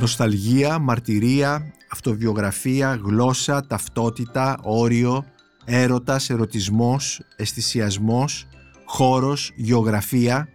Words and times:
Νοσταλγία, 0.00 0.78
μαρτυρία, 0.78 1.72
αυτοβιογραφία, 1.92 3.00
γλώσσα, 3.04 3.66
ταυτότητα, 3.66 4.58
όριο, 4.62 5.24
έρωτας, 5.64 6.30
ερωτισμός, 6.30 7.20
αισθησιασμός, 7.36 8.46
χώρος, 8.84 9.52
γεωγραφία. 9.56 10.48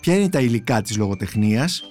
Ποια 0.00 0.14
είναι 0.14 0.28
τα 0.28 0.40
υλικά 0.40 0.82
της 0.82 0.96
λογοτεχνίας; 0.96 1.82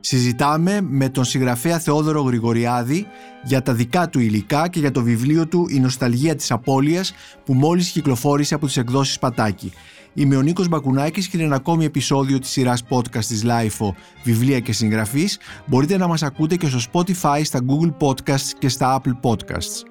Συζητάμε 0.00 0.80
με 0.80 1.08
τον 1.08 1.24
συγγραφέα 1.24 1.78
Θεόδωρο 1.78 2.22
Γρηγοριάδη 2.22 3.06
για 3.44 3.62
τα 3.62 3.72
δικά 3.72 4.08
του 4.08 4.20
υλικά 4.20 4.68
και 4.68 4.78
για 4.80 4.90
το 4.90 5.02
βιβλίο 5.02 5.46
του 5.46 5.66
«Η 5.70 5.80
νοσταλγία 5.80 6.34
της 6.34 6.50
απώλειας» 6.50 7.12
που 7.44 7.54
μόλις 7.54 7.90
κυκλοφόρησε 7.90 8.54
από 8.54 8.66
τις 8.66 8.76
εκδόσεις 8.76 9.18
Πατάκη. 9.18 9.72
Είμαι 10.14 10.36
ο 10.36 10.42
Νίκος 10.42 10.68
Μπακουνάκης 10.68 11.28
και 11.28 11.36
είναι 11.36 11.46
ένα 11.46 11.56
ακόμη 11.56 11.84
επεισόδιο 11.84 12.38
της 12.38 12.50
σειράς 12.50 12.82
podcast 12.88 13.24
της 13.24 13.44
LIFO 13.46 13.90
«Βιβλία 14.24 14.60
και 14.60 14.72
συγγραφής». 14.72 15.38
Μπορείτε 15.66 15.96
να 15.96 16.06
μας 16.06 16.22
ακούτε 16.22 16.56
και 16.56 16.68
στο 16.68 16.78
Spotify, 16.92 17.40
στα 17.42 17.60
Google 17.66 18.06
Podcasts 18.06 18.50
και 18.58 18.68
στα 18.68 19.00
Apple 19.00 19.30
Podcasts. 19.30 19.84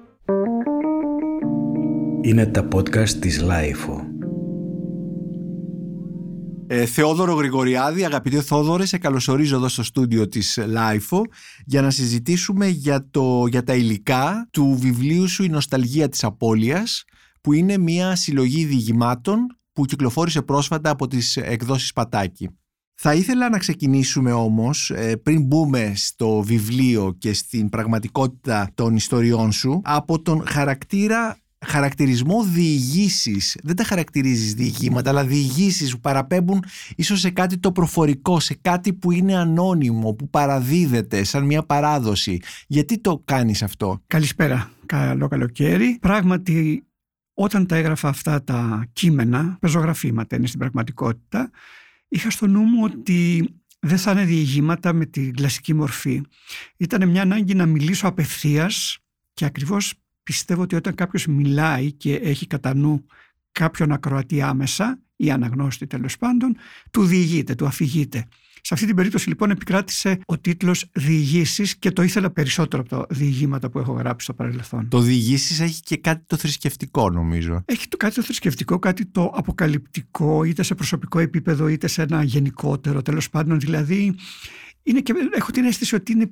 Είναι 2.22 2.46
τα 2.46 2.68
podcast 2.74 3.08
της 3.08 3.42
LIFO. 3.42 4.04
Ε, 6.66 6.86
Θεόδωρο 6.86 7.32
Γρηγοριάδη, 7.32 8.04
αγαπητέ 8.04 8.40
Θόδωρε, 8.40 8.86
σε 8.86 8.98
καλωσορίζω 8.98 9.56
εδώ 9.56 9.68
στο 9.68 9.82
στούντιο 9.82 10.28
της 10.28 10.58
LIFO 10.60 11.20
για 11.64 11.82
να 11.82 11.90
συζητήσουμε 11.90 12.66
για, 12.66 13.06
το, 13.10 13.46
για 13.46 13.62
τα 13.62 13.74
υλικά 13.74 14.48
του 14.50 14.76
βιβλίου 14.80 15.28
σου 15.28 15.44
«Η 15.44 15.48
νοσταλγία 15.48 16.08
της 16.08 16.24
απώλειας» 16.24 17.04
που 17.40 17.52
είναι 17.52 17.78
μια 17.78 18.16
συλλογή 18.16 18.64
διηγημάτων 18.64 19.38
που 19.80 19.86
κυκλοφόρησε 19.86 20.42
πρόσφατα 20.42 20.90
από 20.90 21.06
τις 21.06 21.36
εκδόσεις 21.36 21.92
Πατάκη. 21.92 22.48
Θα 22.94 23.14
ήθελα 23.14 23.48
να 23.48 23.58
ξεκινήσουμε 23.58 24.32
όμως, 24.32 24.90
ε, 24.90 25.16
πριν 25.16 25.42
μπούμε 25.42 25.92
στο 25.94 26.42
βιβλίο 26.42 27.14
και 27.18 27.32
στην 27.32 27.68
πραγματικότητα 27.68 28.70
των 28.74 28.96
ιστοριών 28.96 29.52
σου, 29.52 29.80
από 29.84 30.22
τον 30.22 30.46
χαρακτήρα 30.46 31.36
χαρακτηρισμό 31.66 32.44
διηγήσεις. 32.44 33.58
Δεν 33.62 33.76
τα 33.76 33.84
χαρακτηρίζεις 33.84 34.54
διηγήματα, 34.54 35.10
αλλά 35.10 35.24
διηγήσεις 35.24 35.92
που 35.92 36.00
παραπέμπουν 36.00 36.64
ίσως 36.96 37.20
σε 37.20 37.30
κάτι 37.30 37.58
το 37.58 37.72
προφορικό, 37.72 38.40
σε 38.40 38.58
κάτι 38.60 38.92
που 38.92 39.10
είναι 39.10 39.36
ανώνυμο, 39.36 40.12
που 40.12 40.28
παραδίδεται 40.28 41.24
σαν 41.24 41.44
μια 41.44 41.62
παράδοση. 41.62 42.40
Γιατί 42.66 42.98
το 42.98 43.22
κάνεις 43.24 43.62
αυτό; 43.62 44.02
Καλησπέρα. 44.06 44.70
Καλό 44.86 45.28
καλοκαίρι. 45.28 45.98
Πράγματι 46.00 46.84
όταν 47.34 47.66
τα 47.66 47.76
έγραφα 47.76 48.08
αυτά 48.08 48.44
τα 48.44 48.88
κείμενα, 48.92 49.56
πεζογραφήματα 49.60 50.36
είναι 50.36 50.46
στην 50.46 50.58
πραγματικότητα, 50.58 51.50
είχα 52.08 52.30
στο 52.30 52.46
νου 52.46 52.60
μου 52.62 52.84
ότι 52.84 53.48
δεν 53.80 53.98
θα 53.98 54.10
είναι 54.10 54.24
διηγήματα 54.24 54.92
με 54.92 55.06
την 55.06 55.34
κλασική 55.34 55.74
μορφή. 55.74 56.22
Ήταν 56.76 57.08
μια 57.08 57.22
ανάγκη 57.22 57.54
να 57.54 57.66
μιλήσω 57.66 58.08
απευθείας 58.08 58.98
και 59.32 59.44
ακριβώς 59.44 59.94
πιστεύω 60.22 60.62
ότι 60.62 60.74
όταν 60.74 60.94
κάποιος 60.94 61.26
μιλάει 61.26 61.92
και 61.92 62.14
έχει 62.14 62.46
κατά 62.46 62.74
νου 62.74 63.06
κάποιον 63.52 63.92
ακροατή 63.92 64.42
άμεσα 64.42 64.98
ή 65.16 65.30
αναγνώστη 65.30 65.86
τέλος 65.86 66.16
πάντων, 66.16 66.56
του 66.90 67.04
διηγείται, 67.04 67.54
του 67.54 67.66
αφηγείται. 67.66 68.28
Σε 68.62 68.74
αυτή 68.74 68.86
την 68.86 68.96
περίπτωση 68.96 69.28
λοιπόν 69.28 69.50
επικράτησε 69.50 70.20
ο 70.26 70.38
τίτλος 70.38 70.84
«Διηγήσεις» 70.92 71.76
και 71.76 71.90
το 71.90 72.02
ήθελα 72.02 72.30
περισσότερο 72.30 72.82
από 72.82 72.96
τα 72.96 73.06
διηγήματα 73.14 73.70
που 73.70 73.78
έχω 73.78 73.92
γράψει 73.92 74.24
στο 74.24 74.34
παρελθόν. 74.34 74.88
Το 74.88 75.00
«Διηγήσεις» 75.00 75.60
έχει 75.60 75.80
και 75.80 75.96
κάτι 75.96 76.24
το 76.26 76.36
θρησκευτικό 76.36 77.10
νομίζω. 77.10 77.62
Έχει 77.64 77.88
το 77.88 77.96
κάτι 77.96 78.14
το 78.14 78.22
θρησκευτικό, 78.22 78.78
κάτι 78.78 79.06
το 79.06 79.32
αποκαλυπτικό 79.34 80.44
είτε 80.44 80.62
σε 80.62 80.74
προσωπικό 80.74 81.18
επίπεδο 81.18 81.68
είτε 81.68 81.86
σε 81.86 82.02
ένα 82.02 82.22
γενικότερο 82.22 83.02
τέλος 83.02 83.30
πάντων. 83.30 83.60
Δηλαδή 83.60 84.14
είναι 84.82 85.00
και, 85.00 85.14
έχω 85.32 85.50
την 85.50 85.64
αίσθηση 85.64 85.94
ότι 85.94 86.12
είναι 86.12 86.30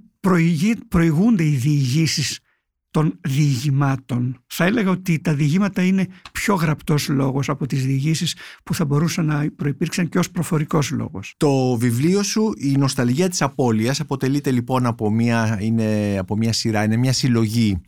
προηγούνται 0.88 1.44
οι 1.44 1.54
διηγήσεις 1.54 2.38
των 2.90 3.18
διηγημάτων. 3.20 4.42
Θα 4.46 4.64
έλεγα 4.64 4.90
ότι 4.90 5.20
τα 5.20 5.34
διηγήματα 5.34 5.82
είναι 5.82 6.06
πιο 6.32 6.54
γραπτός 6.54 7.08
λόγος 7.08 7.48
από 7.48 7.66
τις 7.66 7.84
διηγήσεις 7.84 8.36
που 8.62 8.74
θα 8.74 8.84
μπορούσαν 8.84 9.26
να 9.26 9.46
προϋπήρξαν 9.56 10.08
και 10.08 10.18
ως 10.18 10.30
προφορικός 10.30 10.90
λόγος. 10.90 11.34
Το 11.36 11.76
βιβλίο 11.76 12.22
σου 12.22 12.52
«Η 12.56 12.76
νοσταλγία 12.76 13.28
της 13.28 13.42
απώλειας» 13.42 14.00
αποτελείται 14.00 14.50
λοιπόν 14.50 14.86
από 14.86 15.10
μια, 15.10 15.58
είναι, 15.60 16.16
από 16.18 16.36
μια 16.36 16.52
σειρά, 16.52 16.84
είναι 16.84 16.96
μια 16.96 17.12
συλλογή 17.12 17.70
ε, 17.70 17.78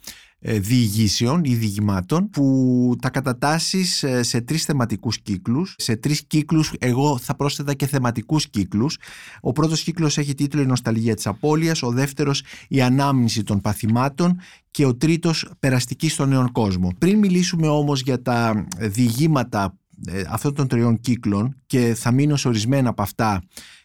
διηγήσεων 0.41 1.45
ή 1.45 1.55
διηγημάτων 1.55 2.31
που 2.31 2.97
τα 3.01 3.11
κατατάσσεις 3.11 4.03
ε, 4.03 4.23
σε 4.23 4.41
τρεις 4.41 4.65
θεματικούς 4.65 5.21
κύκλους. 5.21 5.75
Σε 5.79 5.97
τρεις 5.97 6.27
κύκλους 6.27 6.73
εγώ 6.79 7.19
θα 7.19 7.37
πρόσθετα 7.37 7.75
και 7.75 7.87
θεματικούς 7.87 8.51
κύκλους. 8.51 8.99
Ο 9.41 9.53
πρώτος 9.53 9.83
κύκλος 9.83 10.19
έχει 10.19 10.35
τίτλο 10.35 10.61
«Η 10.61 10.67
νοσταλγία 10.67 11.15
της 11.15 11.27
απώλειας», 11.27 11.83
ο 11.83 11.91
δεύτερος 11.91 12.43
«Η 12.69 12.81
ανάμνηση 12.81 13.43
των 13.43 13.61
παθημάτων» 13.61 14.41
και 14.71 14.85
ο 14.85 14.97
τρίτος 14.97 15.51
«Περαστική 15.59 16.09
στον 16.09 16.29
νέον 16.29 16.53
κόσμο». 16.53 16.93
Πριν 16.99 17.19
μιλήσουμε 17.19 17.69
όμως 17.69 18.01
για 18.01 18.23
τα 18.23 18.67
διηγήματα 18.79 19.79
ε, 20.07 20.23
αυτών 20.29 20.55
των 20.55 20.69
τριών 20.69 21.01
κύκλων 21.01 21.57
και 21.67 21.95
θα 21.95 22.13
μείνω 22.13 22.37
σε 22.37 22.49
ορισμένα 22.49 22.89
από 22.89 23.03
αυτά 23.03 23.43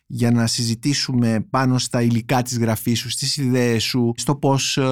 για 0.08 0.32
να 0.32 0.48
συζητήσουμε 0.48 1.46
πάνω 1.50 1.78
στα 1.78 2.02
υλικά 2.02 2.42
της 2.42 2.58
γραφής 2.58 3.00
σου, 3.00 3.10
στις 3.10 3.38
ιδέες 3.38 3.84
σου, 3.84 4.12
στο 4.16 4.36
πώς 4.36 4.78
ε, 4.78 4.84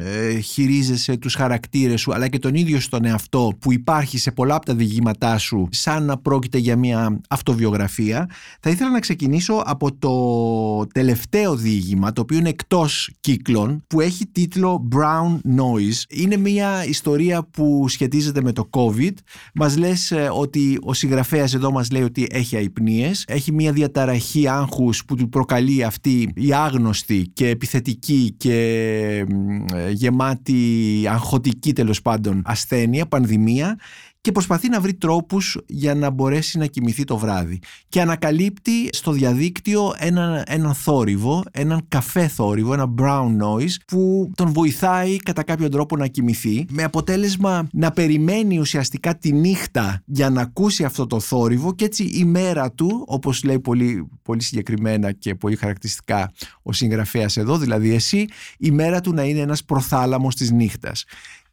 ε, 0.00 0.38
χειρίζεσαι 0.38 1.16
τους 1.16 1.34
χαρακτήρες 1.34 2.00
σου, 2.00 2.14
αλλά 2.14 2.28
και 2.28 2.38
τον 2.38 2.54
ίδιο 2.54 2.80
στον 2.80 3.04
εαυτό 3.04 3.52
που 3.58 3.72
υπάρχει 3.72 4.18
σε 4.18 4.30
πολλά 4.30 4.54
από 4.54 4.66
τα 4.66 4.74
διηγήματά 4.74 5.38
σου, 5.38 5.68
σαν 5.70 6.04
να 6.04 6.16
πρόκειται 6.18 6.58
για 6.58 6.76
μια 6.76 7.20
αυτοβιογραφία. 7.28 8.30
Θα 8.60 8.70
ήθελα 8.70 8.90
να 8.90 9.00
ξεκινήσω 9.00 9.62
από 9.66 9.94
το 9.94 10.86
τελευταίο 10.86 11.56
διήγημα, 11.56 12.12
το 12.12 12.20
οποίο 12.20 12.38
είναι 12.38 12.48
εκτός 12.48 13.10
κύκλων, 13.20 13.84
που 13.86 14.00
έχει 14.00 14.26
τίτλο 14.26 14.88
Brown 14.94 15.34
Noise. 15.56 16.02
Είναι 16.08 16.36
μια 16.36 16.84
ιστορία 16.84 17.42
που 17.50 17.88
σχετίζεται 17.88 18.42
με 18.42 18.52
το 18.52 18.68
COVID. 18.70 19.14
Μας 19.54 19.76
λες 19.76 20.10
ε, 20.10 20.30
ότι 20.32 20.78
ο 20.82 20.94
συγγραφέας 20.94 21.54
εδώ 21.54 21.72
μας 21.72 21.90
λέει 21.90 22.02
ότι 22.02 22.26
έχει 22.30 22.56
αϊπνίες, 22.56 23.24
έχει 23.28 23.52
μια 23.52 23.72
διαταραχή 23.72 24.37
άγχους 24.46 25.04
που 25.04 25.14
του 25.14 25.28
προκαλεί 25.28 25.84
αυτή 25.84 26.32
η 26.34 26.52
άγνωστη 26.52 27.30
και 27.32 27.48
επιθετική 27.48 28.34
και 28.36 28.54
ε, 29.74 29.90
γεμάτη 29.90 31.02
αγχωτική 31.08 31.72
τέλος 31.72 32.02
πάντων 32.02 32.42
ασθένεια, 32.44 33.06
πανδημία 33.06 33.78
και 34.28 34.34
προσπαθεί 34.34 34.68
να 34.68 34.80
βρει 34.80 34.94
τρόπους 34.94 35.58
για 35.66 35.94
να 35.94 36.10
μπορέσει 36.10 36.58
να 36.58 36.66
κοιμηθεί 36.66 37.04
το 37.04 37.18
βράδυ. 37.18 37.58
Και 37.88 38.00
ανακαλύπτει 38.00 38.88
στο 38.92 39.12
διαδίκτυο 39.12 39.94
έναν, 39.98 40.42
έναν 40.46 40.74
θόρυβο, 40.74 41.42
έναν 41.50 41.84
καφέ 41.88 42.28
θόρυβο, 42.28 42.72
ένα 42.72 42.94
brown 42.98 43.26
noise 43.26 43.74
που 43.86 44.30
τον 44.34 44.52
βοηθάει 44.52 45.16
κατά 45.16 45.42
κάποιο 45.42 45.68
τρόπο 45.68 45.96
να 45.96 46.06
κοιμηθεί 46.06 46.66
με 46.70 46.82
αποτέλεσμα 46.82 47.68
να 47.72 47.90
περιμένει 47.90 48.58
ουσιαστικά 48.58 49.18
τη 49.18 49.32
νύχτα 49.32 50.02
για 50.04 50.30
να 50.30 50.40
ακούσει 50.40 50.84
αυτό 50.84 51.06
το 51.06 51.20
θόρυβο 51.20 51.74
και 51.74 51.84
έτσι 51.84 52.04
η 52.04 52.24
μέρα 52.24 52.72
του, 52.72 53.04
όπως 53.06 53.44
λέει 53.44 53.60
πολύ, 53.60 54.08
πολύ 54.22 54.42
συγκεκριμένα 54.42 55.12
και 55.12 55.34
πολύ 55.34 55.56
χαρακτηριστικά 55.56 56.32
ο 56.62 56.72
συγγραφέας 56.72 57.36
εδώ, 57.36 57.58
δηλαδή 57.58 57.94
εσύ, 57.94 58.26
η 58.58 58.70
μέρα 58.70 59.00
του 59.00 59.12
να 59.12 59.22
είναι 59.22 59.40
ένας 59.40 59.64
προθάλαμος 59.64 60.34
της 60.34 60.50
νύχτας. 60.50 61.04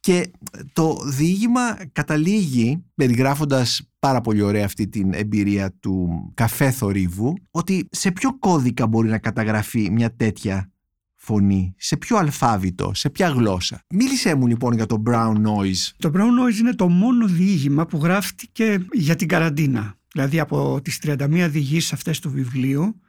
Και 0.05 0.31
το 0.73 0.97
διήγημα 1.05 1.77
καταλήγει, 1.91 2.83
περιγράφοντας 2.95 3.89
πάρα 3.99 4.21
πολύ 4.21 4.41
ωραία 4.41 4.65
αυτή 4.65 4.87
την 4.87 5.13
εμπειρία 5.13 5.71
του 5.79 6.09
καφέ 6.33 6.71
θορύβου, 6.71 7.33
ότι 7.51 7.87
σε 7.91 8.11
ποιο 8.11 8.37
κώδικα 8.39 8.87
μπορεί 8.87 9.09
να 9.09 9.17
καταγραφεί 9.17 9.89
μια 9.91 10.15
τέτοια 10.15 10.71
φωνή, 11.15 11.73
σε 11.77 11.97
ποιο 11.97 12.17
αλφάβητο, 12.17 12.91
σε 12.93 13.09
ποια 13.09 13.27
γλώσσα; 13.27 13.81
Μίλησέ 13.89 14.35
μου 14.35 14.47
λοιπόν 14.47 14.73
για 14.73 14.85
το 14.85 15.03
brown 15.05 15.35
noise. 15.35 15.91
Το 15.97 16.11
brown 16.13 16.49
noise 16.49 16.59
είναι 16.59 16.75
το 16.75 16.87
μόνο 16.87 17.27
διήγημα 17.27 17.85
που 17.85 17.97
γράφτηκε 17.97 18.85
για 18.91 19.15
την 19.15 19.27
καραντίνα. 19.27 19.97
Δηλαδή 20.13 20.39
από 20.39 20.79
τις 20.81 20.99
31 21.03 21.47
διηγήσεις 21.49 21.93
αυτές 21.93 22.19
του 22.19 22.31
βιβλίου, 22.31 23.01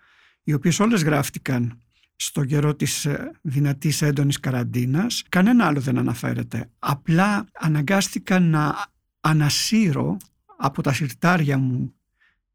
οι 0.43 0.53
οποίες 0.53 0.81
όλες 0.81 1.03
γράφτηκαν 1.03 1.81
στο 2.17 2.45
καιρό 2.45 2.75
της 2.75 3.05
ε, 3.05 3.31
δυνατής 3.43 4.03
έντονης 4.03 4.41
καραντίνας. 4.41 5.23
Κανένα 5.29 5.67
άλλο 5.67 5.81
δεν 5.81 5.99
αναφέρεται. 5.99 6.71
Απλά 6.79 7.47
αναγκάστηκα 7.53 8.41
να 8.41 8.87
ανασύρω 9.21 10.17
από 10.57 10.83
τα 10.83 10.93
συρτάρια 10.93 11.59
μου 11.59 11.95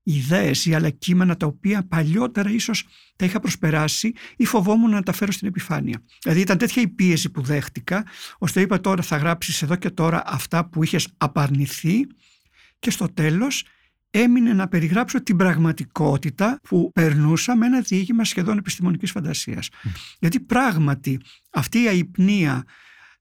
ιδέες 0.04 0.66
ή 0.66 0.74
άλλα 0.74 0.90
κείμενα 0.90 1.38
τα 1.38 1.46
οποία 1.46 1.88
παλιότερα 1.88 2.50
ίσως 2.50 2.86
τα 3.16 3.26
είχα 3.26 3.40
προσπεράσει 3.40 4.14
ή 4.36 4.46
φοβόμουν 4.46 4.90
να 4.90 5.04
τα 5.04 5.12
φέρω 5.12 5.32
στην 5.32 5.48
επιφάνεια. 5.48 6.04
Δηλαδή 6.22 6.42
ήταν 6.42 6.58
τέτοια 6.58 6.82
η 6.82 6.88
πίεση 6.88 7.30
που 7.30 7.42
δέχτηκα 7.42 8.06
ώστε 8.38 8.62
είπα 8.62 8.82
τώρα 8.82 9.02
θα 9.02 9.18
γράψεις 9.18 9.62
εδώ 9.62 9.76
και 9.76 9.90
τώρα 9.90 10.24
αυτά 10.26 10.66
που 10.66 10.84
είχες 10.84 11.08
απαρνηθεί 11.18 12.08
και 12.80 12.92
στο 12.92 13.08
τέλος 13.14 13.66
έμεινε 14.12 14.54
να 14.54 14.68
περιγράψω 14.68 15.24
την 15.24 15.36
πραγματικότητα 15.36 16.60
που 16.64 16.92
περνούσα 16.94 17.56
με 17.56 17.66
ένα 17.66 17.82
διήγημα 17.82 18.24
σχεδόν 18.24 18.58
επιστημονικής 18.58 19.12
φαντασίας. 19.12 19.70
Γιατί 20.20 20.40
πράγματι 20.40 21.20
αυτή 21.50 21.82
η 21.82 21.88
αϊπνία 21.88 22.64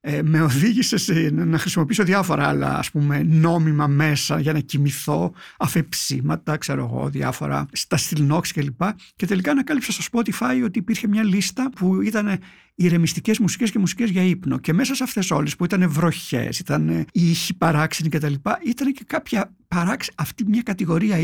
ε, 0.03 0.23
με 0.23 0.41
οδήγησε 0.41 0.97
σε, 0.97 1.31
να 1.33 1.59
χρησιμοποιήσω 1.59 2.05
διάφορα 2.05 2.49
άλλα 2.49 2.79
ας 2.79 2.91
πούμε 2.91 3.23
νόμιμα 3.23 3.87
μέσα 3.87 4.41
για 4.41 4.53
να 4.53 4.61
κοιμηθώ, 4.61 5.33
αφεψίματα, 5.59 6.57
ξέρω 6.57 6.85
εγώ, 6.85 7.09
διάφορα 7.09 7.67
στα 7.73 7.97
στυλνόξ 7.97 8.53
κλπ. 8.53 8.83
Και 9.17 9.27
τελικά 9.27 9.51
ανακάλυψα 9.51 9.93
στο 9.93 10.05
Spotify 10.13 10.63
ότι 10.65 10.79
υπήρχε 10.79 11.09
μια 11.09 11.23
λίστα 11.23 11.71
που 11.77 12.01
ήταν 12.03 12.39
ηρεμιστικές 12.75 13.39
μουσικές 13.39 13.71
και 13.71 13.79
μουσικές 13.79 14.11
για 14.11 14.23
ύπνο. 14.23 14.59
Και 14.59 14.73
μέσα 14.73 14.95
σε 14.95 15.03
αυτές 15.03 15.31
όλες 15.31 15.57
που 15.57 15.65
ήταν 15.65 15.91
βροχές, 15.91 16.59
ήταν 16.59 17.07
ήχοι 17.13 17.55
παράξενοι 17.55 18.09
κτλ. 18.09 18.35
Ήταν 18.65 18.93
και 18.93 19.05
κάποια 19.07 19.55
παράξενη, 19.69 20.17
αυτή 20.19 20.45
μια 20.47 20.63
κατηγορία 20.63 21.17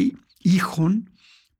ήχων 0.43 1.09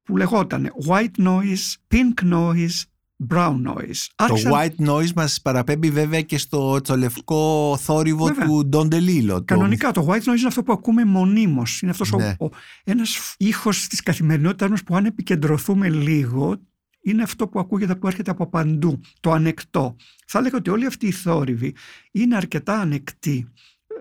που 0.03 0.17
λεγόταν 0.17 0.73
white 0.87 1.25
noise, 1.25 1.95
pink 1.95 2.33
noise, 2.33 2.83
brown 3.29 3.63
noise. 3.67 4.07
Το 4.15 4.35
white 4.53 4.87
noise 4.89 5.13
μας 5.13 5.41
παραπέμπει 5.41 5.91
βέβαια 5.91 6.21
και 6.21 6.39
στο, 6.39 6.81
το 6.81 6.97
λευκό 6.97 7.77
θόρυβο 7.81 8.31
του 8.31 8.69
Don 8.73 8.95
DeLillo. 8.95 9.45
Κανονικά 9.45 9.91
το... 9.91 10.07
white 10.09 10.31
noise 10.31 10.39
είναι 10.39 10.47
αυτό 10.47 10.63
που 10.63 10.73
ακούμε 10.73 11.05
μονίμως. 11.05 11.83
Είναι 11.83 11.91
αυτός 11.91 12.13
ναι. 12.13 12.35
ο, 12.39 12.49
ένας 12.85 13.35
ήχος 13.37 13.87
της 13.87 14.03
καθημερινότητας 14.03 14.69
μας 14.69 14.83
που 14.83 14.97
αν 14.97 15.05
επικεντρωθούμε 15.05 15.89
λίγο 15.89 16.57
είναι 17.01 17.23
αυτό 17.23 17.49
που 17.49 17.59
ακούγεται 17.59 17.95
που 17.95 18.07
έρχεται 18.07 18.31
από 18.31 18.47
παντού, 18.47 19.01
το 19.21 19.33
ανεκτό. 19.33 19.97
Θα 20.27 20.39
έλεγα 20.39 20.57
ότι 20.57 20.71
όλοι 20.71 20.87
αυτοί 20.87 21.07
οι 21.07 21.13
θόρυβοι 21.13 21.75
είναι 22.11 22.37
αρκετά 22.37 22.81
ανεκτοί 22.81 23.49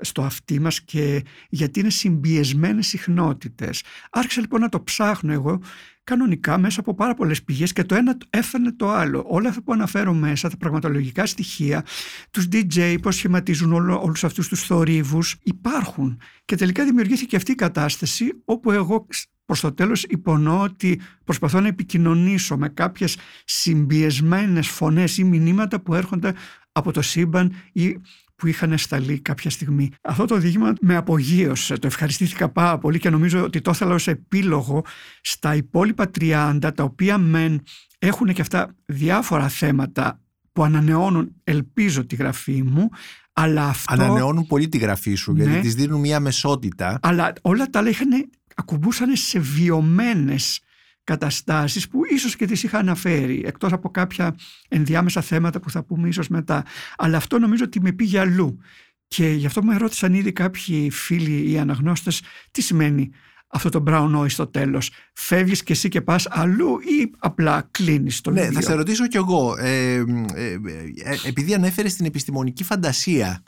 στο 0.02 0.22
αυτί 0.22 0.60
μας 0.60 0.82
και 0.82 1.24
γιατί 1.50 1.80
είναι 1.80 1.90
συμπιεσμένες 1.90 2.88
συχνότητες. 2.88 3.84
Άρχισα 4.12 4.42
λοιπόν 4.42 4.62
να 4.62 4.70
το 4.70 4.84
ψάχνω 4.84 5.32
εγώ 5.32 5.62
κανονικά 6.06 6.58
μέσα 6.58 6.80
από 6.80 6.94
πάρα 6.94 7.14
πολλές 7.14 7.44
πηγές 7.44 7.74
και 7.74 7.84
το 7.84 7.96
ένα 7.96 8.18
έφερνε 8.30 8.72
το 8.72 8.90
άλλο. 8.90 9.26
Όλα 9.28 9.50
αυτά 9.50 9.62
που 9.62 9.74
αναφέρω 9.74 10.14
μέσα, 10.14 10.50
τα 10.50 10.58
πραγματολογικά 10.58 11.26
στοιχεία, 11.26 11.86
τους 12.32 12.48
DJ, 12.52 12.96
πώς 13.02 13.16
σχηματίζουν 13.16 13.74
όλο, 13.74 14.02
όλους 14.02 14.24
αυτούς 14.24 14.48
τους 14.48 14.64
θορύβους, 14.64 15.36
υπάρχουν. 15.44 16.20
Και 16.46 16.56
τελικά 16.56 16.84
δημιουργήθηκε 16.86 17.36
αυτή 17.36 17.52
η 17.52 17.56
κατάσταση 17.56 18.42
όπου 18.46 18.72
εγώ 18.72 19.08
προς 19.46 19.60
το 19.60 19.74
τέλος 19.74 20.04
υπονοώ 20.04 20.62
ότι 20.62 21.02
προσπαθώ 21.24 21.60
να 21.60 21.68
επικοινωνήσω 21.68 22.58
με 22.58 22.70
κάποιες 22.70 23.18
συμπιεσμένες 23.46 24.68
φωνές 24.68 25.18
ή 25.18 25.24
μηνύματα 25.24 25.82
που 25.82 25.94
έρχονται 25.94 26.34
από 26.72 26.92
το 26.92 27.02
σύμπαν 27.02 27.54
ή 27.72 27.98
που 28.36 28.48
είχαν 28.48 28.78
σταλεί 28.78 29.20
κάποια 29.20 29.50
στιγμή. 29.50 29.92
Αυτό 30.02 30.26
το 30.26 30.38
δείγμα 30.38 30.74
με 30.82 30.96
απογείωσε, 30.96 31.78
το 31.78 31.88
ευχαριστήθηκα 31.88 32.50
πάρα 32.50 32.78
πολύ 32.78 33.00
και 33.00 33.10
νομίζω 33.10 33.44
ότι 33.44 33.62
το 33.62 33.72
ήθελα 33.72 33.94
ως 33.94 34.08
επίλογο 34.08 34.86
στα 35.22 35.56
υπόλοιπα 35.56 36.12
30 36.20 36.60
τα 36.76 36.84
οποία 36.84 37.18
μεν 37.18 37.62
έχουν 38.00 38.34
και 38.34 38.42
αυτά 38.42 38.76
διάφορα 38.86 39.48
θέματα 39.48 40.20
που 40.52 40.64
ανανεώνουν 40.64 41.36
ελπίζω 41.44 42.06
τη 42.06 42.16
γραφή 42.16 42.64
μου 42.64 42.90
αλλά 43.34 43.68
αυτό... 43.68 43.94
Ανανεώνουν 43.94 44.48
πολύ 44.48 44.68
τη 44.68 44.78
γραφή 44.78 45.16
σου 45.16 45.34
γιατί 45.36 45.52
ναι. 45.52 45.60
της 45.60 45.76
δίνουν 45.76 46.00
μια 46.00 46.20
μεσότητα. 46.20 47.00
Αλλά 47.02 47.34
όλα 47.42 47.66
τα 47.66 47.80
άλλα 47.80 47.90
είχαν, 47.90 48.30
ακουμπούσαν 48.56 49.16
σε 49.16 49.40
βιωμένες 49.40 50.62
καταστάσεις 51.06 51.88
που 51.88 52.02
ίσως 52.10 52.36
και 52.36 52.46
τις 52.46 52.64
είχα 52.64 52.78
αναφέρει 52.78 53.44
εκτός 53.46 53.72
από 53.72 53.90
κάποια 53.90 54.36
ενδιάμεσα 54.68 55.22
θέματα 55.22 55.60
που 55.60 55.70
θα 55.70 55.84
πούμε 55.84 56.08
ίσως 56.08 56.28
μετά 56.28 56.66
αλλά 56.98 57.18
αυτό 57.18 57.40
νομίζω 57.40 57.64
ότι 57.64 57.82
με 57.82 57.92
πήγε 57.92 58.20
αλλού 58.20 58.60
και 59.08 59.28
γι' 59.28 59.46
αυτό 59.46 59.64
με 59.64 59.78
ρώτησαν 59.78 60.14
ήδη 60.14 60.32
κάποιοι 60.32 60.90
φίλοι 60.90 61.52
ή 61.52 61.58
αναγνώστες 61.58 62.22
τι 62.52 62.62
σημαίνει 62.62 63.12
αυτό 63.48 63.70
το 63.70 63.84
brown 63.88 64.16
noise 64.16 64.30
στο 64.30 64.48
τέλος. 64.48 64.92
Φεύγεις 65.14 65.64
και 65.64 65.74
εσύ 65.74 65.90
και 65.90 66.02
πας 66.02 66.28
αλλού 66.30 66.80
ή 66.80 67.12
απλά 67.18 67.68
κλείνεις 67.72 68.22
το 68.22 68.32
Ναι, 68.32 68.52
θα 68.52 68.62
σε 68.62 68.74
ρωτήσω 68.74 69.08
κι 69.08 69.18
εγώ. 69.18 69.56
Ε, 69.58 69.94
ε, 69.94 70.04
ε, 70.34 71.18
επειδή 71.26 71.54
ανέφερες 71.54 71.96
την 71.96 72.06
επιστημονική 72.06 72.64
φαντασία, 72.64 73.44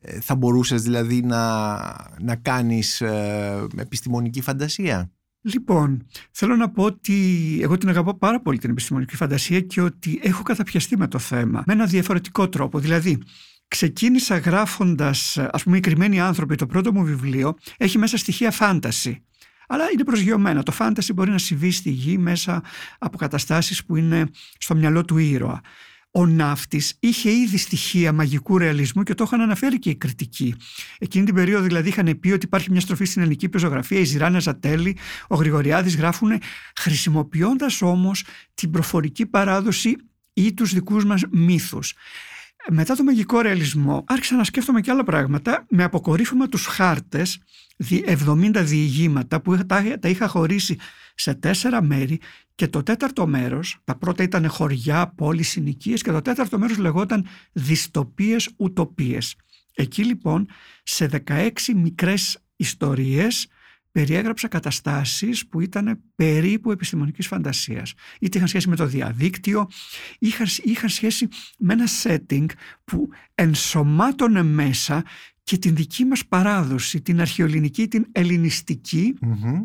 ε, 0.00 0.20
θα 0.20 0.34
μπορούσες 0.34 0.82
δηλαδή 0.82 1.22
να, 1.22 1.76
να 2.20 2.36
κάνεις 2.36 3.00
ε, 3.00 3.66
επιστημονική 3.76 4.40
φαντασία; 4.40 5.10
Λοιπόν, 5.42 6.06
θέλω 6.30 6.56
να 6.56 6.70
πω 6.70 6.82
ότι 6.82 7.58
εγώ 7.62 7.78
την 7.78 7.88
αγαπώ 7.88 8.14
πάρα 8.14 8.40
πολύ 8.40 8.58
την 8.58 8.70
επιστημονική 8.70 9.16
φαντασία 9.16 9.60
και 9.60 9.80
ότι 9.80 10.20
έχω 10.22 10.42
καταπιαστεί 10.42 10.96
με 10.96 11.08
το 11.08 11.18
θέμα 11.18 11.62
με 11.66 11.72
ένα 11.72 11.86
διαφορετικό 11.86 12.48
τρόπο. 12.48 12.78
Δηλαδή, 12.78 13.22
ξεκίνησα 13.68 14.38
γράφοντας, 14.38 15.38
ας 15.38 15.62
πούμε, 15.62 15.76
οι 15.76 15.80
κρυμμένοι 15.80 16.20
άνθρωποι, 16.20 16.54
το 16.54 16.66
πρώτο 16.66 16.92
μου 16.92 17.04
βιβλίο, 17.04 17.54
έχει 17.76 17.98
μέσα 17.98 18.16
στοιχεία 18.16 18.50
φάνταση. 18.50 19.24
Αλλά 19.68 19.90
είναι 19.92 20.04
προσγειωμένα. 20.04 20.62
Το 20.62 20.72
φάνταση 20.72 21.12
μπορεί 21.12 21.30
να 21.30 21.38
συμβεί 21.38 21.70
στη 21.70 21.90
γη 21.90 22.18
μέσα 22.18 22.62
από 22.98 23.16
καταστάσεις 23.16 23.84
που 23.84 23.96
είναι 23.96 24.30
στο 24.58 24.74
μυαλό 24.74 25.04
του 25.04 25.18
ήρωα 25.18 25.60
ο 26.14 26.26
ναύτης 26.26 26.96
είχε 27.00 27.30
ήδη 27.30 27.56
στοιχεία 27.56 28.12
μαγικού 28.12 28.58
ρεαλισμού 28.58 29.02
και 29.02 29.14
το 29.14 29.24
είχαν 29.24 29.40
αναφέρει 29.40 29.78
και 29.78 29.90
οι 29.90 29.94
κριτικοί. 29.94 30.54
Εκείνη 30.98 31.24
την 31.24 31.34
περίοδο 31.34 31.64
δηλαδή 31.64 31.88
είχαν 31.88 32.18
πει 32.20 32.30
ότι 32.30 32.46
υπάρχει 32.46 32.70
μια 32.70 32.80
στροφή 32.80 33.04
στην 33.04 33.20
ελληνική 33.20 33.48
πεζογραφία, 33.48 33.98
η 33.98 34.04
Ζηράνα 34.04 34.38
Ζατέλη, 34.38 34.96
ο 35.28 35.36
Γρηγοριάδης 35.36 35.96
γράφουν 35.96 36.40
χρησιμοποιώντας 36.76 37.82
όμως 37.82 38.24
την 38.54 38.70
προφορική 38.70 39.26
παράδοση 39.26 39.96
ή 40.32 40.54
τους 40.54 40.72
δικούς 40.72 41.04
μας 41.04 41.22
μύθους. 41.30 41.94
Μετά 42.70 42.94
το 42.94 43.04
μαγικό 43.04 43.40
ρεαλισμό 43.40 44.04
άρχισα 44.08 44.36
να 44.36 44.44
σκέφτομαι 44.44 44.80
και 44.80 44.90
άλλα 44.90 45.04
πράγματα 45.04 45.66
με 45.68 45.84
αποκορύφωμα 45.84 46.48
τους 46.48 46.66
χάρτες 46.66 47.38
70 48.06 48.50
διηγήματα 48.54 49.40
που 49.40 49.66
τα 50.00 50.08
είχα 50.08 50.28
χωρίσει 50.28 50.78
σε 51.14 51.34
τέσσερα 51.34 51.82
μέρη 51.82 52.20
και 52.54 52.68
το 52.68 52.82
τέταρτο 52.82 53.26
μέρος, 53.26 53.78
τα 53.84 53.96
πρώτα 53.96 54.22
ήταν 54.22 54.48
χωριά, 54.48 55.12
πόλεις, 55.16 55.48
συνοικίες 55.48 56.02
και 56.02 56.10
το 56.10 56.22
τέταρτο 56.22 56.58
μέρος 56.58 56.78
λεγόταν 56.78 57.26
δυστοπίες, 57.52 58.50
ουτοπίες. 58.56 59.36
Εκεί 59.74 60.04
λοιπόν 60.04 60.46
σε 60.82 61.06
16 61.26 61.50
μικρές 61.74 62.38
ιστορίες 62.56 63.48
περιέγραψα 63.92 64.48
καταστάσεις 64.48 65.46
που 65.46 65.60
ήταν 65.60 66.02
περίπου 66.14 66.70
επιστημονικής 66.70 67.26
φαντασίας. 67.26 67.94
Είτε 68.20 68.36
είχαν 68.36 68.48
σχέση 68.48 68.68
με 68.68 68.76
το 68.76 68.86
διαδίκτυο, 68.86 69.68
είχαν, 70.18 70.46
είχαν 70.62 70.88
σχέση 70.88 71.28
με 71.58 71.72
ένα 71.72 71.84
setting 72.02 72.46
που 72.84 73.08
ενσωμάτωνε 73.34 74.42
μέσα 74.42 75.04
και 75.42 75.58
την 75.58 75.74
δική 75.74 76.04
μας 76.04 76.26
παράδοση, 76.26 77.00
την 77.00 77.20
αρχαιολινική, 77.20 77.88
την 77.88 78.06
ελληνιστικη 78.12 79.14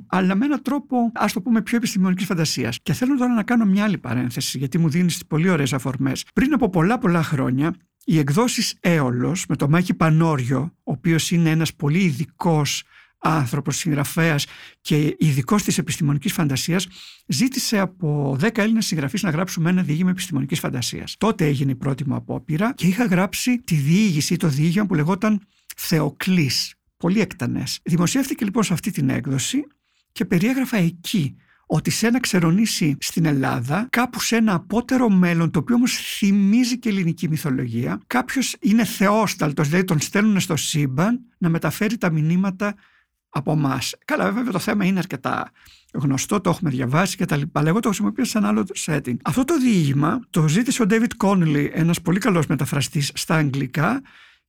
αλλά 0.07 0.35
με 0.35 0.45
έναν 0.45 0.61
τρόπο, 0.61 1.11
ας 1.13 1.33
το 1.33 1.41
πούμε, 1.41 1.61
πιο 1.61 1.77
επιστημονικής 1.77 2.25
φαντασίας. 2.25 2.79
Και 2.83 2.93
θέλω 2.93 3.17
τώρα 3.17 3.33
να 3.33 3.43
κάνω 3.43 3.65
μια 3.65 3.83
άλλη 3.83 3.97
παρένθεση, 3.97 4.57
γιατί 4.57 4.77
μου 4.77 4.89
δίνεις 4.89 5.25
πολύ 5.27 5.49
ωραίες 5.49 5.73
αφορμές. 5.73 6.25
Πριν 6.33 6.53
από 6.53 6.69
πολλά 6.69 6.97
πολλά 6.97 7.23
χρόνια, 7.23 7.75
οι 8.05 8.17
εκδόσεις 8.17 8.75
Έολος 8.79 9.45
με 9.49 9.55
το 9.55 9.69
Μάκη 9.69 9.93
Πανόριο, 9.93 10.59
ο 10.61 10.91
οποίος 10.91 11.31
είναι 11.31 11.49
ένας 11.49 11.73
πολύ 11.73 11.99
ειδικός 11.99 12.83
άνθρωπος, 13.19 13.77
συγγραφέας 13.77 14.45
και 14.81 15.15
ειδικός 15.19 15.63
της 15.63 15.77
επιστημονικής 15.77 16.33
φαντασίας 16.33 16.87
ζήτησε 17.27 17.79
από 17.79 18.37
10 18.39 18.61
Έλληνες 18.61 18.85
συγγραφείς 18.85 19.23
να 19.23 19.29
γράψουμε 19.29 19.69
ένα 19.69 19.81
διήγημα 19.81 20.09
επιστημονικής 20.09 20.59
φαντασίας. 20.59 21.15
Τότε 21.17 21.45
έγινε 21.45 21.71
η 21.71 21.75
πρώτη 21.75 22.07
μου 22.07 22.15
απόπειρα 22.15 22.73
και 22.73 22.87
είχα 22.87 23.05
γράψει 23.05 23.61
τη 23.61 23.75
διήγηση, 23.75 24.37
το 24.37 24.47
διήγημα 24.47 24.85
που 24.85 24.95
λεγόταν 24.95 25.41
Θεοκλής, 25.75 26.73
πολύ 26.97 27.21
εκτανές. 27.21 27.79
Δημοσιεύτηκε 27.83 28.45
λοιπόν 28.45 28.63
σε 28.63 28.73
αυτή 28.73 28.91
την 28.91 29.09
έκδοση 29.09 29.63
και 30.11 30.25
περιέγραφα 30.25 30.77
εκεί 30.77 31.35
ότι 31.67 31.89
σε 31.89 32.07
ένα 32.07 32.19
ξερονήσι 32.19 32.97
στην 32.99 33.25
Ελλάδα, 33.25 33.87
κάπου 33.89 34.21
σε 34.21 34.35
ένα 34.35 34.53
απότερο 34.53 35.09
μέλλον, 35.09 35.51
το 35.51 35.59
οποίο 35.59 35.75
όμως 35.75 36.17
θυμίζει 36.17 36.79
και 36.79 36.89
ελληνική 36.89 37.29
μυθολογία, 37.29 38.01
κάποιος 38.07 38.55
είναι 38.59 38.85
θεόσταλτος, 38.85 39.67
δηλαδή 39.67 39.85
τον 39.85 39.99
στέλνουν 39.99 40.39
στο 40.39 40.55
σύμπαν 40.55 41.19
να 41.37 41.49
μεταφέρει 41.49 41.97
τα 41.97 42.11
μηνύματα 42.11 42.75
από 43.29 43.51
εμά. 43.51 43.79
Καλά, 44.05 44.31
βέβαια 44.31 44.51
το 44.51 44.59
θέμα 44.59 44.85
είναι 44.85 44.99
αρκετά 44.99 45.51
γνωστό, 45.93 46.41
το 46.41 46.49
έχουμε 46.49 46.69
διαβάσει 46.69 47.17
κτλ. 47.17 47.41
Αλλά 47.51 47.69
εγώ 47.69 47.79
το 47.79 47.87
χρησιμοποιώ 47.87 48.25
σε 48.25 48.37
ένα 48.37 48.47
άλλο 48.47 48.65
setting. 48.85 49.15
Αυτό 49.23 49.43
το 49.45 49.57
διήγημα 49.59 50.19
το 50.29 50.47
ζήτησε 50.47 50.81
ο 50.81 50.85
David 50.89 51.25
Connolly, 51.25 51.69
ένας 51.71 52.01
πολύ 52.01 52.19
καλός 52.19 52.47
μεταφραστής 52.47 53.11
στα 53.13 53.35
αγγλικά, 53.35 54.01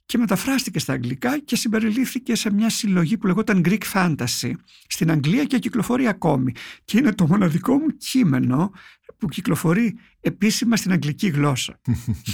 και 0.09 0.19
μεταφράστηκε 0.19 0.79
στα 0.79 0.93
αγγλικά 0.93 1.39
και 1.39 1.57
συμπεριλήφθηκε 1.57 2.35
σε 2.35 2.53
μια 2.53 2.71
συλλογή 2.71 3.17
που 3.17 3.27
λεγόταν 3.27 3.63
Greek 3.65 3.83
Fantasy 3.93 4.53
στην 4.89 5.11
Αγγλία 5.11 5.45
και 5.45 5.59
κυκλοφορεί 5.59 6.07
ακόμη. 6.07 6.53
Και 6.85 6.99
είναι 6.99 7.13
το 7.13 7.27
μοναδικό 7.27 7.79
μου 7.79 7.87
κείμενο 7.97 8.73
που 9.19 9.29
κυκλοφορεί 9.29 9.99
επίσημα 10.21 10.77
στην 10.77 10.93
αγγλική 10.93 11.29
γλώσσα. 11.29 11.81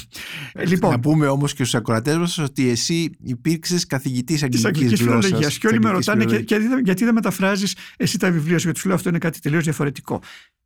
λοιπόν, 0.69 0.91
Να 0.91 1.01
πούμε 1.01 1.27
όμως 1.27 1.55
και 1.55 1.63
στους 1.63 1.75
ακροατές 1.75 2.17
μας 2.17 2.39
ότι 2.39 2.69
εσύ 2.69 3.11
υπήρξες 3.23 3.87
καθηγητής 3.87 4.43
αγγλικής, 4.43 4.65
αγγλικής 4.65 5.03
γλώσσας. 5.03 5.59
Και 5.59 5.67
όλοι 5.67 5.81
με 5.81 5.91
ρωτάνε 5.91 6.25
και, 6.25 6.43
και, 6.43 6.57
γιατί 6.85 7.05
δεν 7.05 7.15
μεταφράζεις 7.15 7.77
εσύ 7.97 8.19
τα 8.19 8.31
βιβλία 8.31 8.59
σου, 8.59 8.65
γιατί 8.65 8.79
σου 8.81 8.87
λέω 8.87 8.97
αυτό 8.97 9.09
είναι 9.09 9.19
κάτι 9.19 9.41
τελείως 9.41 9.65
διαφορετικό. 9.65 10.21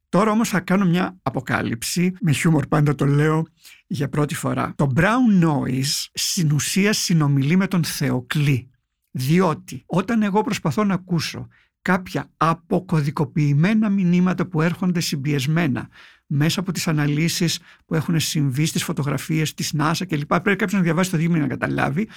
Τώρα 0.08 0.30
όμως 0.30 0.48
θα 0.48 0.60
κάνω 0.60 0.84
μια 0.84 1.18
αποκάλυψη, 1.22 2.12
με 2.20 2.32
χιούμορ 2.32 2.66
πάντα 2.66 2.94
το 2.94 3.06
λέω 3.06 3.46
για 3.86 4.08
πρώτη 4.08 4.34
φορά. 4.34 4.72
Το 4.76 4.92
brown 4.96 5.44
noise 5.44 6.06
στην 6.12 6.52
ουσία 6.52 6.92
συνομιλεί 6.92 7.56
με 7.56 7.66
τον 7.66 7.84
Θεοκλή. 7.84 8.70
Διότι 9.10 9.82
όταν 9.86 10.22
εγώ 10.22 10.42
προσπαθώ 10.42 10.84
να 10.84 10.94
ακούσω 10.94 11.48
κάποια 11.88 12.30
αποκωδικοποιημένα 12.36 13.88
μηνύματα 13.88 14.46
που 14.46 14.62
έρχονται 14.62 15.00
συμπιεσμένα 15.00 15.88
μέσα 16.26 16.60
από 16.60 16.72
τις 16.72 16.88
αναλύσεις 16.88 17.60
που 17.86 17.94
έχουν 17.94 18.20
συμβεί 18.20 18.66
στις 18.66 18.84
φωτογραφίες 18.84 19.54
της 19.54 19.74
NASA 19.78 20.02
κλπ. 20.08 20.26
Πρέπει 20.26 20.56
κάποιος 20.56 20.72
να 20.72 20.80
διαβάσει 20.80 21.10
το 21.10 21.16
δείγμα 21.16 21.38
να 21.38 21.46
καταλάβει. 21.46 22.08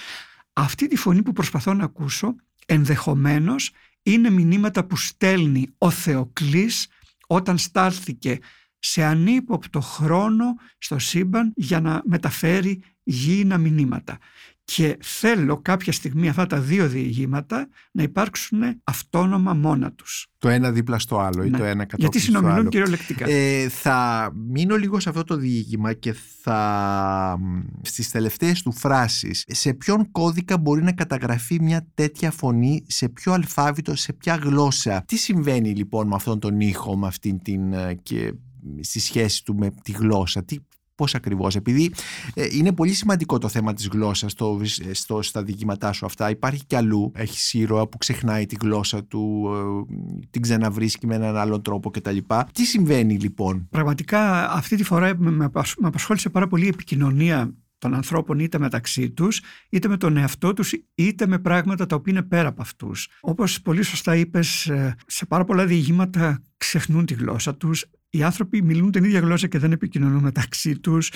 Αυτή 0.52 0.86
τη 0.86 0.96
φωνή 0.96 1.22
που 1.22 1.32
προσπαθώ 1.32 1.74
να 1.74 1.84
ακούσω 1.84 2.34
ενδεχομένως 2.66 3.70
είναι 4.02 4.30
μηνύματα 4.30 4.84
που 4.84 4.96
στέλνει 4.96 5.68
ο 5.78 5.90
Θεοκλής 5.90 6.88
όταν 7.26 7.58
στάλθηκε 7.58 8.38
σε 8.78 9.02
ανύποπτο 9.04 9.80
χρόνο 9.80 10.44
στο 10.78 10.98
σύμπαν 10.98 11.52
για 11.56 11.80
να 11.80 12.02
μεταφέρει 12.04 12.82
γήινα 13.02 13.58
μηνύματα 13.58 14.18
και 14.64 14.96
θέλω 15.00 15.60
κάποια 15.62 15.92
στιγμή 15.92 16.28
αυτά 16.28 16.46
τα 16.46 16.60
δύο 16.60 16.88
διηγήματα 16.88 17.68
να 17.92 18.02
υπάρξουν 18.02 18.60
αυτόνομα 18.84 19.54
μόνα 19.54 19.92
τους. 19.92 20.26
Το 20.38 20.48
ένα 20.48 20.70
δίπλα 20.72 20.98
στο 20.98 21.18
άλλο 21.18 21.42
ή 21.44 21.50
Ναι. 21.50 21.58
το 21.58 21.64
ένα 21.64 21.84
κατόπιν 21.84 21.98
Γιατί 21.98 22.18
στο 22.18 22.26
συνομιλούν 22.26 22.56
άλλο. 22.58 22.68
κυριολεκτικά. 22.68 23.28
Ε, 23.28 23.68
θα 23.68 24.30
μείνω 24.48 24.76
λίγο 24.76 25.00
σε 25.00 25.08
αυτό 25.08 25.24
το 25.24 25.36
διήγημα 25.36 25.92
και 25.92 26.14
θα 26.42 27.36
μ, 27.40 27.60
στις 27.82 28.10
τελευταίες 28.10 28.62
του 28.62 28.72
φράσεις 28.72 29.44
σε 29.48 29.74
ποιον 29.74 30.10
κώδικα 30.10 30.58
μπορεί 30.58 30.82
να 30.82 30.92
καταγραφεί 30.92 31.60
μια 31.60 31.86
τέτοια 31.94 32.30
φωνή 32.30 32.84
σε 32.88 33.08
ποιο 33.08 33.32
αλφάβητο, 33.32 33.96
σε 33.96 34.12
ποια 34.12 34.34
γλώσσα 34.34 35.02
τι 35.06 35.16
συμβαίνει 35.16 35.68
λοιπόν 35.74 36.06
με 36.06 36.14
αυτόν 36.14 36.38
τον 36.38 36.60
ήχο 36.60 36.96
με 36.96 37.06
αυτήν 37.06 37.42
την 37.42 37.72
ε, 37.72 37.94
και 38.02 38.32
στη 38.80 39.00
σχέση 39.00 39.44
του 39.44 39.54
με 39.56 39.70
τη 39.82 39.92
γλώσσα; 39.92 40.44
Τι, 40.44 40.56
πώς 41.02 41.14
ακριβώς 41.14 41.56
επειδή 41.56 41.92
ε, 42.34 42.46
είναι 42.50 42.72
πολύ 42.72 42.92
σημαντικό 42.92 43.38
το 43.38 43.48
θέμα 43.48 43.72
της 43.72 43.88
γλώσσας 43.88 44.32
στο, 44.32 44.60
στο, 44.92 45.22
στα 45.22 45.42
διηγήματά 45.42 45.92
σου 45.92 46.06
αυτά 46.06 46.30
υπάρχει 46.30 46.64
κι 46.66 46.76
αλλού 46.76 47.12
έχει 47.14 47.58
ήρωα 47.58 47.88
που 47.88 47.98
ξεχνάει 47.98 48.46
τη 48.46 48.56
γλώσσα 48.60 49.04
του 49.04 49.50
ε, 49.90 49.94
την 50.30 50.42
ξαναβρίσκει 50.42 51.06
με 51.06 51.14
έναν 51.14 51.36
άλλον 51.36 51.62
τρόπο 51.62 51.90
κτλ. 51.90 52.16
Τι 52.52 52.64
συμβαίνει 52.64 53.18
λοιπόν; 53.18 53.68
Πραγματικά 53.70 54.50
αυτή 54.50 54.76
τη 54.76 54.84
φορά 54.84 55.12
με, 55.16 55.30
με 55.30 55.44
απασ- 55.44 55.80
με 55.80 55.86
απασχόλησε 55.86 56.28
πάρα 56.30 56.46
πολύ 56.46 56.64
η 56.64 56.68
επικοινωνία 56.68 57.54
των 57.78 57.94
ανθρώπων 57.94 58.38
είτε 58.38 58.58
μεταξύ 58.58 59.10
τους, 59.10 59.40
είτε 59.70 59.88
με 59.88 59.96
τον 59.96 60.16
εαυτό 60.16 60.52
τους, 60.52 60.72
είτε 60.94 61.26
με 61.26 61.38
πράγματα 61.38 61.86
τα 61.86 61.96
οποία 61.96 62.12
είναι 62.12 62.22
πέρα 62.22 62.48
από 62.48 62.62
αυτούς. 62.62 63.08
Όπως 63.20 63.62
πολύ 63.62 63.82
σωστά 63.82 64.16
είπες, 64.16 64.66
ε, 64.66 64.96
σε 65.06 65.26
πάρα 65.26 65.44
πολλά 65.44 65.66
διηγήματα 65.66 66.42
ξεχνούν 66.56 67.06
τη 67.06 67.14
γλώσσα 67.14 67.54
τους. 67.54 67.84
Οι 68.14 68.22
άνθρωποι 68.22 68.62
μιλούν 68.62 68.90
την 68.90 69.04
ίδια 69.04 69.20
γλώσσα 69.20 69.46
και 69.46 69.58
δεν 69.58 69.72
επικοινωνούν 69.72 70.22
μεταξύ 70.22 70.78
τους. 70.78 71.12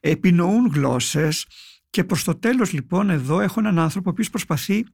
Επινοούν 0.00 0.66
γλώσσες. 0.66 1.46
Και 1.90 2.04
προς 2.04 2.24
το 2.24 2.34
τέλος 2.34 2.72
λοιπόν 2.72 3.10
εδώ 3.10 3.40
έχω 3.40 3.60
έναν 3.60 3.78
άνθρωπο 3.78 4.08
ο 4.08 4.12
οποίος 4.12 4.30
προσπαθεί 4.30 4.84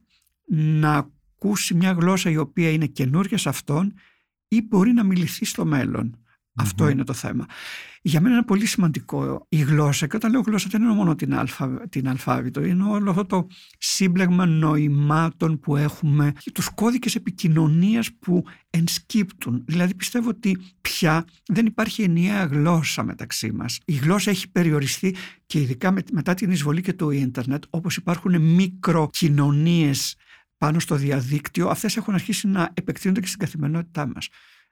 να 0.45 1.09
ακούσει 1.37 1.73
μια 1.73 1.91
γλώσσα 1.91 2.29
η 2.29 2.37
οποία 2.37 2.71
είναι 2.71 2.85
καινούργια 2.85 3.37
σε 3.37 3.49
αυτόν 3.49 3.93
ή 4.47 4.61
μπορεί 4.61 4.93
να 4.93 5.03
μιληθεί 5.03 5.45
στο 5.45 5.65
μέλλον. 5.65 6.23
Αυτό 6.59 6.89
είναι 6.89 7.03
το 7.03 7.13
θέμα. 7.13 7.45
Για 8.01 8.21
μένα 8.21 8.35
είναι 8.35 8.43
πολύ 8.43 8.65
σημαντικό 8.65 9.45
η 9.49 9.57
γλώσσα 9.57 10.07
και 10.07 10.15
όταν 10.15 10.31
λέω 10.31 10.41
γλώσσα 10.41 10.67
δεν 10.71 10.81
εννοώ 10.81 10.95
μόνο 10.95 11.15
την, 11.15 11.33
αλφα, 11.33 11.87
την 11.89 12.07
αλφάβητο, 12.09 12.63
είναι 12.63 12.83
όλο 12.83 13.09
αυτό 13.09 13.25
το 13.25 13.47
σύμπλεγμα 13.77 14.45
νοημάτων 14.45 15.59
που 15.59 15.75
έχουμε 15.75 16.31
και 16.39 16.51
τους 16.51 16.69
κώδικες 16.75 17.15
επικοινωνίας 17.15 18.09
που 18.19 18.43
ενσκύπτουν. 18.69 19.63
Δηλαδή 19.67 19.95
πιστεύω 19.95 20.29
ότι 20.29 20.57
πια 20.81 21.25
δεν 21.45 21.65
υπάρχει 21.65 22.01
ενιαία 22.03 22.43
γλώσσα 22.45 23.03
μεταξύ 23.03 23.51
μας. 23.51 23.79
Η 23.85 23.93
γλώσσα 23.93 24.29
έχει 24.29 24.49
περιοριστεί 24.51 25.15
και 25.45 25.59
ειδικά 25.59 25.91
με- 25.91 26.03
μετά 26.11 26.33
την 26.33 26.51
εισβολή 26.51 26.81
και 26.81 26.93
το 26.93 27.09
ίντερνετ 27.09 27.63
όπως 27.69 27.97
υπάρχουν 27.97 28.41
μικροκοινωνίες 28.41 30.15
πάνω 30.57 30.79
στο 30.79 30.95
διαδίκτυο, 30.95 31.67
αυτές 31.67 31.97
έχουν 31.97 32.13
αρχίσει 32.13 32.47
να 32.47 32.69
επεκτείνονται 32.73 33.19
και 33.19 33.27
στην 33.27 33.39
καθημερινότητά 33.39 34.07
μας. 34.07 34.27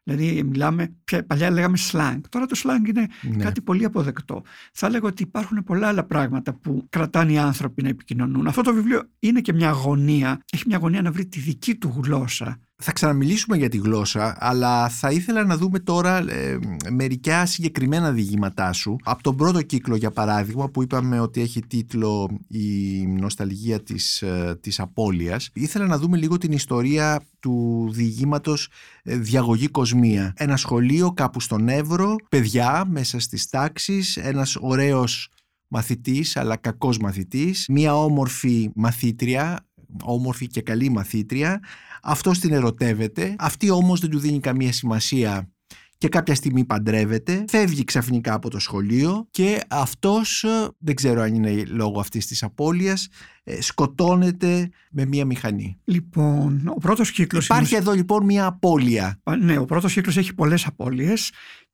Δηλαδή, 0.08 0.44
μιλάμε, 0.44 0.94
πια- 1.04 1.26
παλιά 1.26 1.52
λέγαμε 1.52 1.78
slang. 1.92 2.20
Τώρα 2.30 2.46
το 2.46 2.60
slang 2.64 2.88
είναι 2.90 3.08
Ναι. 3.36 3.44
κάτι 3.44 3.62
πολύ 3.62 3.86
αποδεκτό. 3.86 4.42
Θα 4.74 4.88
έλεγα 4.88 5.08
ότι 5.08 5.24
υπάρχουν 5.24 5.64
πολλά 5.64 5.88
άλλα 5.88 6.04
πράγματα 6.04 6.54
που 6.54 6.86
κρατάνε 6.90 7.32
οι 7.32 7.38
άνθρωποι 7.38 7.82
να 7.82 7.90
επικοινωνούν. 7.90 8.48
Αυτό 8.48 8.62
το 8.62 8.74
βιβλίο 8.74 9.02
είναι 9.20 9.42
και 9.42 9.54
μια 9.54 9.70
αγωνία. 9.70 10.40
Έχει 10.54 10.64
μια 10.68 10.76
αγωνία 10.78 11.02
να 11.02 11.12
βρει 11.12 11.26
τη 11.26 11.40
δική 11.40 11.76
του 11.76 12.00
γλώσσα. 12.04 12.58
Θα 12.80 12.92
ξαναμιλήσουμε 12.92 13.58
για 13.58 13.70
τη 13.70 13.78
γλώσσα, 13.78 14.38
αλλά 14.40 14.90
θα 14.90 15.12
ήθελα 15.12 15.46
να 15.46 15.58
δούμε 15.58 15.80
τώρα 15.80 16.18
ε, 16.18 16.60
μερικά 16.90 17.46
συγκεκριμένα 17.46 18.12
διηγήματά 18.12 18.74
σου. 18.74 18.96
Από 19.04 19.24
τον 19.24 19.36
πρώτο 19.36 19.62
κύκλο, 19.62 19.96
για 19.96 20.12
παράδειγμα, 20.12 20.70
που 20.70 20.84
είπαμε 20.84 21.20
ότι 21.20 21.42
έχει 21.42 21.62
τίτλο 21.68 22.40
«Η 22.48 23.06
νοσταλγία 23.08 23.84
της, 23.84 24.22
ε, 24.22 24.58
της 24.62 24.80
απώλειας», 24.80 25.50
ήθελα 25.54 25.86
να 25.86 25.98
δούμε 25.98 26.18
λίγο 26.18 26.38
την 26.38 26.52
ιστορία 26.52 27.22
του 27.40 27.88
διηγήματος 27.94 28.70
ε, 29.04 29.18
«Διαγωγή 29.18 29.68
Κοσμία». 29.68 30.34
Ένα 30.38 30.58
σχολείο 30.58 31.12
κάπου 31.12 31.40
στον 31.40 31.70
Εύρο, 31.70 32.16
παιδιά 32.30 32.86
μέσα 32.90 33.20
στις 33.20 33.50
τάξεις, 33.50 34.18
ένας 34.18 34.58
ωραίος 34.60 35.30
μαθητής 35.68 36.38
αλλά 36.38 36.56
κακός 36.56 36.98
μαθητής, 36.98 37.66
μία 37.70 37.96
όμορφη 37.96 38.70
μαθήτρια, 38.76 39.66
όμορφη 40.04 40.48
και 40.48 40.62
καλή 40.62 40.90
μαθήτρια, 40.90 41.60
αυτός 42.04 42.40
την 42.40 42.54
ερωτεύεται, 42.54 43.36
αυτή 43.40 43.70
όμως 43.70 44.00
δεν 44.00 44.10
του 44.10 44.20
δίνει 44.20 44.40
καμία 44.40 44.74
σημασία 44.74 45.50
και 45.98 46.08
κάποια 46.08 46.36
στιγμή 46.36 46.66
παντρεύεται, 46.66 47.46
φεύγει 47.48 47.84
ξαφνικά 47.84 48.34
από 48.34 48.50
το 48.50 48.60
σχολείο 48.60 49.28
και 49.32 49.60
αυτός, 49.68 50.44
ε, 50.44 50.68
δεν 50.78 50.96
ξέρω 50.96 51.22
αν 51.22 51.34
είναι 51.36 51.64
λόγω 51.68 52.00
αυτής 52.00 52.26
της 52.26 52.44
απώλειας, 52.44 53.08
ε, 53.44 53.62
σκοτώνεται 53.62 54.70
με 54.92 55.06
μία 55.06 55.26
μηχανή. 55.26 55.80
Λοιπόν, 55.84 56.68
ο 56.68 56.80
πρώτος 56.80 57.12
κύκλος... 57.12 57.46
Υπάρχει 57.46 57.74
είναι- 57.74 57.82
εδώ 57.84 57.92
λοιπόν 57.92 58.26
μία 58.26 58.46
απώλεια. 58.46 59.22
Ναι, 59.40 59.58
ο 59.58 59.66
πρώτος 59.66 59.94
κύκλος 59.94 60.18
έχει 60.18 60.34
πολλές 60.34 60.66
απώλειες 60.66 61.32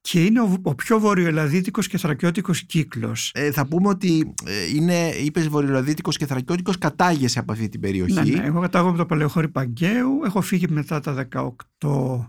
και 0.10 0.25
είναι 0.25 0.41
ο, 0.41 0.57
ο 0.62 0.75
πιο 0.75 1.00
βορειοελλαδίτικος 1.00 1.88
και 1.88 1.98
θρακιώτικος 1.98 2.63
κύκλος. 2.63 3.31
Ε, 3.33 3.51
θα 3.51 3.67
πούμε 3.67 3.88
ότι 3.89 4.33
ε, 4.45 4.75
είναι, 4.75 5.10
είπες 5.10 5.48
βορειολαδίτικος 5.48 6.17
και 6.17 6.25
θρακιώτικος, 6.25 6.77
κατάγεσαι 6.77 7.39
από 7.39 7.51
αυτή 7.51 7.69
την 7.69 7.79
περιοχή. 7.79 8.13
Ναι, 8.13 8.22
ναι, 8.22 8.45
εγώ 8.45 8.60
κατάγομαι 8.60 8.89
από 8.89 9.00
το 9.00 9.05
Παλαιοχώρι 9.05 9.50
Παγκαίου, 9.50 10.22
έχω 10.25 10.41
φύγει 10.41 10.65
μετά 10.69 11.00
τα 11.00 11.27
18 11.31 12.27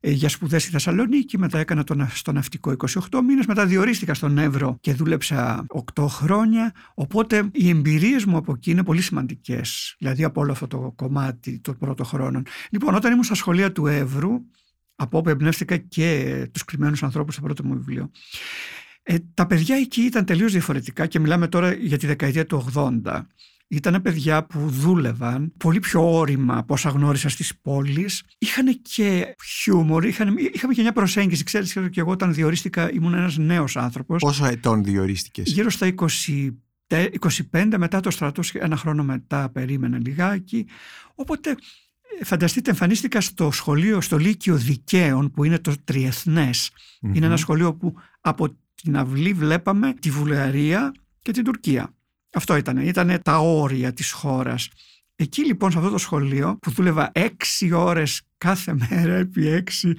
ε, 0.00 0.10
για 0.10 0.28
σπουδές 0.28 0.62
στη 0.62 0.70
Θεσσαλονίκη, 0.70 1.38
μετά 1.38 1.58
έκανα 1.58 1.84
το, 1.84 1.94
να- 1.94 2.08
στο 2.14 2.32
ναυτικό 2.32 2.74
28 3.10 3.20
μήνες, 3.26 3.46
μετά 3.46 3.66
διορίστηκα 3.66 4.14
στον 4.14 4.38
Εύρο 4.38 4.76
και 4.80 4.92
δούλεψα 4.92 5.66
8 5.94 6.04
χρόνια, 6.08 6.72
οπότε 6.94 7.48
οι 7.52 7.68
εμπειρίες 7.68 8.24
μου 8.24 8.36
από 8.36 8.52
εκεί 8.52 8.70
είναι 8.70 8.82
πολύ 8.84 9.00
σημαντικές, 9.00 9.94
δηλαδή 9.98 10.24
από 10.24 10.40
όλο 10.40 10.52
αυτό 10.52 10.66
το 10.66 10.92
κομμάτι 10.96 11.58
των 11.60 11.76
πρώτων 11.78 12.06
χρόνων. 12.06 12.42
Λοιπόν, 12.70 12.94
όταν 12.94 13.12
ήμουν 13.12 13.24
στα 13.24 13.34
σχολεία 13.34 13.72
του 13.72 13.86
Εύρου, 13.86 14.30
από 14.94 15.18
όπου 15.18 15.28
εμπνεύστηκα 15.28 15.76
και 15.76 16.48
τους 16.52 16.64
κρυμμένους 16.64 17.02
ανθρώπους 17.02 17.34
στο 17.34 17.42
πρώτο 17.42 17.64
μου 17.64 17.74
βιβλίο, 17.74 18.10
ε, 19.02 19.16
τα 19.34 19.46
παιδιά 19.46 19.76
εκεί 19.76 20.00
ήταν 20.00 20.24
τελείως 20.24 20.52
διαφορετικά 20.52 21.06
και 21.06 21.18
μιλάμε 21.18 21.48
τώρα 21.48 21.72
για 21.72 21.98
τη 21.98 22.06
δεκαετία 22.06 22.46
του 22.46 22.72
80. 22.74 23.26
Ήταν 23.68 24.02
παιδιά 24.02 24.44
που 24.44 24.68
δούλευαν 24.68 25.52
πολύ 25.56 25.80
πιο 25.80 26.18
όρημα 26.18 26.58
από 26.58 26.74
όσα 26.74 26.88
γνώρισα 26.88 27.28
στις 27.28 27.58
πόλεις. 27.60 28.24
Είχαν 28.38 28.80
και 28.82 29.34
χιούμορ, 29.44 30.04
είχαν, 30.04 30.36
είχαμε 30.52 30.74
και 30.74 30.82
μια 30.82 30.92
προσέγγιση. 30.92 31.44
Ξέρεις 31.44 31.72
και 31.90 32.00
εγώ 32.00 32.10
όταν 32.10 32.34
διορίστηκα 32.34 32.92
ήμουν 32.92 33.14
ένας 33.14 33.36
νέος 33.36 33.76
άνθρωπος. 33.76 34.20
Πόσο 34.20 34.46
ετών 34.46 34.84
διορίστηκες; 34.84 35.52
Γύρω 35.52 35.70
στα 35.70 35.86
20, 35.86 36.50
25 37.52 37.74
μετά 37.78 38.00
το 38.00 38.10
στρατό, 38.10 38.42
ένα 38.52 38.76
χρόνο 38.76 39.04
μετά 39.04 39.50
περίμενα 39.50 39.98
λιγάκι. 39.98 40.66
Οπότε 41.14 41.50
ε, 41.50 41.54
φανταστείτε 42.22 42.70
εμφανίστηκα 42.70 43.20
στο 43.20 43.50
σχολείο, 43.50 44.00
στο 44.00 44.18
Λύκειο 44.18 44.56
Δικαίων 44.56 45.30
που 45.30 45.44
είναι 45.44 45.58
το 45.58 45.74
τριεθνες 45.84 46.70
Είναι 47.00 47.26
ένα 47.26 47.36
σχολείο 47.36 47.74
που 47.74 47.94
από 48.20 48.56
την 48.74 48.96
αυλή 48.96 49.32
βλέπαμε 49.32 49.94
τη 49.94 50.10
Βουλγαρία 50.10 50.92
και 51.20 51.32
την 51.32 51.44
Τουρκία. 51.44 51.94
Αυτό 52.34 52.56
ήταν. 52.56 52.76
Ήταν 52.76 53.20
τα 53.22 53.38
όρια 53.38 53.92
της 53.92 54.10
χώρας. 54.10 54.68
Εκεί 55.16 55.44
λοιπόν 55.44 55.70
σε 55.70 55.78
αυτό 55.78 55.90
το 55.90 55.98
σχολείο 55.98 56.58
που 56.62 56.70
δούλευα 56.70 57.10
έξι 57.14 57.72
ώρες 57.72 58.22
κάθε 58.38 58.74
μέρα 58.74 59.14
επί 59.14 59.46
έξι 59.46 59.94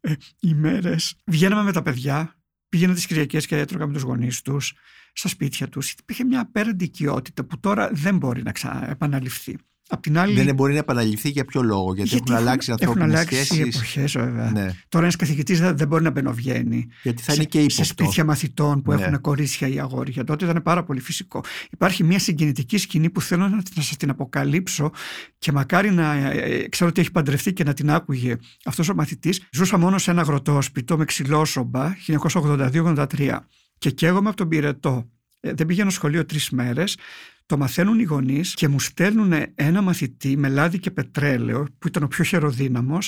ε, 0.00 0.12
ημέρες 0.40 1.14
βγαίναμε 1.24 1.62
με 1.62 1.72
τα 1.72 1.82
παιδιά, 1.82 2.34
πήγαινα 2.68 2.94
τις 2.94 3.06
Κυριακές 3.06 3.46
και 3.46 3.56
έτρωγα 3.56 3.86
με 3.86 3.92
τους 3.92 4.02
γονείς 4.02 4.42
τους 4.42 4.74
στα 5.12 5.28
σπίτια 5.28 5.68
τους. 5.68 5.92
Υπήρχε 5.92 6.24
μια 6.24 6.40
απέραντη 6.40 6.84
οικειότητα 6.84 7.44
που 7.44 7.60
τώρα 7.60 7.90
δεν 7.92 8.16
μπορεί 8.16 8.42
να 8.42 8.52
ξαναεπαναληφθεί. 8.52 9.58
Απ' 9.88 10.00
την 10.02 10.18
άλλη, 10.18 10.42
Δεν 10.42 10.54
μπορεί 10.54 10.72
να 10.72 10.78
επαναληφθεί 10.78 11.28
για 11.28 11.44
ποιο 11.44 11.62
λόγο, 11.62 11.94
γιατί, 11.94 12.14
έχουν 12.14 12.34
αλλάξει 12.36 12.70
έχουν 12.70 12.82
ανθρώπινες 12.88 13.14
αλλάξει 13.18 13.34
οι 13.36 13.44
σχέσεις. 13.44 13.74
εποχές 13.74 14.12
βέβαια. 14.12 14.50
Ναι, 14.50 14.70
Τώρα 14.88 15.04
ένας 15.04 15.16
καθηγητής 15.16 15.60
δεν, 15.60 15.76
δεν 15.76 15.88
μπορεί 15.88 16.02
να 16.02 16.10
μπαινοβγαίνει 16.10 16.86
γιατί 17.02 17.22
θα 17.22 17.30
σε, 17.30 17.36
είναι 17.36 17.44
και 17.44 17.58
σε 17.58 17.64
ύποπτο. 17.64 17.84
σπίτια 17.84 18.24
μαθητών 18.24 18.82
που 18.82 18.92
Ναι. 18.92 19.02
έχουν 19.02 19.20
κορίτσια 19.20 19.68
ή 19.68 19.80
αγόρια. 19.80 20.24
Τότε 20.24 20.44
ήταν 20.44 20.62
πάρα 20.62 20.84
πολύ 20.84 21.00
φυσικό. 21.00 21.40
Υπάρχει 21.70 22.04
μια 22.04 22.18
συγκινητική 22.18 22.78
σκηνή 22.78 23.10
που 23.10 23.20
θέλω 23.20 23.48
να, 23.48 23.56
να 23.74 23.82
σας 23.82 23.96
την 23.96 24.10
αποκαλύψω 24.10 24.90
και 25.38 25.52
μακάρι 25.52 25.90
να 25.90 26.12
ε, 26.14 26.38
ε, 26.38 26.68
ξέρω 26.68 26.90
ότι 26.90 27.00
έχει 27.00 27.10
παντρευτεί 27.10 27.52
και 27.52 27.64
να 27.64 27.72
την 27.72 27.90
άκουγε 27.90 28.36
αυτός 28.64 28.88
ο 28.88 28.94
μαθητής. 28.94 29.42
Ζούσα 29.52 29.78
μόνο 29.78 29.98
σε 29.98 30.10
ένα 30.10 30.20
αγροτόσπιτο 30.20 30.96
με 30.96 31.04
ξυλόσομπα 31.04 31.94
1982-83 32.06 33.38
και 33.78 33.90
καίγομαι 33.90 34.28
από 34.28 34.36
τον 34.36 34.48
πυρετό. 34.48 35.10
Ε, 35.40 35.52
δεν 35.52 35.66
πήγαινα 35.66 35.90
σχολείο 35.90 36.24
τρεις 36.24 36.50
μέρες. 36.50 36.96
Το 37.46 37.56
μαθαίνουν 37.56 37.98
οι 37.98 38.02
γονείς 38.02 38.54
και 38.54 38.68
μου 38.68 38.80
στέλνουν 38.80 39.32
ένα 39.54 39.82
μαθητή 39.82 40.36
με 40.36 40.48
λάδι 40.48 40.78
και 40.78 40.90
πετρέλαιο, 40.90 41.66
που 41.78 41.88
ήταν 41.88 42.02
ο 42.02 42.08
πιο 42.08 42.24
χεροδύναμο, 42.24 42.98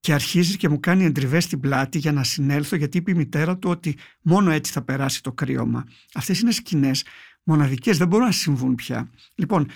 και 0.00 0.12
αρχίζει 0.12 0.56
και 0.56 0.68
μου 0.68 0.80
κάνει 0.80 1.04
εντριβές 1.04 1.44
στην 1.44 1.60
πλάτη 1.60 1.98
για 1.98 2.12
να 2.12 2.24
συνέλθω, 2.24 2.76
γιατί 2.76 2.98
είπε 2.98 3.10
η 3.10 3.14
μητέρα 3.14 3.58
του 3.58 3.70
ότι 3.70 3.96
μόνο 4.22 4.50
έτσι 4.50 4.72
θα 4.72 4.82
περάσει 4.82 5.22
το 5.22 5.32
κρύωμα. 5.32 5.84
Αυτές 6.14 6.40
είναι 6.40 6.50
σκηνές 6.50 7.04
μοναδικές, 7.42 7.98
δεν 7.98 8.08
μπορούν 8.08 8.26
να 8.26 8.32
συμβούν 8.32 8.74
πια. 8.74 9.10
Λοιπόν, 9.34 9.66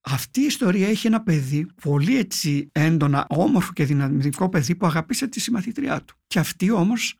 αυτή 0.00 0.40
η 0.40 0.44
ιστορία 0.44 0.88
έχει 0.88 1.06
ένα 1.06 1.22
παιδί 1.22 1.66
πολύ 1.82 2.16
έτσι 2.18 2.68
έντονα, 2.72 3.26
όμορφο 3.28 3.72
και 3.72 3.84
δυναμικό 3.84 4.48
παιδί 4.48 4.74
που 4.74 4.86
αγαπήσε 4.86 5.28
τη 5.28 5.40
συμμαθήτριά 5.40 6.02
του. 6.02 6.16
Και 6.26 6.38
αυτή 6.38 6.70
όμως 6.70 7.18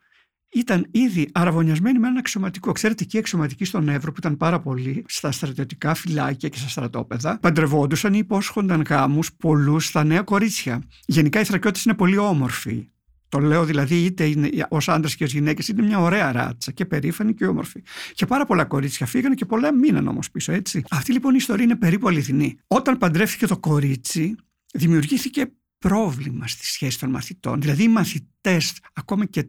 ήταν 0.52 0.86
ήδη 0.90 1.28
αραβωνιασμένη 1.32 1.98
με 1.98 2.08
ένα 2.08 2.18
αξιωματικό. 2.18 2.72
Ξέρετε, 2.72 3.02
εκεί 3.02 3.16
οι 3.16 3.18
αξιωματικοί 3.18 3.64
στον 3.64 3.88
Εύρο, 3.88 4.12
που 4.12 4.18
ήταν 4.18 4.36
πάρα 4.36 4.60
πολλοί 4.60 5.04
στα 5.08 5.32
στρατιωτικά 5.32 5.94
φυλάκια 5.94 6.48
και 6.48 6.58
στα 6.58 6.68
στρατόπεδα, 6.68 7.38
παντρευόντουσαν 7.38 8.14
ή 8.14 8.18
υπόσχονταν 8.18 8.82
γάμους 8.88 9.32
πολλούς 9.32 9.86
στα 9.86 10.04
νέα 10.04 10.22
κορίτσια. 10.22 10.82
Γενικά 11.06 11.40
οι 11.40 11.44
θρακιώτε 11.44 11.80
είναι 11.84 11.94
πολύ 11.94 12.16
όμορφοι. 12.16 12.86
Το 13.28 13.38
λέω 13.38 13.64
δηλαδή 13.64 14.04
είτε 14.04 14.32
ως 14.68 14.88
άντρα 14.88 15.10
και 15.16 15.24
ως 15.24 15.32
γυναίκες, 15.32 15.68
είναι 15.68 15.82
μια 15.82 15.98
ωραία 15.98 16.32
ράτσα 16.32 16.72
και 16.72 16.84
περήφανη 16.84 17.34
και 17.34 17.46
όμορφη. 17.46 17.82
Και 18.14 18.26
πάρα 18.26 18.46
πολλά 18.46 18.64
κορίτσια 18.64 19.06
φύγανε 19.06 19.34
και 19.34 19.44
πολλά 19.44 19.74
μείναν 19.74 20.08
όμως 20.08 20.30
πίσω, 20.30 20.52
έτσι. 20.52 20.84
Αυτή 20.90 21.12
λοιπόν 21.12 21.32
η 21.32 21.36
ιστορία 21.38 21.64
είναι 21.64 21.76
περίπου 21.76 22.08
αληθινή. 22.08 22.58
Όταν 22.66 22.98
παντρεύτηκε 22.98 23.46
το 23.46 23.58
κορίτσι, 23.58 24.34
δημιουργήθηκε 24.74 25.52
πρόβλημα 25.78 26.46
στη 26.46 26.66
σχέση 26.66 26.98
των 26.98 27.10
μαθητών. 27.10 27.60
Δηλαδή 27.60 27.82
οι 27.82 27.88
μαθητές, 27.88 28.78
ακόμα 28.92 29.24
και 29.24 29.48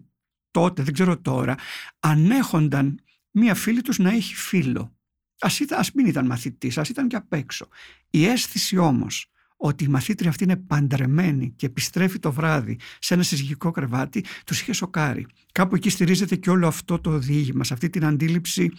τότε, 0.54 0.84
δεν 0.84 0.94
ξέρω 0.94 1.18
τώρα, 1.18 1.56
ανέχονταν 2.00 3.00
μία 3.32 3.56
φίλη 3.56 3.82
τους 3.82 3.98
να 3.98 4.10
έχει 4.10 4.36
φίλο. 4.36 4.96
Ας, 5.40 5.60
ήταν, 5.60 5.80
ας 5.80 5.92
μην 5.92 6.06
ήταν 6.06 6.26
μαθητής, 6.26 6.78
ας 6.78 6.90
ήταν 6.90 7.08
και 7.08 7.16
απ' 7.16 7.34
έξω. 7.34 7.68
Η 8.10 8.26
αίσθηση 8.26 8.78
όμως 8.78 9.28
ότι 9.58 9.84
η 9.84 9.88
μαθήτρια 9.88 10.30
αυτή 10.30 10.44
είναι 10.44 10.56
παντρεμένη 10.56 11.54
και 11.56 11.66
επιστρέφει 11.66 12.20
το 12.20 12.32
βράδυ 12.32 12.80
σε 13.00 13.14
ένα 13.14 13.24
συζυγικό 13.24 13.72
κρεβάτι, 13.72 14.26
τους 14.46 14.62
είχε 14.62 14.74
σοκάρει. 14.74 15.28
Κάπου 15.52 15.76
εκεί 15.76 15.90
στηρίζεται 15.90 16.36
και 16.36 16.50
όλο 16.50 16.68
αυτό 16.68 17.00
το 17.00 17.18
διήγημα, 17.18 17.64
σε 17.64 17.74
αυτή 17.74 17.90
την 17.90 18.06
αντίληψη 18.06 18.72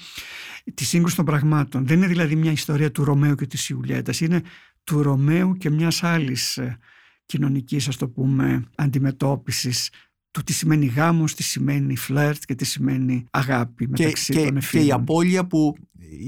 της 0.74 0.88
σύγκρουσης 0.88 1.16
των 1.16 1.24
πραγμάτων. 1.24 1.86
Δεν 1.86 1.96
είναι 1.96 2.06
δηλαδή 2.06 2.36
μια 2.36 2.52
ιστορία 2.52 2.90
του 2.90 3.04
Ρωμαίου 3.04 3.34
και 3.34 3.46
της 3.46 3.68
Ιουλιέτας, 3.68 4.20
είναι 4.20 4.42
του 4.84 5.02
Ρωμαίου 5.02 5.54
και 5.54 5.70
μιας 5.70 6.02
άλλης 6.02 6.56
ε, 6.56 6.78
κοινωνικής, 7.26 7.88
ας 7.88 7.96
το 7.96 8.08
πούμε, 8.08 8.64
αντιμετώπισης 8.74 9.90
του 10.34 10.42
τι 10.42 10.52
σημαίνει 10.52 10.86
γάμος, 10.86 11.34
τι 11.34 11.42
σημαίνει 11.42 11.96
φλερτ 11.96 12.42
και 12.46 12.54
τι 12.54 12.64
σημαίνει 12.64 13.26
αγάπη 13.30 13.88
μεταξύ 13.88 14.32
και, 14.32 14.44
των 14.44 14.56
εφήλων. 14.56 14.84
Και 14.84 14.90
η 14.90 14.92
απώλεια 14.92 15.46
που 15.46 15.76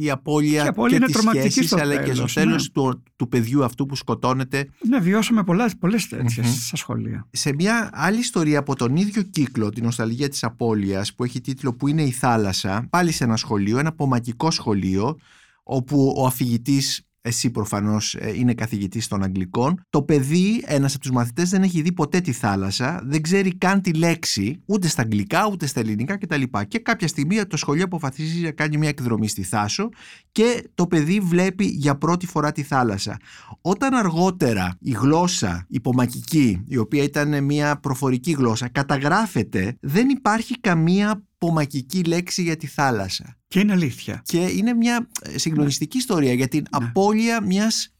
η 0.00 0.10
απώλεια 0.10 0.62
και, 0.62 0.68
απώλεια 0.68 0.98
και 0.98 1.04
είναι 1.04 1.40
τις 1.42 1.50
σχέσεις, 1.50 1.72
αλλά 1.72 2.02
και 2.02 2.14
στο 2.14 2.26
τέλος 2.34 2.62
ναι. 2.62 2.72
του, 2.72 3.02
του 3.16 3.28
παιδιού 3.28 3.64
αυτού 3.64 3.86
που 3.86 3.96
σκοτώνεται. 3.96 4.68
Ναι, 4.88 4.98
βιώσαμε 4.98 5.44
πολλά, 5.44 5.70
πολλές 5.78 6.08
τέτοιες 6.08 6.46
mm-hmm. 6.46 6.64
στα 6.66 6.76
σχολεία. 6.76 7.26
Σε 7.30 7.52
μια 7.54 7.90
άλλη 7.92 8.18
ιστορία 8.18 8.58
από 8.58 8.76
τον 8.76 8.96
ίδιο 8.96 9.22
κύκλο, 9.22 9.70
την 9.70 9.84
νοσταλγία 9.84 10.28
της 10.28 10.44
απώλειας, 10.44 11.14
που 11.14 11.25
έχει 11.25 11.40
τίτλο 11.40 11.72
«Που 11.72 11.88
είναι 11.88 12.02
η 12.02 12.10
θάλασσα», 12.10 12.86
πάλι 12.90 13.12
σε 13.12 13.25
ένα 13.25 13.36
σχολείο, 13.36 13.78
ένα 13.78 13.92
πομακικό 13.92 14.50
σχολείο, 14.50 15.18
όπου 15.62 16.14
ο 16.16 16.26
αφηγητής 16.26 17.05
εσύ 17.26 17.50
προφανώς 17.50 18.14
ε, 18.14 18.33
είναι 18.37 18.54
καθηγητής 18.54 19.09
των 19.09 19.23
Αγγλικών. 19.23 19.83
Το 19.90 20.02
παιδί, 20.02 20.62
ένας 20.66 20.92
από 20.92 21.02
τους 21.02 21.11
μαθητές, 21.11 21.50
δεν 21.50 21.62
έχει 21.62 21.83
δει 21.83 21.92
ποτέ 21.92 22.21
τη 22.21 22.33
θάλασσα, 22.33 23.02
δεν 23.04 23.23
ξέρει 23.23 23.56
καν 23.56 23.80
τη 23.80 23.92
λέξη, 23.92 24.62
ούτε 24.66 24.88
στα 24.88 25.02
αγγλικά 25.02 25.49
ούτε 25.52 25.66
στα 25.66 25.80
ελληνικά 25.80 26.18
κτλ. 26.18 26.42
Και 26.68 26.78
κάποια 26.78 27.09
στιγμή 27.09 27.47
το 27.47 27.56
σχολείο 27.56 27.85
αποφασίζει 27.85 28.40
να 28.40 28.50
κάνει 28.50 28.76
μια 28.76 28.88
εκδρομή 28.88 29.28
στη 29.28 29.42
Θάσο 29.42 29.88
και 30.33 30.68
το 30.75 30.87
παιδί 30.87 31.21
βλέπει 31.21 31.64
για 31.64 31.97
πρώτη 31.97 32.26
φορά 32.26 32.52
τη 32.52 32.62
θάλασσα. 32.62 33.16
Όταν 33.61 33.95
αργότερα 33.95 34.76
η 34.80 34.90
γλώσσα 34.90 35.66
υπομακική, 35.68 36.64
η 36.68 36.76
οποία 36.76 37.02
ήταν 37.02 37.45
μια 37.45 37.80
προφορική 37.80 38.33
γλώσσα, 38.33 38.68
καταγράφεται, 38.68 39.76
δεν 39.80 40.09
υπάρχει 40.09 40.61
καμία 40.61 41.25
πομακική 41.38 42.02
λέξη 42.02 42.42
για 42.42 42.56
τη 42.56 42.66
θάλασσα. 42.66 43.37
Και 43.56 43.62
είναι 43.62 43.72
αλήθεια. 43.72 44.22
Και 44.25 44.38
είναι 44.38 44.75
μια 44.75 45.08
ε, 45.22 45.38
συγκλονιστική 45.38 45.96
ιστορία 45.96 46.32
για 46.32 46.48
την 46.48 46.60
ναι. 46.60 46.86
απώλεια 46.86 47.42
μιας 47.42 47.94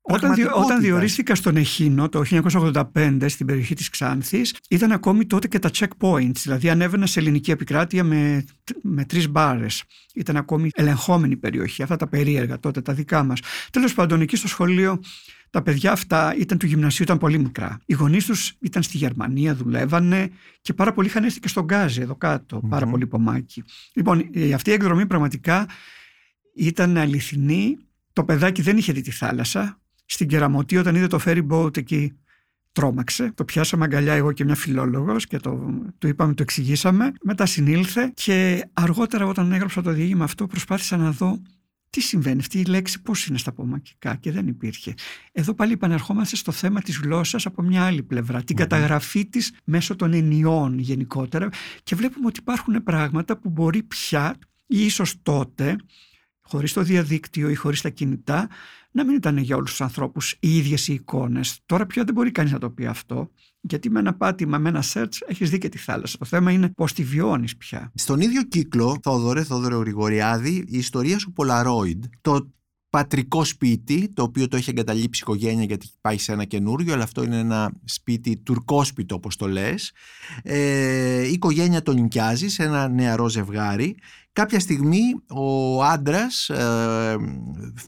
όταν, 0.00 0.34
όταν 0.54 0.80
διορίστηκα 0.80 1.34
στον 1.34 1.56
Εχίνο 1.56 2.08
το 2.08 2.22
1985 2.94 3.24
στην 3.26 3.46
περιοχή 3.46 3.74
της 3.74 3.88
Ξάνθης 3.88 4.54
ήταν 4.68 4.92
ακόμη 4.92 5.26
τότε 5.26 5.48
και 5.48 5.58
τα 5.58 5.70
checkpoints, 5.78 6.36
δηλαδή 6.42 6.70
ανέβαινα 6.70 7.06
σε 7.06 7.20
ελληνική 7.20 7.50
επικράτεια 7.50 8.04
με, 8.04 8.44
με 8.82 9.04
τρεις 9.04 9.28
μπάρες. 9.28 9.84
Ήταν 10.14 10.36
ακόμη 10.36 10.70
ελεγχόμενη 10.74 11.36
περιοχή, 11.36 11.82
αυτά 11.82 11.96
τα 11.96 12.08
περίεργα 12.08 12.58
τότε, 12.58 12.80
τα 12.80 12.92
δικά 12.92 13.22
μας. 13.22 13.40
Τέλος 13.70 13.94
πάντων, 13.94 14.20
εκεί 14.20 14.36
στο 14.36 14.48
σχολείο 14.48 15.00
τα 15.50 15.62
παιδιά 15.62 15.92
αυτά 15.92 16.34
ήταν 16.36 16.58
του 16.58 16.66
γυμνασίου, 16.66 17.04
ήταν 17.04 17.18
πολύ 17.18 17.38
μικρά. 17.38 17.80
Οι 17.86 17.94
γονείς 17.94 18.24
τους 18.26 18.54
ήταν 18.60 18.82
στη 18.82 18.96
Γερμανία, 18.96 19.54
δουλεύανε 19.54 20.30
και 20.60 20.72
πάρα 20.72 20.92
πολλοί 20.92 21.08
είχαν 21.08 21.24
έρθει 21.24 21.40
και 21.40 21.48
στον 21.48 21.64
Γκάζι 21.64 22.00
εδώ 22.00 22.16
κάτω. 22.16 22.60
Πάρα 22.68 22.86
πολύ 22.86 23.06
πομάκι. 23.06 23.64
Λοιπόν, 23.94 24.30
αυτή 24.54 24.70
η 24.70 24.72
εκδρομή 24.72 25.06
πραγματικά 25.06 25.66
ήταν 26.54 26.96
αληθινή. 26.96 27.76
Το 28.12 28.24
παιδάκι 28.24 28.62
δεν 28.62 28.76
είχε 28.76 28.92
δει 28.92 29.00
τη 29.00 29.10
θάλασσα. 29.10 29.80
Στην 30.04 30.28
Κεραμωτή, 30.28 30.76
όταν 30.76 30.94
είδε 30.94 31.06
το 31.06 31.20
ferry 31.24 31.46
boat 31.48 31.76
εκεί, 31.76 32.12
τρόμαξε. 32.72 33.32
Το 33.34 33.44
πιάσαμε 33.44 33.84
αγκαλιά 33.84 34.12
εγώ 34.12 34.32
και 34.32 34.44
μια 34.44 34.54
φιλόλογος 34.54 35.26
και 35.26 35.38
το, 35.38 35.80
του 35.98 36.08
είπαμε, 36.08 36.34
το 36.34 36.42
εξηγήσαμε. 36.42 37.12
Μετά 37.22 37.46
συνήλθε 37.46 38.12
και 38.14 38.68
αργότερα 38.72 39.26
όταν 39.26 39.52
έγραψα 39.52 39.82
το 39.82 39.92
διήγημα 39.92 40.24
αυτό 40.24 40.46
προσπάθησα 40.46 40.96
να 40.96 41.10
δω 41.10 41.42
τι 41.90 42.00
συμβαίνει, 42.00 42.40
αυτή 42.40 42.60
η 42.60 42.64
λέξη 42.64 43.02
πώς 43.02 43.26
είναι 43.26 43.38
στα 43.38 43.52
πομακικά 43.52 44.16
και 44.16 44.32
δεν 44.32 44.46
υπήρχε. 44.46 44.94
Εδώ 45.32 45.54
πάλι 45.54 45.72
επανερχόμαστε 45.72 46.36
στο 46.36 46.52
θέμα 46.52 46.80
της 46.80 46.98
γλώσσας 46.98 47.46
από 47.46 47.62
μια 47.62 47.84
άλλη 47.84 48.02
πλευρά, 48.02 48.42
την 48.42 48.56
καταγραφή 48.56 49.26
της 49.26 49.54
μέσω 49.64 49.96
των 49.96 50.12
ενιών 50.12 50.78
γενικότερα 50.78 51.48
και 51.82 51.96
βλέπουμε 51.96 52.26
ότι 52.26 52.40
υπάρχουν 52.40 52.82
πράγματα 52.82 53.38
που 53.38 53.50
μπορεί 53.50 53.82
πια 53.82 54.36
ή 54.66 54.84
ίσως 54.84 55.22
τότε 55.22 55.76
χωρίς 56.40 56.72
το 56.72 56.82
διαδίκτυο 56.82 57.48
ή 57.48 57.54
χωρίς 57.54 57.80
τα 57.80 57.88
κινητά 57.88 58.48
να 58.90 59.04
μην 59.04 59.14
ήταν 59.14 59.36
για 59.36 59.56
όλους 59.56 59.70
τους 59.70 59.80
ανθρώπους 59.80 60.36
οι 60.40 60.56
ίδιες 60.56 60.88
οι 60.88 60.92
εικόνες. 60.92 61.60
Τώρα 61.66 61.86
πια 61.86 62.04
δεν 62.04 62.14
μπορεί 62.14 62.30
κανείς 62.30 62.52
να 62.52 62.58
το 62.58 62.70
πει 62.70 62.86
αυτό 62.86 63.30
γιατί 63.60 63.90
με 63.90 63.98
ένα 63.98 64.14
πάτημα, 64.14 64.58
με 64.58 64.68
ένα 64.68 64.82
search 64.92 65.16
έχεις 65.26 65.50
δει 65.50 65.58
και 65.58 65.68
τη 65.68 65.78
θάλασσα. 65.78 66.18
Το 66.18 66.24
θέμα 66.24 66.50
είναι 66.50 66.68
πώς 66.68 66.92
τη 66.92 67.04
βιώνεις 67.04 67.56
πια. 67.56 67.92
Στον 67.94 68.20
ίδιο 68.20 68.42
κύκλο, 68.42 68.98
Θόδωρε, 69.02 69.42
Θόδωρε 69.42 69.74
Γρηγοριάδη, 69.74 70.64
η 70.68 70.78
ιστορία 70.78 71.18
σου 71.18 71.32
Polaroid, 71.36 71.98
το 72.20 72.48
πατρικό 72.90 73.44
σπίτι, 73.44 74.12
το 74.14 74.22
οποίο 74.22 74.48
το 74.48 74.56
έχει 74.56 74.70
εγκαταλείψει 74.70 75.22
η 75.24 75.26
οικογένεια 75.28 75.64
γιατί 75.64 75.88
πάει 76.00 76.18
σε 76.18 76.32
ένα 76.32 76.44
καινούριο, 76.44 76.92
αλλά 76.94 77.02
αυτό 77.02 77.22
είναι 77.22 77.38
ένα 77.38 77.72
σπίτι 77.84 78.36
τουρκόσπιτο 78.36 79.14
όπως 79.14 79.36
το 79.36 79.48
λες. 79.48 79.92
Ε, 80.42 81.26
η 81.26 81.32
οικογένεια 81.32 81.82
τον 81.82 82.00
νοικιάζει 82.00 82.48
σε 82.48 82.62
ένα 82.62 82.88
νεαρό 82.88 83.28
ζευγάρι. 83.28 83.96
Κάποια 84.32 84.60
στιγμή 84.60 85.02
ο 85.28 85.82
άντρας 85.82 86.48
ε, 86.48 87.16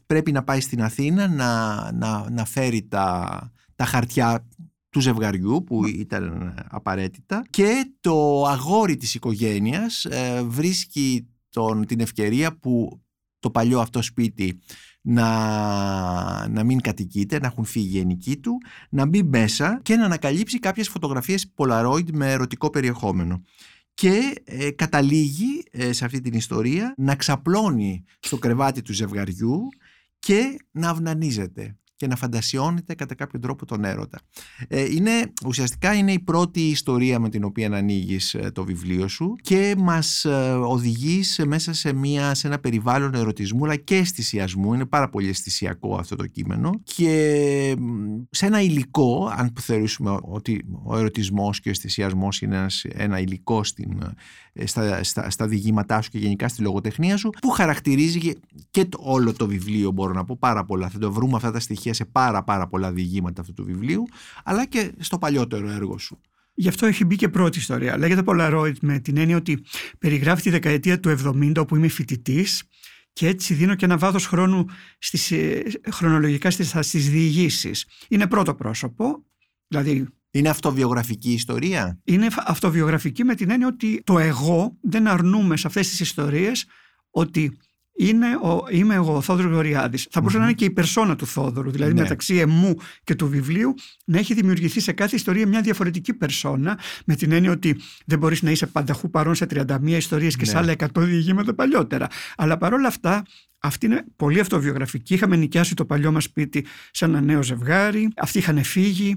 πρέπει 0.05 0.31
να 0.31 0.43
πάει 0.43 0.59
στην 0.59 0.83
Αθήνα 0.83 1.27
να, 1.27 1.91
να, 1.91 2.29
να 2.29 2.45
φέρει 2.45 2.87
τα, 2.89 3.51
τα 3.75 3.85
χαρτιά 3.85 4.47
του 4.91 4.99
ζευγαριού 4.99 5.63
που 5.63 5.85
ήταν 5.85 6.53
απαραίτητα. 6.69 7.45
Και 7.49 7.91
το 8.01 8.45
αγόρι 8.45 8.97
της 8.97 9.15
οικογένειας 9.15 10.05
ε, 10.05 10.43
βρίσκει 10.43 11.27
τον, 11.49 11.85
την 11.85 11.99
ευκαιρία 11.99 12.57
που 12.57 13.01
το 13.39 13.51
παλιό 13.51 13.79
αυτό 13.79 14.01
σπίτι 14.01 14.59
να, 15.01 16.47
να 16.47 16.63
μην 16.63 16.81
κατοικείται, 16.81 17.39
να 17.39 17.47
έχουν 17.47 17.65
φύγει 17.65 17.87
οι 17.87 17.97
γενικοί 17.97 18.37
του, 18.37 18.57
να 18.89 19.05
μπει 19.05 19.23
μέσα 19.23 19.79
και 19.83 19.95
να 19.95 20.05
ανακαλύψει 20.05 20.59
κάποιες 20.59 20.89
φωτογραφίες 20.89 21.53
Polaroid 21.55 22.11
με 22.13 22.31
ερωτικό 22.31 22.69
περιεχόμενο. 22.69 23.41
Και 23.93 24.33
ε, 24.43 24.71
καταλήγει 24.71 25.63
ε, 25.71 25.91
σε 25.93 26.05
αυτή 26.05 26.21
την 26.21 26.33
ιστορία 26.33 26.93
να 26.97 27.15
ξαπλώνει 27.15 28.03
στο 28.19 28.37
κρεβάτι 28.37 28.81
του 28.81 28.93
ζευγαριού 28.93 29.67
και 30.19 30.57
να 30.71 30.89
αυνανίζεται 30.89 31.75
και 32.01 32.07
να 32.07 32.15
φαντασιώνεται 32.15 32.95
κατά 32.95 33.15
κάποιο 33.15 33.39
τρόπο 33.39 33.65
τον 33.65 33.83
έρωτα. 33.83 34.19
Ε, 34.67 34.83
είναι, 34.83 35.33
ουσιαστικά 35.45 35.93
είναι 35.93 36.11
η 36.11 36.19
πρώτη 36.19 36.61
ιστορία 36.61 37.19
με 37.19 37.29
την 37.29 37.43
οποία 37.43 37.69
ανοίγεις 37.71 38.33
ε, 38.33 38.51
το 38.53 38.63
βιβλίο 38.63 39.07
σου 39.07 39.35
και 39.41 39.75
μας 39.77 40.25
ε, 40.25 40.51
οδηγείς 40.51 41.41
μέσα 41.45 41.73
σε, 41.73 41.93
μια, 41.93 42.33
σε 42.33 42.47
ένα 42.47 42.59
περιβάλλον 42.59 43.13
ερωτισμού 43.13 43.63
αλλά 43.63 43.75
και 43.75 43.95
αισθησιασμού. 43.95 44.73
Είναι 44.73 44.85
πάρα 44.85 45.09
πολύ 45.09 45.29
αισθησιακό 45.29 45.95
αυτό 45.95 46.15
το 46.15 46.27
κείμενο 46.27 46.71
και 46.83 47.75
σε 48.29 48.45
ένα 48.45 48.61
υλικό, 48.61 49.33
αν 49.37 49.53
θεωρήσουμε 49.59 50.17
ότι 50.21 50.65
ο 50.83 50.97
ερωτισμός 50.97 51.59
και 51.59 51.67
ο 51.69 51.71
αισθησιασμός 51.71 52.41
είναι 52.41 52.67
ένας 52.93 53.19
υλικό 53.19 53.63
στην, 53.63 54.01
ε, 54.01 54.13
στα, 54.63 55.03
στα, 55.03 55.29
στα 55.29 55.47
διηγήματά 55.47 56.01
σου 56.01 56.09
και 56.09 56.17
γενικά 56.17 56.47
στη 56.47 56.61
λογοτεχνία 56.61 57.17
σου 57.17 57.29
που 57.41 57.49
χαρακτηρίζει 57.49 58.33
και 58.71 58.85
το, 58.85 58.97
όλο 59.01 59.33
το 59.33 59.47
βιβλίο 59.47 59.91
μπορώ 59.91 60.13
να 60.13 60.25
πω 60.25 60.37
πάρα 60.39 60.65
πολλά 60.65 60.89
θα 60.89 60.99
το 60.99 61.11
βρούμε 61.11 61.35
αυτά 61.35 61.51
τα 61.51 61.59
στοιχεία 61.59 61.93
σε 61.93 62.05
πάρα 62.05 62.43
πάρα 62.43 62.67
πολλά 62.67 62.91
διηγήματα 62.91 63.41
αυτού 63.41 63.53
του 63.53 63.63
βιβλίου 63.63 64.03
αλλά 64.43 64.65
και 64.65 64.91
στο 64.99 65.17
παλιότερο 65.17 65.69
έργο 65.69 65.97
σου 65.97 66.19
Γι' 66.53 66.67
αυτό 66.67 66.85
έχει 66.85 67.05
μπει 67.05 67.15
και 67.15 67.29
πρώτη 67.29 67.59
ιστορία. 67.59 67.97
Λέγεται 67.97 68.21
Polaroid 68.25 68.73
με 68.81 68.99
την 68.99 69.17
έννοια 69.17 69.35
ότι 69.35 69.63
περιγράφει 69.99 70.41
τη 70.41 70.49
δεκαετία 70.49 70.99
του 70.99 71.17
70 71.23 71.53
όπου 71.57 71.75
είμαι 71.75 71.87
φοιτητής 71.87 72.63
και 73.13 73.27
έτσι 73.27 73.53
δίνω 73.53 73.75
και 73.75 73.85
ένα 73.85 73.97
βάθος 73.97 74.25
χρόνου 74.25 74.65
στις, 74.99 75.31
ε, 75.31 75.63
χρονολογικά 75.91 76.51
στις, 76.51 76.75
στις 76.79 77.09
διηγήσεις. 77.09 77.85
Είναι 78.09 78.27
πρώτο 78.27 78.55
πρόσωπο, 78.55 79.23
δηλαδή 79.67 80.07
είναι 80.31 80.49
αυτοβιογραφική 80.49 81.31
ιστορία; 81.31 81.99
Είναι 82.03 82.27
αυτοβιογραφική 82.45 83.23
με 83.23 83.35
την 83.35 83.49
έννοια 83.49 83.67
ότι 83.67 84.01
το 84.03 84.19
εγώ 84.19 84.77
δεν 84.81 85.07
αρνούμε 85.07 85.57
σε 85.57 85.67
αυτές 85.67 85.89
τις 85.89 85.99
ιστορίες 85.99 86.65
ότι 87.09 87.57
είναι 88.01 88.35
ο, 88.35 88.63
είμαι 88.69 88.95
εγώ, 88.95 89.15
ο 89.15 89.21
Θόδωρος 89.21 89.51
Γοριάδη. 89.53 89.97
Θα 89.97 90.19
μπορούσε 90.19 90.37
να 90.37 90.43
είναι 90.43 90.53
και 90.53 90.65
η 90.65 90.69
περσόνα 90.69 91.15
του 91.15 91.27
Θόδωρου, 91.27 91.71
δηλαδή 91.71 91.93
ναι. 91.93 92.01
μεταξύ 92.01 92.35
εμού 92.35 92.75
και 93.03 93.15
του 93.15 93.27
βιβλίου, 93.27 93.73
να 94.05 94.17
έχει 94.19 94.33
δημιουργηθεί 94.33 94.79
σε 94.79 94.91
κάθε 94.91 95.15
ιστορία 95.15 95.47
μια 95.47 95.61
διαφορετική 95.61 96.13
περσόνα, 96.13 96.79
με 97.05 97.15
την 97.15 97.31
έννοια 97.31 97.51
ότι 97.51 97.79
δεν 98.05 98.19
μπορείς 98.19 98.41
να 98.41 98.51
είσαι 98.51 98.65
πανταχού 98.65 99.09
παρόν 99.09 99.35
σε 99.35 99.45
31 99.49 99.63
ιστορίες 99.83 100.35
και 100.35 100.45
σε 100.45 100.53
ναι. 100.53 100.59
άλλα 100.59 100.73
100 100.77 100.85
διηγήματα 100.95 101.53
παλιότερα. 101.53 102.07
Αλλά 102.37 102.57
παρόλα 102.57 102.87
αυτά, 102.87 103.25
αυτή 103.59 103.85
είναι 103.85 104.05
πολύ 104.15 104.39
αυτοβιογραφική. 104.39 105.13
Είχαμε 105.13 105.35
νοικιάσει 105.35 105.73
το 105.73 105.85
παλιό 105.85 106.11
μας 106.11 106.23
σπίτι 106.23 106.65
σε 106.91 107.05
ένα 107.05 107.21
νέο 107.21 107.43
ζευγάρι. 107.43 108.09
Αυτοί 108.15 108.37
είχαν 108.37 108.63
φύγει. 108.63 109.15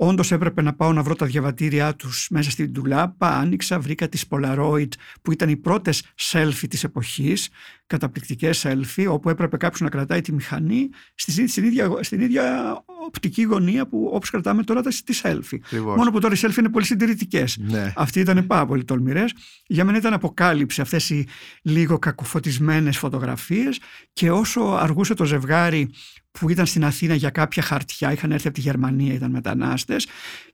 Όντως 0.00 0.32
έπρεπε 0.32 0.62
να 0.62 0.74
πάω 0.74 0.92
να 0.92 1.02
βρω 1.02 1.14
τα 1.14 1.26
διαβατήριά 1.26 1.94
τους 1.94 2.28
μέσα 2.30 2.50
στην 2.50 2.72
τουλάπα. 2.72 3.28
Άνοιξα, 3.28 3.78
βρήκα 3.78 4.08
τις 4.08 4.24
Polaroid 4.30 4.88
που 5.22 5.32
ήταν 5.32 5.48
οι 5.48 5.56
πρώτες 5.56 6.02
selfie 6.16 6.68
της 6.68 6.84
εποχής, 6.84 7.48
καταπληκτικές 7.86 8.66
selfie, 8.66 9.06
όπου 9.08 9.28
έπρεπε 9.28 9.56
κάποιος 9.56 9.80
να 9.80 9.88
κρατάει 9.88 10.20
τη 10.20 10.32
μηχανή 10.32 10.88
στην 11.14 11.64
ίδια, 11.64 11.90
στην 12.00 12.20
ίδια 12.20 12.76
οπτική 13.08 13.42
γωνία 13.42 13.86
που 13.86 14.10
όπως 14.12 14.30
κρατάμε 14.30 14.62
τώρα 14.62 14.82
τις 14.82 15.20
selfie. 15.22 15.58
Μόνο 15.96 16.10
που 16.10 16.20
τώρα 16.20 16.34
οι 16.34 16.38
selfie 16.40 16.58
είναι 16.58 16.68
πολύ 16.68 16.84
συντηρητικές. 16.84 17.56
Ναι. 17.60 17.92
Αυτοί 17.96 18.20
ήταν 18.20 18.46
πάρα 18.46 18.66
πολύ 18.66 18.84
τολμηρές. 18.84 19.34
Για 19.66 19.84
μένα 19.84 19.98
ήταν 19.98 20.12
αποκάλυψη 20.12 20.80
αυτές 20.80 21.10
οι 21.10 21.26
λίγο 21.62 21.98
κακοφωτισμένες 21.98 22.98
φωτογραφίες 22.98 23.80
και 24.12 24.30
όσο 24.30 24.60
αργούσε 24.60 25.14
το 25.14 25.24
ζευγάρι 25.24 25.90
που 26.30 26.48
ήταν 26.48 26.66
στην 26.66 26.84
Αθήνα 26.84 27.14
για 27.14 27.30
κάποια 27.30 27.62
χαρτιά, 27.62 28.12
είχαν 28.12 28.32
έρθει 28.32 28.46
από 28.46 28.56
τη 28.56 28.62
Γερμανία, 28.62 29.14
ήταν 29.14 29.30
μετανάστες. 29.30 30.06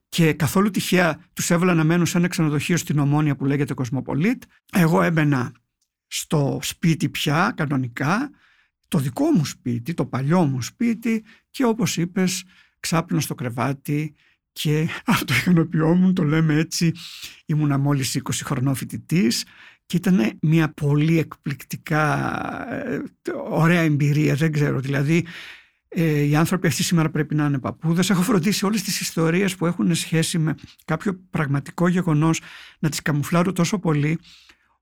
Και 0.09 0.33
καθόλου 0.33 0.71
τυχαία 0.71 1.19
τους 1.33 1.51
έβαλα 1.51 1.75
να 1.75 1.85
μένουν 1.85 2.07
σε 2.07 2.19
ένα 2.19 2.29
ξενοδοχείο 2.29 2.77
στην 2.77 2.99
Ομόνια 2.99 3.37
που 3.37 3.45
λέγεται 3.45 3.75
Κοσμοπολίτ. 3.75 4.43
Εγώ 4.73 5.03
έμπαινα 5.03 5.53
στο 6.07 6.59
σπίτι 6.63 7.09
πια 7.09 7.53
κανονικά, 7.57 8.31
το 8.95 9.01
δικό 9.01 9.31
μου 9.31 9.45
σπίτι, 9.45 9.95
το 9.95 10.07
παλιό 10.07 10.45
μου 10.45 10.63
σπίτι 10.63 11.25
και 11.51 11.65
όπως 11.65 11.97
είπες 11.97 12.45
ξάπλωνα 12.81 13.23
στο 13.23 13.35
κρεβάτι 13.35 14.15
και 14.53 14.89
αυτοικανοποιόμουν, 15.07 16.15
το 16.15 16.23
λέμε 16.23 16.55
έτσι, 16.55 16.93
ήμουνα 17.47 17.79
μόλις 17.79 18.21
20 18.23 18.31
χρονών 18.45 18.75
φοιτητής 18.75 19.45
και 19.87 19.97
ήταν 19.97 20.39
μια 20.41 20.73
πολύ 20.73 21.19
εκπληκτικά 21.19 22.05
ε, 22.73 23.03
ωραία 23.51 23.81
εμπειρία, 23.81 24.35
δεν 24.35 24.53
ξέρω, 24.53 24.81
δηλαδή 24.81 25.27
ε, 25.89 26.21
οι 26.21 26.37
άνθρωποι 26.37 26.67
αυτοί 26.67 26.83
σήμερα 26.83 27.11
πρέπει 27.11 27.35
να 27.35 27.45
είναι 27.45 27.59
παππούδες. 27.59 28.11
Έχω 28.11 28.23
φροντίσει 28.23 28.65
όλες 28.65 28.83
τις 28.83 29.01
ιστορίες 29.01 29.57
που 29.57 29.67
έχουν 29.67 29.95
σχέση 29.95 30.39
με 30.39 30.55
κάποιο 30.85 31.21
πραγματικό 31.31 31.89
γεγονός 31.89 32.41
να 32.79 32.89
τις 32.89 33.03
καμουφλάρω 33.03 33.53
τόσο 33.53 33.79
πολύ 33.79 34.19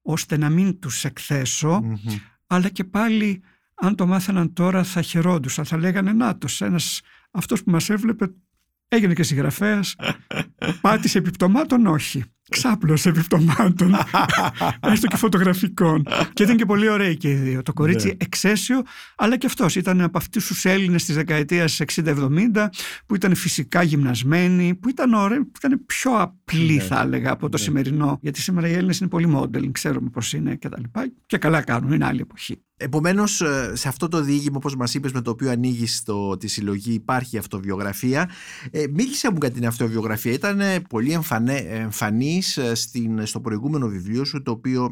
ώστε 0.02 0.36
να 0.36 0.48
μην 0.48 0.78
τους 0.78 1.04
εκθεσω 1.04 1.82
αλλά 2.46 2.68
και 2.68 2.84
πάλι 2.84 3.42
αν 3.84 3.94
το 3.94 4.06
μάθαιναν 4.06 4.52
τώρα 4.52 4.84
θα 4.84 5.02
χαιρόντουσαν, 5.02 5.64
θα 5.64 5.76
λέγανε 5.76 6.12
«Νάτος, 6.12 6.60
ένας, 6.60 7.00
αυτός 7.30 7.62
που 7.62 7.70
μας 7.70 7.90
έβλεπε 7.90 8.34
έγινε 8.88 9.14
και 9.14 9.22
συγγραφέας, 9.22 9.96
πάτησε 10.80 11.18
επιπτωμάτων, 11.18 11.86
όχι» 11.86 12.24
ξάπλωση 12.52 13.08
επιπτωμάτων, 13.08 13.94
έστω 14.92 15.06
και 15.06 15.16
φωτογραφικών. 15.16 16.06
και 16.32 16.42
ήταν 16.42 16.56
και 16.56 16.64
πολύ 16.64 16.88
ωραίοι 16.88 17.16
και 17.16 17.30
οι 17.30 17.34
δύο. 17.34 17.62
Το 17.62 17.72
κορίτσι 17.72 18.06
ναι. 18.06 18.14
εξαίσιο, 18.18 18.82
αλλά 19.16 19.36
και 19.36 19.46
αυτός 19.46 19.76
ήταν 19.76 20.00
από 20.00 20.18
αυτούς 20.18 20.46
τους 20.46 20.64
Έλληνες 20.64 21.04
της 21.04 21.14
δεκαετίας 21.14 21.80
60-70, 22.04 22.68
που 23.06 23.14
ήταν 23.14 23.34
φυσικά 23.34 23.82
γυμνασμένοι, 23.82 24.74
που 24.74 24.88
ήταν 24.88 25.14
ωραίοι, 25.14 25.44
που 25.44 25.58
ήταν 25.64 25.82
πιο 25.86 26.20
απλοί, 26.20 26.74
ναι. 26.74 26.82
θα 26.82 27.00
έλεγα, 27.00 27.30
από 27.32 27.48
το 27.48 27.56
ναι. 27.56 27.64
σημερινό. 27.64 28.18
Γιατί 28.20 28.40
σήμερα 28.40 28.68
οι 28.68 28.72
Έλληνες 28.72 28.98
είναι 28.98 29.08
πολύ 29.08 29.32
modeling, 29.36 29.70
ξέρουμε 29.72 30.08
πώς 30.10 30.32
είναι 30.32 30.56
κτλ. 30.56 30.82
Και, 30.92 31.12
και 31.26 31.38
καλά 31.38 31.60
κάνουν, 31.60 31.92
είναι 31.92 32.06
άλλη 32.06 32.20
εποχή. 32.20 32.62
Επομένως, 32.82 33.40
ε, 33.40 33.72
σε 33.74 33.88
αυτό 33.88 34.08
το 34.08 34.22
διήγημα, 34.22 34.56
όπως 34.56 34.76
μας 34.76 34.94
είπες, 34.94 35.12
με 35.12 35.20
το 35.20 35.30
οποίο 35.30 35.50
ανοίγει 35.50 35.86
τη 36.38 36.48
συλλογή, 36.48 36.92
υπάρχει 36.92 37.38
αυτοβιογραφία. 37.38 38.30
Ε, 38.70 38.84
μίλησε 38.92 39.30
μου 39.30 39.36
για 39.40 39.50
την 39.50 39.66
αυτοβιογραφία. 39.66 40.32
Ήταν 40.32 40.60
πολύ 40.88 41.18
εμφανής 41.70 42.41
ε, 42.56 42.74
στο 43.24 43.40
προηγούμενο 43.40 43.88
βιβλίο 43.88 44.24
σου 44.24 44.42
το 44.42 44.50
οποίο 44.50 44.90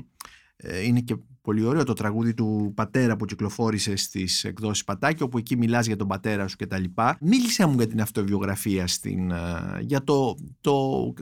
ε, 0.56 0.84
είναι 0.84 1.00
και 1.00 1.16
πολύ 1.42 1.64
ωραίο 1.64 1.84
το 1.84 1.92
τραγούδι 1.92 2.34
του 2.34 2.72
πατέρα 2.74 3.16
που 3.16 3.24
κυκλοφόρησε 3.24 3.96
στις 3.96 4.44
εκδόσεις 4.44 4.84
Πατάκη 4.84 5.22
όπου 5.22 5.38
εκεί 5.38 5.56
μιλάς 5.56 5.86
για 5.86 5.96
τον 5.96 6.08
πατέρα 6.08 6.48
σου 6.48 6.56
και 6.56 6.66
τα 6.66 6.78
λοιπά. 6.78 7.18
Μίλησε 7.20 7.66
μου 7.66 7.74
για 7.76 7.86
την 7.86 8.00
αυτοβιογραφία 8.00 8.86
στην, 8.86 9.30
ε, 9.30 9.36
για 9.80 10.04
το, 10.04 10.36
το 10.60 11.12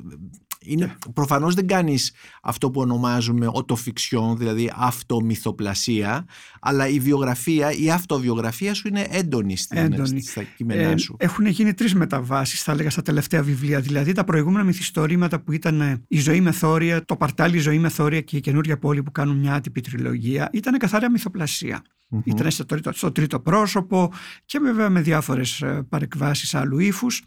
είναι, 0.64 0.96
προφανώς 1.14 1.54
δεν 1.54 1.66
κάνεις 1.66 2.12
αυτό 2.42 2.70
που 2.70 2.80
ονομάζουμε 2.80 3.48
οτοφιξιόν, 3.52 4.36
δηλαδή 4.36 4.72
αυτομυθοπλασία, 4.76 6.26
αλλά 6.60 6.88
η 6.88 7.00
βιογραφία, 7.00 7.72
η 7.72 7.90
αυτοβιογραφία 7.90 8.74
σου 8.74 8.88
είναι 8.88 9.06
έντονη, 9.10 9.56
στην, 9.56 9.78
έντονη. 9.78 10.20
στα 10.20 10.42
κείμενά 10.42 10.90
ε, 10.90 10.96
σου. 10.96 11.16
έχουν 11.18 11.46
γίνει 11.46 11.74
τρεις 11.74 11.94
μεταβάσεις, 11.94 12.62
θα 12.62 12.72
έλεγα, 12.72 12.90
στα 12.90 13.02
τελευταία 13.02 13.42
βιβλία. 13.42 13.80
Δηλαδή 13.80 14.12
τα 14.12 14.24
προηγούμενα 14.24 14.64
μυθιστορήματα 14.64 15.40
που 15.40 15.52
ήταν 15.52 15.80
ε, 15.80 16.04
η 16.08 16.18
ζωή 16.18 16.40
με 16.40 16.52
θόρια, 16.52 17.04
το 17.04 17.16
παρτάλι 17.16 17.56
η 17.56 17.60
ζωή 17.60 17.78
με 17.78 17.88
θόρια 17.88 18.20
και 18.20 18.36
η 18.36 18.40
καινούργια 18.40 18.78
πόλη 18.78 19.02
που 19.02 19.10
κάνουν 19.10 19.36
μια 19.36 19.54
άτυπη 19.54 19.80
τριλογία, 19.80 20.48
ήταν 20.52 20.78
καθαρά 20.78 21.10
μυθοπλασία. 21.10 21.82
Mm-hmm. 22.10 22.20
Ήταν 22.24 22.50
στο 22.50 22.64
τρίτο, 22.64 22.92
στο 22.92 23.12
τρίτο 23.12 23.40
πρόσωπο 23.40 24.12
και 24.44 24.58
βέβαια 24.58 24.90
με 24.90 25.00
διάφορες 25.00 25.62
ε, 25.62 25.86
παρεκβάσεις 25.88 26.54
άλλου 26.54 26.78
ύφους. 26.78 27.22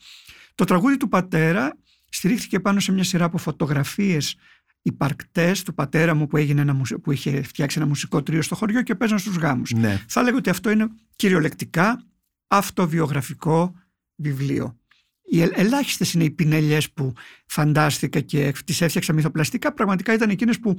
Το 0.56 0.64
τραγούδι 0.64 0.98
του 0.98 1.08
πατέρα 1.08 1.78
στηρίχθηκε 2.12 2.60
πάνω 2.60 2.80
σε 2.80 2.92
μια 2.92 3.04
σειρά 3.04 3.26
από 3.26 3.38
φωτογραφίες 3.38 4.36
υπαρκτές 4.82 5.64
του 5.64 5.74
πατέρα 5.74 6.14
μου 6.14 6.28
που, 6.28 6.38
έγινε 6.38 6.62
ένα, 6.62 6.82
που 7.04 7.12
είχε 7.12 7.42
φτιάξει 7.42 7.80
ένα 7.80 7.88
μουσικό 7.88 8.24
τρίο 8.24 8.42
στο 8.42 8.56
χωριό 8.56 8.82
και 8.82 8.96
παίζαν 8.96 9.20
στους 9.20 9.36
γάμους. 9.36 9.72
Ναι. 9.72 10.04
Θα 10.08 10.22
λέγω 10.22 10.38
ότι 10.38 10.50
αυτό 10.50 10.70
είναι 10.70 10.88
κυριολεκτικά 11.16 12.04
αυτοβιογραφικό 12.48 13.76
βιβλίο. 14.16 14.76
Οι 15.24 15.42
ελάχιστες 15.42 16.14
είναι 16.14 16.24
οι 16.24 16.32
πινελιές 16.32 16.92
που 16.92 17.14
φαντάστηκα 17.46 18.20
και 18.20 18.54
τις 18.66 18.82
έφτιαξα 18.82 19.14
μυθοπλαστικά. 19.14 19.74
Πραγματικά 19.74 20.14
ήταν 20.14 20.30
εκείνες 20.30 20.60
που 20.60 20.78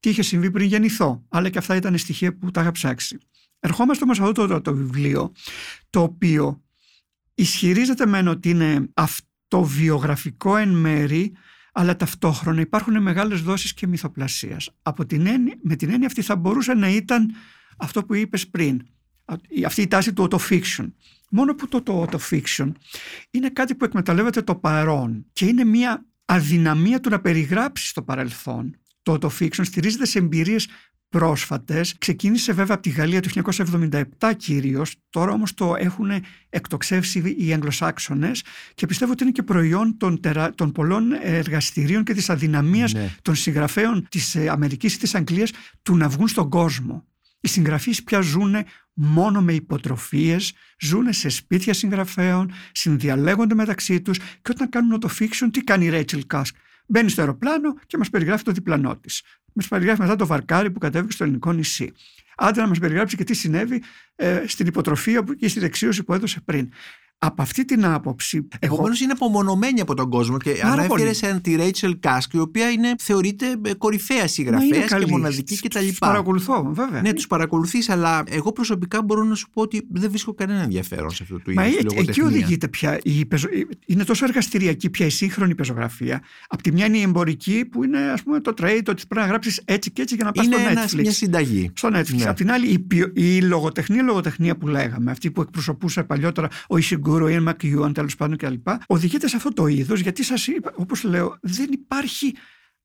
τι 0.00 0.08
είχε 0.08 0.22
συμβεί 0.22 0.50
πριν 0.50 0.66
γεννηθώ. 0.66 1.24
Αλλά 1.28 1.48
και 1.48 1.58
αυτά 1.58 1.76
ήταν 1.76 1.98
στοιχεία 1.98 2.36
που 2.36 2.50
τα 2.50 2.60
είχα 2.60 2.70
ψάξει. 2.70 3.18
Ερχόμαστε 3.60 4.04
όμως 4.04 4.16
σε 4.16 4.22
αυτό 4.22 4.46
το, 4.46 4.60
το, 4.60 4.74
βιβλίο, 4.74 5.32
το 5.90 6.02
οποίο 6.02 6.62
ισχυρίζεται 7.34 8.06
μεν 8.06 8.28
ότι 8.28 8.50
είναι 8.50 8.88
αυτό 8.94 9.27
το 9.48 9.62
βιογραφικό 9.62 10.56
εν 10.56 10.68
μέρη, 10.68 11.32
αλλά 11.72 11.96
ταυτόχρονα 11.96 12.60
υπάρχουν 12.60 13.02
μεγάλες 13.02 13.42
δόσεις 13.42 13.74
και 13.74 13.86
μυθοπλασίας. 13.86 14.70
Από 14.82 15.06
την 15.06 15.26
έννοια, 15.26 15.54
με 15.62 15.76
την 15.76 15.90
έννοια 15.90 16.06
αυτή 16.06 16.22
θα 16.22 16.36
μπορούσε 16.36 16.74
να 16.74 16.88
ήταν 16.88 17.30
αυτό 17.76 18.04
που 18.04 18.14
είπες 18.14 18.48
πριν, 18.48 18.82
αυτή 19.66 19.82
η 19.82 19.88
τάση 19.88 20.12
του 20.12 20.28
auto-fiction. 20.30 20.92
Μόνο 21.30 21.54
που 21.54 21.68
το, 21.68 21.82
το 21.82 22.02
auto-fiction 22.02 22.72
είναι 23.30 23.50
κάτι 23.50 23.74
που 23.74 23.84
εκμεταλλεύεται 23.84 24.42
το 24.42 24.56
παρόν 24.56 25.26
και 25.32 25.46
είναι 25.46 25.64
μια 25.64 26.06
αδυναμία 26.24 27.00
του 27.00 27.10
να 27.10 27.20
περιγράψεις 27.20 27.92
το 27.92 28.02
παρελθόν. 28.02 28.76
Το 29.02 29.18
auto-fiction 29.20 29.64
στηρίζεται 29.64 30.06
σε 30.06 30.18
εμπειρίες 30.18 30.68
πρόσφατες. 31.08 31.98
Ξεκίνησε 31.98 32.52
βέβαια 32.52 32.74
από 32.74 32.82
τη 32.82 32.90
Γαλλία 32.90 33.20
το 33.20 33.28
1977 34.18 34.32
κυρίως, 34.36 34.96
τώρα 35.10 35.32
όμως 35.32 35.54
το 35.54 35.74
έχουν 35.78 36.10
εκτοξεύσει 36.50 37.34
οι 37.38 37.52
Αγγλοσάξονες 37.52 38.44
και 38.74 38.86
πιστεύω 38.86 39.12
ότι 39.12 39.22
είναι 39.22 39.32
και 39.32 39.42
προϊόν 39.42 39.96
των, 39.96 40.20
τερα... 40.20 40.54
των 40.54 40.72
πολλών 40.72 41.12
εργαστηρίων 41.22 42.04
και 42.04 42.14
της 42.14 42.30
αδυναμίας 42.30 42.92
ναι. 42.92 43.14
των 43.22 43.34
συγγραφέων 43.34 44.06
της 44.10 44.34
ε, 44.34 44.48
Αμερικής 44.48 44.94
ή 44.94 44.98
της 44.98 45.14
Αγγλίας 45.14 45.50
του 45.82 45.96
να 45.96 46.08
βγουν 46.08 46.28
στον 46.28 46.48
κόσμο. 46.48 47.04
Οι 47.40 47.48
συγγραφείς 47.48 48.02
πια 48.02 48.20
ζουν 48.20 48.54
μόνο 48.94 49.42
με 49.42 49.52
υποτροφίες, 49.52 50.52
ζουν 50.80 51.12
σε 51.12 51.28
σπίτια 51.28 51.72
συγγραφέων, 51.72 52.52
συνδιαλέγονται 52.72 53.54
μεταξύ 53.54 54.00
τους 54.00 54.18
και 54.18 54.50
όταν 54.50 54.68
κάνουν 54.68 55.00
το 55.00 55.08
fiction 55.18 55.48
τι 55.52 55.60
κάνει 55.60 55.86
η 55.86 55.90
Rachel 55.92 56.20
Kask. 56.34 56.50
Μπαίνει 56.86 57.08
στο 57.08 57.20
αεροπλάνο 57.20 57.74
και 57.86 57.96
μας 57.96 58.10
περιγράφει 58.10 58.44
το 58.44 58.52
διπλανό 58.52 58.96
της 58.96 59.22
μας 59.58 59.68
περιγράφει 59.68 60.00
μετά 60.00 60.16
το 60.16 60.26
βαρκάρι 60.26 60.70
που 60.70 60.78
κατέβηκε 60.78 61.12
στο 61.12 61.24
ελληνικό 61.24 61.52
νησί. 61.52 61.92
Άντε 62.36 62.60
να 62.60 62.68
μας 62.68 62.78
περιγράψει 62.78 63.16
και 63.16 63.24
τι 63.24 63.34
συνέβη 63.34 63.82
ε, 64.16 64.42
στην 64.46 64.66
υποτροφία 64.66 65.24
και 65.38 65.48
στη 65.48 65.60
δεξίωση 65.60 66.02
που 66.02 66.14
έδωσε 66.14 66.40
πριν. 66.40 66.72
Από 67.20 67.42
αυτή 67.42 67.64
την 67.64 67.84
άποψη. 67.84 68.48
Επομένως 68.58 69.00
είναι 69.00 69.12
απομονωμένη 69.12 69.80
από 69.80 69.94
τον 69.94 70.10
κόσμο 70.10 70.36
και 70.36 70.60
ανέφερε 70.62 71.12
σε 71.12 71.40
τη 71.42 71.54
Ρέιτσελ 71.54 71.96
Κάσκ, 72.00 72.32
η 72.32 72.38
οποία 72.38 72.70
είναι, 72.70 72.94
θεωρείται 72.98 73.46
κορυφαία 73.78 74.32
συγγραφέας 74.32 74.94
και 74.94 75.06
μοναδική 75.08 75.56
κτλ. 75.56 75.86
Τους 75.86 75.98
παρακολουθώ, 75.98 76.70
βέβαια. 76.72 77.00
Ναι, 77.00 77.12
τους 77.12 77.26
παρακολουθείς, 77.26 77.88
αλλά 77.88 78.22
εγώ 78.28 78.52
προσωπικά 78.52 79.02
μπορώ 79.02 79.24
να 79.24 79.34
σου 79.34 79.48
πω 79.52 79.62
ότι 79.62 79.86
δεν 79.90 80.10
βρίσκω 80.10 80.34
κανένα 80.34 80.62
ενδιαφέρον 80.62 81.10
σε 81.10 81.22
αυτό 81.22 81.40
το 81.40 81.50
είδος. 81.50 81.64
Μα 81.94 82.00
εκεί 82.00 82.20
οδηγείται 82.20 82.68
πια. 82.68 82.98
Η 83.02 83.26
πεζο... 83.26 83.48
Είναι 83.86 84.04
τόσο 84.04 84.24
εργαστηριακή 84.24 84.90
πια 84.90 85.06
η 85.06 85.10
σύγχρονη 85.10 85.54
πεζογραφία. 85.54 86.22
Απ' 86.48 86.62
τη 86.62 86.72
μια 86.72 86.86
είναι 86.86 86.98
η 86.98 87.02
εμπορική 87.02 87.64
που 87.64 87.84
είναι 87.84 87.98
ας 87.98 88.22
πούμε 88.22 88.40
το 88.40 88.54
trade, 88.60 88.82
ότι 88.88 89.02
πρέπει 89.08 89.26
να 89.26 89.26
γράψεις 89.26 89.62
έτσι 89.64 89.90
και 89.90 90.02
έτσι 90.02 90.14
για 90.14 90.24
να 90.24 90.32
πας 90.32 90.44
στο 90.44 90.56
Netflix. 90.56 90.92
Είναι 90.92 91.02
μια 91.02 91.12
συνταγή. 91.12 91.70
Στο 91.74 91.88
Netflix. 91.92 92.14
Ναι. 92.16 92.24
Απ' 92.24 92.36
την 92.36 92.50
άλλη, 92.50 92.68
η, 92.68 92.86
η 93.12 93.42
λογοτεχνία, 93.42 94.02
λογοτεχνία 94.02 94.56
που 94.56 94.66
λέγαμε, 94.66 95.10
αυτή 95.10 95.30
που 95.30 95.40
εκπροσωπούσε 95.40 96.02
παλιότερα 96.02 96.48
ο 96.68 96.76
Ισιγκούρο, 96.76 97.06
ο 97.10 97.28
Ιεν 97.28 97.42
Μακιούαν 97.42 97.92
τέλος 97.92 98.16
πάντων 98.16 98.36
κλπ. 98.36 98.68
Οδηγείται 98.86 99.28
σε 99.28 99.36
αυτό 99.36 99.52
το 99.52 99.66
είδος 99.66 100.00
γιατί 100.00 100.22
σας 100.22 100.46
είπα, 100.46 100.72
όπως 100.76 101.02
λέω, 101.02 101.38
δεν 101.42 101.68
υπάρχει 101.72 102.34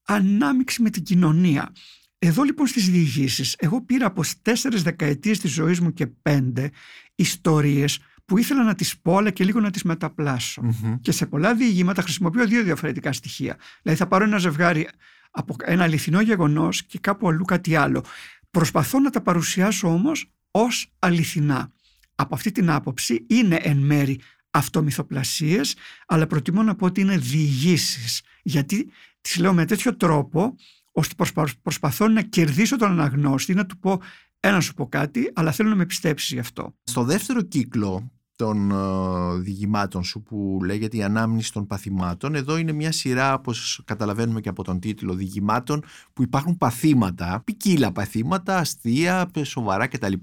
ανάμειξη 0.05 0.81
με 0.81 0.89
την 0.89 1.03
κοινωνία. 1.03 1.71
Εδώ 2.19 2.43
λοιπόν 2.43 2.67
στις 2.67 2.89
διηγήσεις, 2.89 3.55
εγώ 3.57 3.81
πήρα 3.81 4.05
από 4.05 4.21
τέσσερις 4.41 4.83
δεκαετίες 4.83 5.39
της 5.39 5.51
ζωής 5.51 5.79
μου 5.79 5.93
και 5.93 6.07
πέντε 6.07 6.69
ιστορίες 7.15 7.99
που 8.25 8.37
ήθελα 8.37 8.63
να 8.63 8.75
τις 8.75 8.99
πω 8.99 9.17
αλλά 9.17 9.29
και 9.29 9.43
λίγο 9.43 9.59
να 9.59 9.71
τις 9.71 9.83
μεταπλασω 9.83 10.61
Και 11.01 11.11
σε 11.11 11.25
πολλά 11.25 11.55
διηγήματα 11.55 12.01
χρησιμοποιώ 12.01 12.47
δύο 12.47 12.63
διαφορετικά 12.63 13.13
στοιχεία. 13.13 13.57
Δηλαδή 13.81 13.99
θα 13.99 14.07
πάρω 14.07 14.23
ένα 14.23 14.37
ζευγάρι 14.37 14.87
από 15.31 15.55
ένα 15.63 15.83
αληθινό 15.83 16.21
γεγονός 16.21 16.83
και 16.83 16.99
κάπου 16.99 17.27
αλλού 17.27 17.43
κάτι 17.43 17.75
άλλο. 17.75 18.03
Προσπαθώ 18.51 18.99
να 18.99 19.09
τα 19.09 19.21
παρουσιάσω 19.21 19.87
όμως 19.87 20.31
ως 20.51 20.93
αληθινά. 20.99 21.71
Από 22.15 22.35
αυτή 22.35 22.51
την 22.51 22.69
άποψη 22.69 23.25
είναι 23.29 23.55
εν 23.55 23.77
μέρη 23.77 24.19
αυτομυθοπλασίες, 24.51 25.75
αλλά 26.05 26.27
προτιμώ 26.27 26.63
να 26.63 26.75
πω 26.75 26.85
ότι 26.85 27.01
είναι 27.01 27.17
διηγήσεις. 27.17 28.21
Γιατί 28.43 28.91
τις 29.21 29.37
λέω 29.37 29.53
με 29.53 29.65
τέτοιο 29.65 29.95
τρόπο, 29.97 30.55
ώστε 30.91 31.15
προσπαθώ 31.61 32.07
να 32.07 32.21
κερδίσω 32.21 32.77
τον 32.77 32.91
αναγνώστη, 32.91 33.53
να 33.53 33.65
του 33.65 33.79
πω 33.79 34.01
ένα 34.39 34.61
σου 34.61 34.73
πω 34.73 34.87
κάτι, 34.87 35.31
αλλά 35.33 35.51
θέλω 35.51 35.69
να 35.69 35.75
με 35.75 35.85
πιστέψεις 35.85 36.31
γι' 36.31 36.39
αυτό. 36.39 36.75
Στο 36.83 37.03
δεύτερο 37.03 37.41
κύκλο 37.41 38.11
των 38.35 38.71
ε, 38.71 39.39
διηγημάτων 39.39 40.03
σου 40.03 40.21
που 40.21 40.59
λέγεται 40.63 40.97
η 40.97 41.03
ανάμνηση 41.03 41.53
των 41.53 41.67
παθημάτων. 41.67 42.35
Εδώ 42.35 42.57
είναι 42.57 42.71
μια 42.71 42.91
σειρά, 42.91 43.33
όπως 43.33 43.81
καταλαβαίνουμε 43.85 44.41
και 44.41 44.49
από 44.49 44.63
τον 44.63 44.79
τίτλο, 44.79 45.13
διηγημάτων 45.13 45.83
που 46.13 46.23
υπάρχουν 46.23 46.57
παθήματα, 46.57 47.41
ποικίλα 47.45 47.91
παθήματα, 47.91 48.57
αστεία, 48.57 49.31
σοβαρά 49.43 49.87
κτλ. 49.87 50.13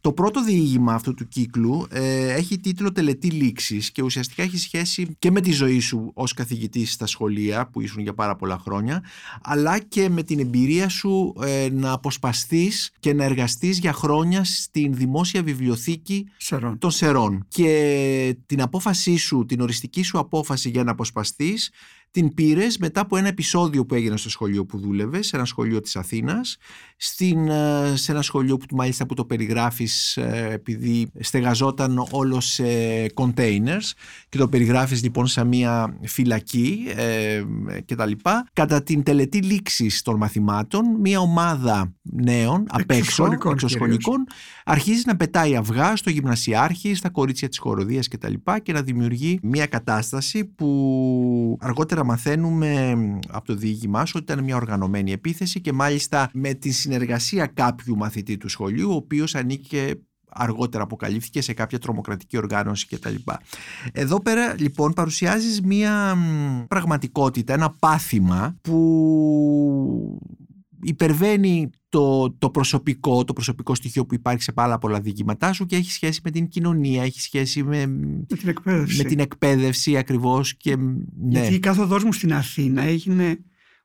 Το 0.00 0.12
πρώτο 0.12 0.44
διήγημα 0.44 0.94
αυτού 0.94 1.14
του 1.14 1.28
κύκλου 1.28 1.86
ε, 1.90 2.32
έχει 2.32 2.58
τίτλο 2.58 2.92
«Τελετή 2.92 3.30
λήξης» 3.30 3.90
και 3.90 4.02
ουσιαστικά 4.02 4.42
έχει 4.42 4.58
σχέση 4.58 5.16
και 5.18 5.30
με 5.30 5.40
τη 5.40 5.52
ζωή 5.52 5.80
σου 5.80 6.10
ως 6.14 6.34
καθηγητής 6.34 6.92
στα 6.92 7.06
σχολεία 7.06 7.66
που 7.66 7.80
ήσουν 7.80 8.02
για 8.02 8.14
πάρα 8.14 8.36
πολλά 8.36 8.58
χρόνια, 8.58 9.02
αλλά 9.42 9.78
και 9.78 10.08
με 10.08 10.22
την 10.22 10.38
εμπειρία 10.38 10.88
σου 10.88 11.34
ε, 11.42 11.68
να 11.72 11.92
αποσπαστείς 11.92 12.92
και 13.00 13.14
να 13.14 13.24
εργαστείς 13.24 13.78
για 13.78 13.92
χρόνια 13.92 14.44
στην 14.44 14.94
δημόσια 14.94 15.42
βιβλιοθήκη 15.42 16.28
Σερών. 16.36 16.78
των 16.78 16.90
Σερών 16.90 17.43
και 17.48 18.36
την 18.46 18.62
απόφασή 18.62 19.16
σου, 19.16 19.44
την 19.46 19.60
οριστική 19.60 20.02
σου 20.02 20.18
απόφαση 20.18 20.70
για 20.70 20.84
να 20.84 20.90
αποσπαστείς 20.90 21.70
την 22.14 22.34
πήρες 22.34 22.78
μετά 22.78 23.00
από 23.00 23.16
ένα 23.16 23.28
επεισόδιο 23.28 23.86
που 23.86 23.94
έγινε 23.94 24.16
στο 24.16 24.30
σχολείο 24.30 24.64
που 24.64 24.78
δούλευες, 24.78 25.26
σε 25.26 25.36
ένα 25.36 25.44
σχολείο 25.44 25.80
της 25.80 25.96
Αθήνας, 25.96 26.56
στην, 26.96 27.48
ε, 27.48 27.92
σε 27.94 28.12
ένα 28.12 28.22
σχολείο 28.22 28.56
που 28.56 28.76
μάλιστα 28.76 29.06
που 29.06 29.14
το 29.14 29.24
περιγράφεις 29.24 30.16
ε, 30.16 30.48
επειδή 30.52 31.10
στεγαζόταν 31.20 32.06
όλος 32.10 32.46
σε 32.46 32.64
containers 33.14 33.92
και 34.28 34.38
το 34.38 34.48
περιγράφεις 34.48 35.02
λοιπόν 35.02 35.26
σαν 35.26 35.46
μια 35.46 35.98
φυλακή 36.02 36.84
ε, 36.96 37.42
και 37.84 37.94
τα 37.94 38.06
λοιπά. 38.06 38.48
Κατά 38.52 38.82
την 38.82 39.02
τελετή 39.02 39.38
λήξης 39.38 40.02
των 40.02 40.16
μαθημάτων, 40.16 40.84
μια 41.00 41.20
ομάδα 41.20 41.92
νέων 42.02 42.64
απ' 42.68 42.90
έξω, 42.90 43.28
εξωσχολικών, 43.50 44.26
αρχίζει 44.64 45.02
να 45.06 45.16
πετάει 45.16 45.56
αυγά 45.56 45.96
στο 45.96 46.10
γυμνασιάρχη, 46.10 46.94
στα 46.94 47.10
κορίτσια 47.10 47.48
της 47.48 47.58
χοροδίας 47.58 48.08
και 48.08 48.18
τα 48.18 48.28
λοιπά 48.28 48.58
και 48.58 48.72
να 48.72 48.82
δημιουργεί 48.82 49.38
μια 49.42 49.66
κατάσταση 49.66 50.44
που 50.44 51.58
αργότερα 51.60 52.03
μαθαίνουμε 52.04 52.96
από 53.28 53.46
το 53.46 53.54
διήγημά 53.54 54.04
σου 54.04 54.12
ότι 54.16 54.32
ήταν 54.32 54.44
μια 54.44 54.56
οργανωμένη 54.56 55.12
επίθεση 55.12 55.60
και 55.60 55.72
μάλιστα 55.72 56.30
με 56.32 56.54
τη 56.54 56.70
συνεργασία 56.70 57.46
κάποιου 57.46 57.96
μαθητή 57.96 58.36
του 58.36 58.48
σχολείου 58.48 58.90
ο 58.90 58.94
οποίος 58.94 59.34
ανήκε 59.34 59.94
αργότερα 60.34 60.82
αποκαλύφθηκε 60.82 61.40
σε 61.40 61.52
κάποια 61.52 61.78
τρομοκρατική 61.78 62.36
οργάνωση 62.36 62.86
κτλ. 62.86 63.14
Εδώ 63.92 64.22
πέρα 64.22 64.54
λοιπόν 64.58 64.92
παρουσιάζεις 64.92 65.60
μια 65.60 66.16
πραγματικότητα, 66.68 67.52
ένα 67.52 67.70
πάθημα 67.78 68.56
που 68.60 70.18
υπερβαίνει 70.82 71.70
το, 71.94 72.30
το 72.38 72.50
προσωπικό, 72.50 73.24
το 73.24 73.32
προσωπικό 73.32 73.74
στοιχείο 73.74 74.06
που 74.06 74.14
υπάρχει 74.14 74.42
σε 74.42 74.52
πάρα 74.52 74.78
πολλά 74.78 75.00
διηγήματά 75.00 75.52
σου 75.52 75.66
και 75.66 75.76
έχει 75.76 75.92
σχέση 75.92 76.20
με 76.24 76.30
την 76.30 76.48
κοινωνία, 76.48 77.02
έχει 77.02 77.20
σχέση 77.20 77.62
με, 77.62 77.86
με 77.86 78.36
την 78.36 78.48
εκπαίδευση. 78.48 78.96
Με 78.96 79.04
την 79.04 79.18
εκπαίδευση 79.18 79.96
ακριβώς. 79.96 80.54
Και, 80.54 80.76
ναι. 80.76 80.98
Γιατί 81.16 81.54
η 81.54 81.58
κάθοδός 81.58 82.04
μου 82.04 82.12
στην 82.12 82.34
Αθήνα 82.34 82.82
έγινε, 82.82 83.38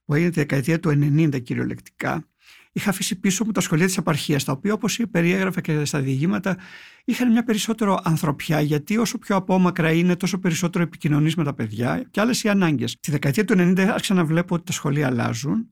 που 0.06 0.14
έγινε 0.14 0.30
τη 0.30 0.40
δεκαετία 0.40 0.80
του 0.80 0.90
90 0.90 1.42
κυριολεκτικά, 1.44 2.28
είχα 2.72 2.90
αφήσει 2.90 3.20
πίσω 3.20 3.46
μου 3.46 3.52
τα 3.52 3.62
σχολεία 3.62 3.86
της 3.86 3.98
απαρχίας, 3.98 4.44
τα 4.44 4.52
οποία 4.52 4.74
όπως 4.74 5.02
περιέγραφα 5.12 5.62
και 5.62 5.86
στα 5.86 6.00
διηγήματα, 6.00 6.58
είχαν 7.06 7.32
μια 7.32 7.44
περισσότερο 7.44 8.00
ανθρωπιά, 8.04 8.62
γιατί 8.62 8.98
όσο 8.98 9.18
πιο 9.18 9.36
απόμακρα 9.36 9.92
είναι, 9.92 10.16
τόσο 10.16 10.40
περισσότερο 10.40 10.84
επικοινωνείς 10.84 11.36
με 11.36 11.44
τα 11.44 11.54
παιδιά 11.54 12.08
και 12.12 12.22
άλλες 12.22 12.44
οι 12.44 12.50
ανάγκες. 12.50 12.98
Τη 13.00 13.12
δεκαετία 13.12 13.46
του 13.46 13.54
90 13.58 13.80
άρχισα 13.80 14.14
να 14.14 14.26
βλέπω 14.26 14.56
ότι 14.56 14.64
τα 14.64 14.72
σχολεία 14.72 15.08
αλλάζουν 15.08 15.70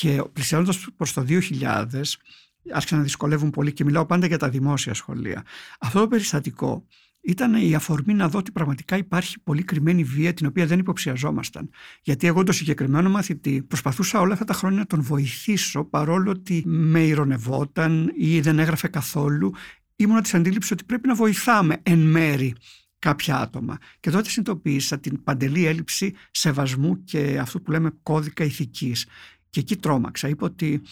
και 0.00 0.22
πλησιάζοντα 0.32 0.72
προς 0.96 1.12
το 1.12 1.24
2000, 1.28 1.84
άρχισαν 2.72 2.98
να 2.98 3.04
δυσκολεύουν 3.04 3.50
πολύ 3.50 3.72
και 3.72 3.84
μιλάω 3.84 4.06
πάντα 4.06 4.26
για 4.26 4.38
τα 4.38 4.48
δημόσια 4.48 4.94
σχολεία. 4.94 5.44
Αυτό 5.78 6.00
το 6.00 6.08
περιστατικό 6.08 6.86
ήταν 7.20 7.54
η 7.54 7.74
αφορμή 7.74 8.14
να 8.14 8.28
δω 8.28 8.38
ότι 8.38 8.52
πραγματικά 8.52 8.96
υπάρχει 8.96 9.40
πολύ 9.40 9.62
κρυμμένη 9.62 10.04
βία 10.04 10.34
την 10.34 10.46
οποία 10.46 10.66
δεν 10.66 10.78
υποψιαζόμασταν. 10.78 11.70
Γιατί 12.02 12.26
εγώ 12.26 12.42
τον 12.42 12.54
συγκεκριμένο 12.54 13.10
μαθητή 13.10 13.62
προσπαθούσα 13.62 14.20
όλα 14.20 14.32
αυτά 14.32 14.44
τα 14.44 14.54
χρόνια 14.54 14.78
να 14.78 14.86
τον 14.86 15.02
βοηθήσω 15.02 15.84
παρόλο 15.84 16.30
ότι 16.30 16.62
με 16.66 17.00
ηρωνευόταν 17.00 18.12
ή 18.16 18.40
δεν 18.40 18.58
έγραφε 18.58 18.88
καθόλου. 18.88 19.54
Ήμουν 19.96 20.22
της 20.22 20.34
αντίληψης 20.34 20.70
ότι 20.70 20.84
πρέπει 20.84 21.08
να 21.08 21.14
βοηθάμε 21.14 21.76
εν 21.82 21.98
μέρη 21.98 22.54
κάποια 23.04 23.38
άτομα. 23.38 23.78
Και 24.00 24.10
τότε 24.10 24.28
συνειδητοποίησα 24.28 24.98
την 24.98 25.22
παντελή 25.22 25.66
έλλειψη 25.66 26.14
σεβασμού 26.30 27.04
και 27.04 27.38
αυτού 27.40 27.62
που 27.62 27.70
λέμε 27.70 27.90
κώδικα 28.02 28.44
ηθικής. 28.44 29.06
Και 29.54 29.60
εκεί 29.60 29.76
τρόμαξα. 29.76 30.28
Είπα 30.28 30.46
ότι 30.46 30.82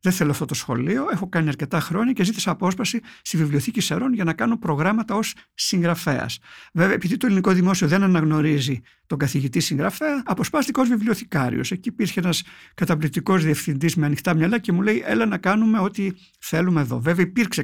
δεν 0.00 0.12
θέλω 0.12 0.30
αυτό 0.30 0.44
το 0.44 0.54
σχολείο. 0.54 1.08
Έχω 1.12 1.28
κάνει 1.28 1.48
αρκετά 1.48 1.80
χρόνια 1.80 2.12
και 2.12 2.24
ζήτησα 2.24 2.50
απόσπαση 2.50 3.00
στη 3.22 3.36
Βιβλιοθήκη 3.36 3.80
Σερών 3.80 4.14
για 4.14 4.24
να 4.24 4.32
κάνω 4.32 4.58
προγράμματα 4.58 5.14
ως 5.14 5.34
συγγραφέας. 5.54 6.38
Βέβαια, 6.72 6.94
επειδή 6.94 7.16
το 7.16 7.26
ελληνικό 7.26 7.52
δημόσιο 7.52 7.88
δεν 7.88 8.02
αναγνωρίζει 8.02 8.80
τον 9.06 9.18
καθηγητή 9.18 9.60
συγγραφέα, 9.60 10.22
αποσπάστηκα 10.24 10.82
ως 10.82 10.88
βιβλιοθηκάριος. 10.88 11.70
Εκεί 11.70 11.88
υπήρχε 11.88 12.20
ένας 12.20 12.42
καταπληκτικός 12.74 13.44
διευθυντής 13.44 13.96
με 13.96 14.06
ανοιχτά 14.06 14.34
μυαλά 14.34 14.58
και 14.58 14.72
μου 14.72 14.82
λέει: 14.82 15.02
Έλα 15.06 15.26
να 15.26 15.38
κάνουμε 15.38 15.78
ό,τι 15.78 16.10
θέλουμε 16.38 16.80
εδώ. 16.80 17.00
Βέβαια, 17.00 17.24
υπήρξε, 17.26 17.62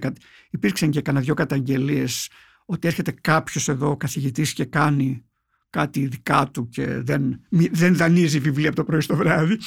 υπήρξαν 0.51 0.91
και 0.91 1.01
κανένα 1.01 1.25
δυο 1.25 1.35
καταγγελίες 1.35 2.31
ότι 2.65 2.89
έρχεται 2.89 3.11
κάποιος 3.11 3.69
εδώ 3.69 3.97
καθηγητής 3.97 4.53
και 4.53 4.65
κάνει 4.65 5.25
κάτι 5.75 6.07
δικά 6.07 6.51
του 6.51 6.69
και 6.69 6.87
δεν, 6.87 7.41
δεν 7.49 7.97
δανείζει 7.97 8.39
βιβλία 8.39 8.69
από 8.69 8.77
το 8.77 8.85
πρωί 8.85 9.01
στο 9.01 9.17
βράδυ. 9.17 9.59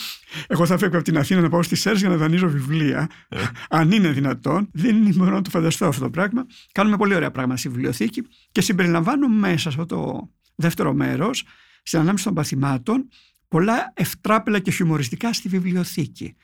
Εγώ 0.48 0.66
θα 0.66 0.78
φεύγω 0.78 0.96
από 0.96 1.06
την 1.06 1.18
Αθήνα 1.18 1.42
να 1.42 1.50
πάω 1.50 1.64
στη 1.64 1.76
ΣΕΡΣ 1.76 2.00
για 2.00 2.10
να 2.10 2.18
δανείζω 2.18 2.50
βιβλία. 2.50 3.10
Ε. 3.30 3.38
Αν 3.70 3.92
είναι 3.92 4.12
δυνατόν. 4.12 4.70
Δεν 4.74 4.96
μπορώ 5.16 5.32
να 5.32 5.42
το 5.42 5.50
φανταστώ 5.50 5.86
αυτό 5.86 6.04
το 6.04 6.10
πράγμα. 6.10 6.46
Κάνουμε 6.72 6.98
πολύ 6.98 7.16
ωραία 7.16 7.32
πράγματα 7.32 7.60
στη 7.60 7.70
βιβλιοθήκη 7.70 8.24
και 8.52 8.62
συμπεριλαμβάνω 8.62 9.28
μέσα 9.28 9.72
σε 9.72 9.82
αυτό 9.82 9.86
το 9.86 10.32
δεύτερο 10.56 10.94
μέρος, 10.94 11.44
στην 11.84 12.00
ανάμεση 12.00 12.24
των 12.24 12.34
παθημάτων, 12.34 13.08
πολλά 13.48 13.94
ευτράπελα 13.96 14.60
και 14.60 14.72
χιουμοριστικά 14.72 15.34
στη 15.34 15.50
βιβλιοθήκη. 15.50 16.36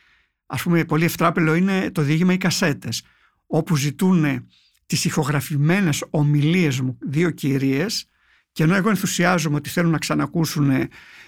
Α 0.46 0.56
πούμε, 0.56 0.86
πολύ 0.86 1.06
ευτράπελο 1.06 1.56
είναι 1.56 1.92
το 1.92 2.02
διήγημα 2.02 2.34
Οι 2.34 2.38
Κασέτες, 2.38 3.04
όπου 3.48 3.76
ζητούν 3.76 4.48
τις 4.86 5.06
ηχογραφημένες 5.06 6.04
ομιλίες 6.10 6.80
μου 6.80 6.98
δύο 7.02 7.30
κυρίες 7.30 8.08
και 8.54 8.64
ενώ 8.64 8.76
εγώ 8.76 8.90
ενθουσιάζομαι 8.90 9.56
ότι 9.56 9.70
θέλουν 9.70 9.92
να 9.92 9.98
ξανακούσουν 9.98 10.70
ε, 10.70 10.88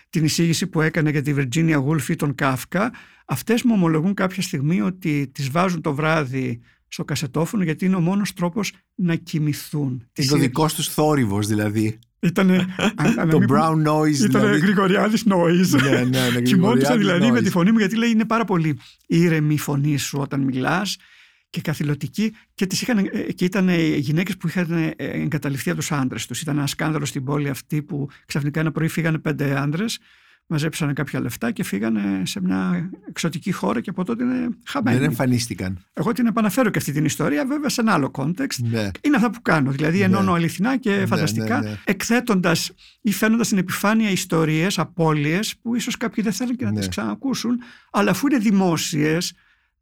την 0.10 0.24
εισήγηση 0.24 0.68
που 0.68 0.82
έκανε 0.82 1.10
για 1.10 1.22
τη 1.22 1.34
Virginia 1.38 1.84
Woolf 1.86 2.10
ή 2.10 2.16
τον 2.16 2.36
Κάφκα, 2.36 2.94
αυτές 3.26 3.64
μου 3.64 3.74
ομολογούν 3.76 4.14
κάποια 4.14 4.42
στιγμή 4.42 4.82
ότι 4.82 5.32
τις 5.34 5.50
βάζουν 5.50 5.82
το 5.82 5.94
βράδυ 5.94 6.62
στο 6.88 7.06
κασετόφωνο 7.06 7.64
γιατί 7.64 7.86
είναι 7.86 7.96
ο 7.96 8.00
μόνος 8.00 8.34
τρόπος 8.34 8.74
να 8.96 9.16
κοιμηθούν. 9.16 10.08
Είναι 10.16 10.34
ο 10.34 10.38
δικός 10.38 10.74
τους 10.74 10.88
θόρυβος 10.88 11.48
δηλαδή. 11.48 12.00
Ήτανε, 12.20 12.66
το 13.30 13.40
brown 13.50 13.88
noise. 13.88 14.24
Ήταν 14.24 14.42
δηλαδή. 14.42 14.60
Γρηγοριάδης 14.60 15.24
noise. 15.30 15.82
ναι, 15.82 16.04
ναι, 16.04 16.30
ναι, 16.30 16.42
Κοιμόντουσα 16.48 16.98
δηλαδή 16.98 17.32
με 17.32 17.42
τη 17.42 17.50
φωνή 17.50 17.72
μου 17.72 17.78
γιατί 17.78 17.96
λέει 17.96 18.10
είναι 18.10 18.26
πάρα 18.26 18.46
πολύ 18.46 18.80
ήρεμη 19.08 19.54
η 19.54 19.58
φωνή 19.58 19.98
σου 19.98 20.20
όταν 20.22 20.42
μιλάς 20.42 20.98
και 21.56 21.62
καθηλωτική 21.62 22.34
και, 22.54 22.66
τις 22.66 22.82
είχαν, 22.82 22.98
ε, 22.98 23.32
και 23.32 23.46
ήταν 23.46 23.70
γυναίκες 23.98 24.38
που 24.38 24.48
είχαν 24.48 24.72
ε, 24.72 24.94
εγκαταλειφθεί 24.98 25.70
από 25.70 25.80
τους 25.80 25.92
άντρες 25.92 26.26
τους. 26.26 26.42
Ήταν 26.42 26.58
ένα 26.58 26.68
σκάνδαλο 26.68 27.06
στην 27.06 27.24
πόλη 27.24 27.50
αυτή 27.50 27.82
που 27.82 28.10
ξαφνικά 28.26 28.60
ένα 28.60 28.72
πρωί 28.72 28.88
φύγανε 28.88 29.18
πέντε 29.18 29.58
άντρες 29.60 30.00
μαζέψανε 30.48 30.94
κάποια 30.94 31.20
λεφτά 31.20 31.52
και 31.52 31.64
φύγανε 31.64 32.22
σε 32.26 32.42
μια 32.42 32.90
εξωτική 33.10 33.52
χώρα 33.52 33.82
και 33.82 33.90
από 33.90 34.04
τότε 34.04 34.24
είναι 34.24 34.50
χαμένοι. 34.66 34.98
Δεν 34.98 35.06
εμφανίστηκαν. 35.08 35.86
Εγώ 35.94 36.12
την 36.12 36.26
επαναφέρω 36.26 36.70
και 36.70 36.78
αυτή 36.78 36.92
την 36.92 37.06
ιστορία 37.06 37.46
βέβαια 37.46 37.70
σε 37.70 37.82
ένα 37.82 37.94
άλλο 37.94 38.12
context. 38.14 38.56
Ναι. 38.64 38.90
Είναι 39.02 39.16
αυτά 39.16 39.30
που 39.30 39.42
κάνω. 39.42 39.72
Δηλαδή 39.72 40.02
ενώνω 40.02 40.32
Ναι. 40.32 40.38
αληθινά 40.38 40.78
και 40.78 40.96
Ναι, 40.96 41.06
φανταστικά 41.06 41.62
ναι, 41.62 41.70
ναι. 41.70 41.78
εκθέτοντας 41.84 42.72
ή 43.02 43.12
φαίνοντας 43.12 43.46
στην 43.46 43.58
επιφάνεια 43.58 44.10
ιστορίες, 44.10 44.80
απώλειες 44.80 45.56
που 45.62 45.76
ίσως 45.76 45.98
κάποιοι 45.98 46.24
δεν 46.24 46.34
θέλουν 46.34 46.56
και 46.56 46.66
να 46.66 46.72
Ναι. 46.72 46.80
τις 46.80 46.88
ξανακούσουν 46.88 47.60
αλλά 47.92 48.12
αφού 48.12 48.28
είναι 48.28 48.38
δημόσιες 48.40 49.34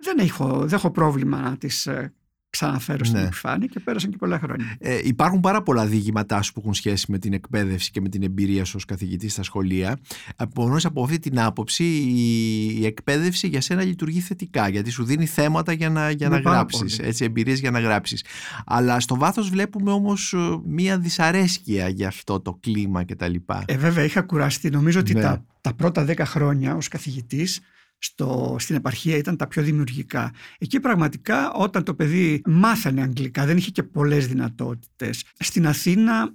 δεν 0.04 0.18
έχω, 0.20 0.60
δεν 0.60 0.74
έχω 0.78 0.92
πρόβλημα 0.92 1.40
να 1.42 1.58
τις 1.58 1.86
ε, 1.86 2.14
ξαναφέρω 2.50 3.06
στην 3.06 3.20
Ναι. 3.20 3.26
επιφάνεια 3.26 3.68
και 3.68 3.80
πέρασαν 3.80 4.10
και 4.10 4.18
πολλά 4.18 4.40
χρόνια. 4.40 4.76
Ε, 4.80 5.00
υπάρχουν 5.04 5.40
πάρα 5.40 5.62
πολλά 5.64 5.86
διηγήματά 5.86 6.42
σου 6.42 6.54
που 6.54 6.60
έχουν 6.60 6.74
σχέση 6.74 7.12
με 7.12 7.18
την 7.20 7.34
εκπαίδευση 7.34 7.92
και 7.92 8.02
με 8.02 8.10
την 8.10 8.24
εμπειρία 8.24 8.66
σου 8.66 8.74
ως 8.76 8.86
καθηγητή 8.86 9.30
στα 9.30 9.44
σχολεία. 9.44 10.00
Επομένως 10.38 10.86
από 10.86 11.04
αυτή 11.04 11.20
την 11.20 11.40
άποψη 11.40 11.84
η, 11.84 12.66
η 12.80 12.86
εκπαίδευση 12.86 13.48
για 13.48 13.62
σένα 13.62 13.84
λειτουργεί 13.84 14.20
θετικά 14.20 14.68
γιατί 14.70 14.90
σου 14.90 15.04
δίνει 15.04 15.26
θέματα 15.26 15.72
για 15.72 15.90
να, 15.90 16.10
για 16.10 16.30
Ναι, 16.30 16.36
να 16.36 16.42
πάρα 16.42 16.56
γράψεις, 16.56 16.96
πολύ. 16.96 17.08
έτσι, 17.10 17.24
εμπειρίες 17.26 17.60
για 17.60 17.72
να 17.72 17.80
γράψεις. 17.80 18.24
Αλλά 18.66 19.00
στο 19.00 19.16
βάθος 19.16 19.50
βλέπουμε 19.50 19.92
όμως 19.92 20.34
ε, 20.34 20.38
μία 20.66 20.98
δυσαρέσκεια 21.00 21.88
για 21.90 22.08
αυτό 22.08 22.40
το 22.40 22.54
κλίμα 22.60 23.04
κτλ. 23.06 23.36
Ε, 23.66 23.78
βέβαια, 23.78 24.04
είχα 24.04 24.22
κουραστεί. 24.22 24.70
Νομίζω 24.70 25.00
ότι 25.00 25.14
Ναι. 25.14 25.22
τα, 25.22 25.46
τα 25.62 25.74
πρώτα 25.74 26.06
δέκα 26.06 26.26
χρόνια 26.26 26.76
ως 26.76 26.88
καθηγητής 26.88 27.60
στο, 28.04 28.56
στην 28.60 28.76
επαρχία 28.76 29.18
ήταν 29.18 29.38
τα 29.38 29.48
πιο 29.48 29.62
δημιουργικά. 29.62 30.34
Εκεί 30.58 30.80
πραγματικά 30.80 31.52
όταν 31.52 31.84
το 31.84 31.94
παιδί 31.96 32.42
μάθανε 32.46 33.02
αγγλικά, 33.02 33.46
δεν 33.46 33.58
είχε 33.58 33.72
και 33.72 33.84
πολλές 33.84 34.28
δυνατότητες. 34.28 35.24
Στην 35.40 35.68
Αθήνα 35.68 36.34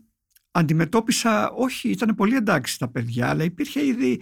αντιμετώπισα, 0.51 1.51
όχι, 1.51 1.89
ήταν 1.89 2.15
πολύ 2.15 2.37
εντάξει 2.37 2.79
τα 2.79 2.89
παιδιά, 2.91 3.29
αλλά 3.29 3.45
υπήρχε 3.45 3.87
ήδη 3.87 4.21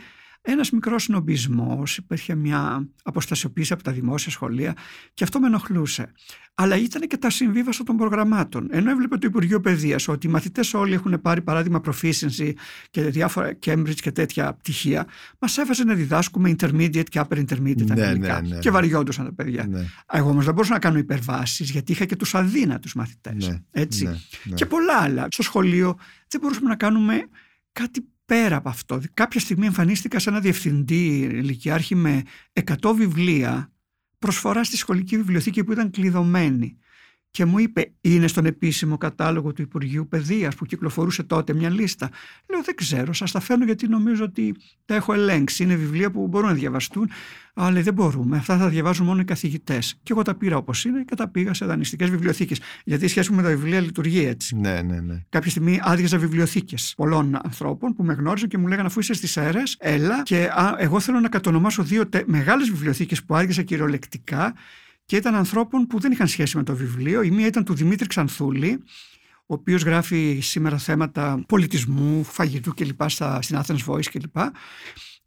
ένας 0.48 0.70
μικρός 0.70 1.08
νομπισμός, 1.08 1.96
υπήρχε 1.96 2.34
μια 2.34 2.88
αποστασιοποίηση 3.02 3.72
από 3.72 3.82
τα 3.82 3.92
δημόσια 3.92 4.30
σχολεία 4.32 4.74
και 5.14 5.24
αυτό 5.24 5.40
με 5.40 5.46
ενοχλούσε. 5.46 6.12
Αλλά 6.54 6.76
ήταν 6.76 7.02
και 7.08 7.16
τα 7.16 7.30
συμβίβαστα 7.30 7.84
των 7.84 7.96
προγραμμάτων. 7.96 8.68
Ενώ 8.70 8.90
έβλεπε 8.90 9.16
το 9.18 9.26
Υπουργείο 9.26 9.60
Παιδείας 9.60 10.08
ότι 10.08 10.26
οι 10.26 10.30
μαθητές 10.30 10.74
όλοι 10.74 10.94
έχουν 10.94 11.20
πάρει 11.20 11.42
παράδειγμα 11.42 11.80
proficiency 11.86 12.52
και 12.90 13.02
διάφορα 13.02 13.58
Cambridge 13.66 13.94
και 13.94 14.12
τέτοια 14.12 14.54
πτυχία, 14.54 15.06
μας 15.38 15.58
έβαζε 15.58 15.84
να 15.84 15.94
διδάσκουμε 15.94 16.54
intermediate 16.58 17.04
και 17.08 17.20
upper 17.28 17.44
intermediate 17.48 17.84
Ναι, 17.94 18.02
αγγλικά. 18.06 18.40
ναι, 18.40 18.48
ναι. 18.48 18.58
Και 18.58 18.70
βαριόντουσαν 18.70 19.24
τα 19.24 19.32
παιδιά. 19.32 19.66
Ναι, 19.66 19.84
Εγώ 20.12 20.28
όμως 20.30 20.44
δεν 20.44 20.54
μπορούσα 20.54 20.72
να 20.72 20.78
κάνω 20.78 20.98
υπερβάσεις 20.98 21.70
γιατί 21.70 21.92
είχα 21.92 22.04
και 22.04 22.16
τους 22.16 22.34
αδύνατους 22.34 22.94
μαθητές. 22.94 23.48
ναι, 23.48 23.62
έτσι. 23.70 24.04
ναι, 24.04 24.10
ναι. 24.44 24.54
Και 24.54 24.66
πολλά 24.66 24.96
άλλα. 24.98 25.26
Στο 25.30 25.42
σχολείο 25.42 25.98
δεν 26.28 26.40
μπορούσαμε 26.40 26.68
να 26.68 26.76
κάνουμε 26.76 27.28
κάτι 27.72 28.08
πέρα 28.26 28.56
από 28.56 28.68
αυτό. 28.68 29.00
Κάποια 29.14 29.40
στιγμή 29.40 29.66
εμφανίστηκα 29.66 30.18
σε 30.18 30.30
ένα 30.30 30.40
διευθυντή 30.40 31.18
ηλικιάρχη 31.18 31.94
με 31.94 32.22
100 32.82 32.92
βιβλία 32.94 33.72
προσφορά 34.18 34.64
στη 34.64 34.76
σχολική 34.76 35.16
βιβλιοθήκη 35.16 35.64
που 35.64 35.72
ήταν 35.72 35.90
κλειδωμένη. 35.90 36.78
Και 37.36 37.44
μου 37.44 37.58
είπε, 37.58 37.92
είναι 38.00 38.26
στον 38.26 38.46
επίσημο 38.46 38.98
κατάλογο 38.98 39.52
του 39.52 39.62
Υπουργείου 39.62 40.08
Παιδείας 40.08 40.54
που 40.54 40.66
κυκλοφορούσε 40.66 41.22
τότε 41.22 41.54
μια 41.54 41.70
λίστα. 41.70 42.10
Λέω, 42.50 42.62
δεν 42.62 42.74
ξέρω, 42.74 43.12
σας 43.12 43.32
τα 43.32 43.40
φέρνω 43.40 43.64
γιατί 43.64 43.88
νομίζω 43.88 44.24
ότι 44.24 44.56
τα 44.84 44.94
έχω 44.94 45.12
ελέγξει. 45.12 45.62
Είναι 45.62 45.74
βιβλία 45.74 46.10
που 46.10 46.26
μπορούν 46.26 46.48
να 46.48 46.54
διαβαστούν, 46.54 47.10
αλλά 47.54 47.80
δεν 47.80 47.94
μπορούμε. 47.94 48.36
Αυτά 48.36 48.58
θα 48.58 48.68
διαβάζουν 48.68 49.06
μόνο 49.06 49.20
οι 49.20 49.24
καθηγητές. 49.24 49.98
Και 50.02 50.12
εγώ 50.12 50.22
τα 50.22 50.34
πήρα 50.34 50.56
όπως 50.56 50.84
είναι 50.84 51.04
και 51.04 51.14
τα 51.14 51.28
πήγα 51.28 51.54
σε 51.54 51.64
δανειστικές 51.64 52.10
βιβλιοθήκες. 52.10 52.60
Γιατί 52.84 53.04
η 53.04 53.08
σχέση 53.08 53.30
μου 53.30 53.36
με 53.36 53.42
τα 53.42 53.48
βιβλία 53.48 53.80
λειτουργεί 53.80 54.24
έτσι. 54.24 54.56
ναι, 54.56 54.82
ναι, 54.82 55.00
ναι. 55.00 55.22
Κάποια 55.28 55.50
στιγμή 55.50 55.80
άδειαζα 55.82 56.18
βιβλιοθήκες 56.18 56.94
πολλών 56.96 57.38
ανθρώπων 57.42 57.94
που 57.94 58.04
με 58.04 58.12
γνώριζαν 58.12 58.48
και 58.48 58.58
μου 58.58 58.66
λέγανε 58.66 58.86
αφού 58.86 59.00
είσαι 59.00 59.14
στις 59.14 59.36
αίρες, 59.36 59.76
έλα. 59.78 60.22
Και 60.22 60.44
α, 60.44 60.74
εγώ 60.78 61.00
θέλω 61.00 61.20
να 61.20 61.28
κατονομάσω 61.28 61.82
δύο 61.82 62.08
μεγάλες 62.26 62.70
βιβλιοθήκες 62.70 63.24
που 63.24 63.36
άδειαζα 63.36 63.62
κυριολεκτικά 63.62 64.54
και 65.06 65.16
ήταν 65.16 65.34
ανθρώπων 65.34 65.86
που 65.86 65.98
δεν 66.00 66.12
είχαν 66.12 66.28
σχέση 66.28 66.56
με 66.56 66.62
το 66.62 66.76
βιβλίο. 66.76 67.22
Η 67.22 67.30
μία 67.30 67.46
ήταν 67.46 67.64
του 67.64 67.74
Δημήτρη 67.74 68.06
Ξανθούλη, 68.08 68.82
ο 69.46 69.54
οποίος 69.54 69.82
γράφει 69.82 70.38
σήμερα 70.42 70.78
θέματα 70.78 71.44
πολιτισμού, 71.48 72.24
φαγητού 72.24 72.74
κλπ. 72.74 73.10
στα- 73.10 73.42
στην 73.42 73.58
Athens 73.62 73.84
Voice 73.86 74.04
κλπ. 74.10 74.36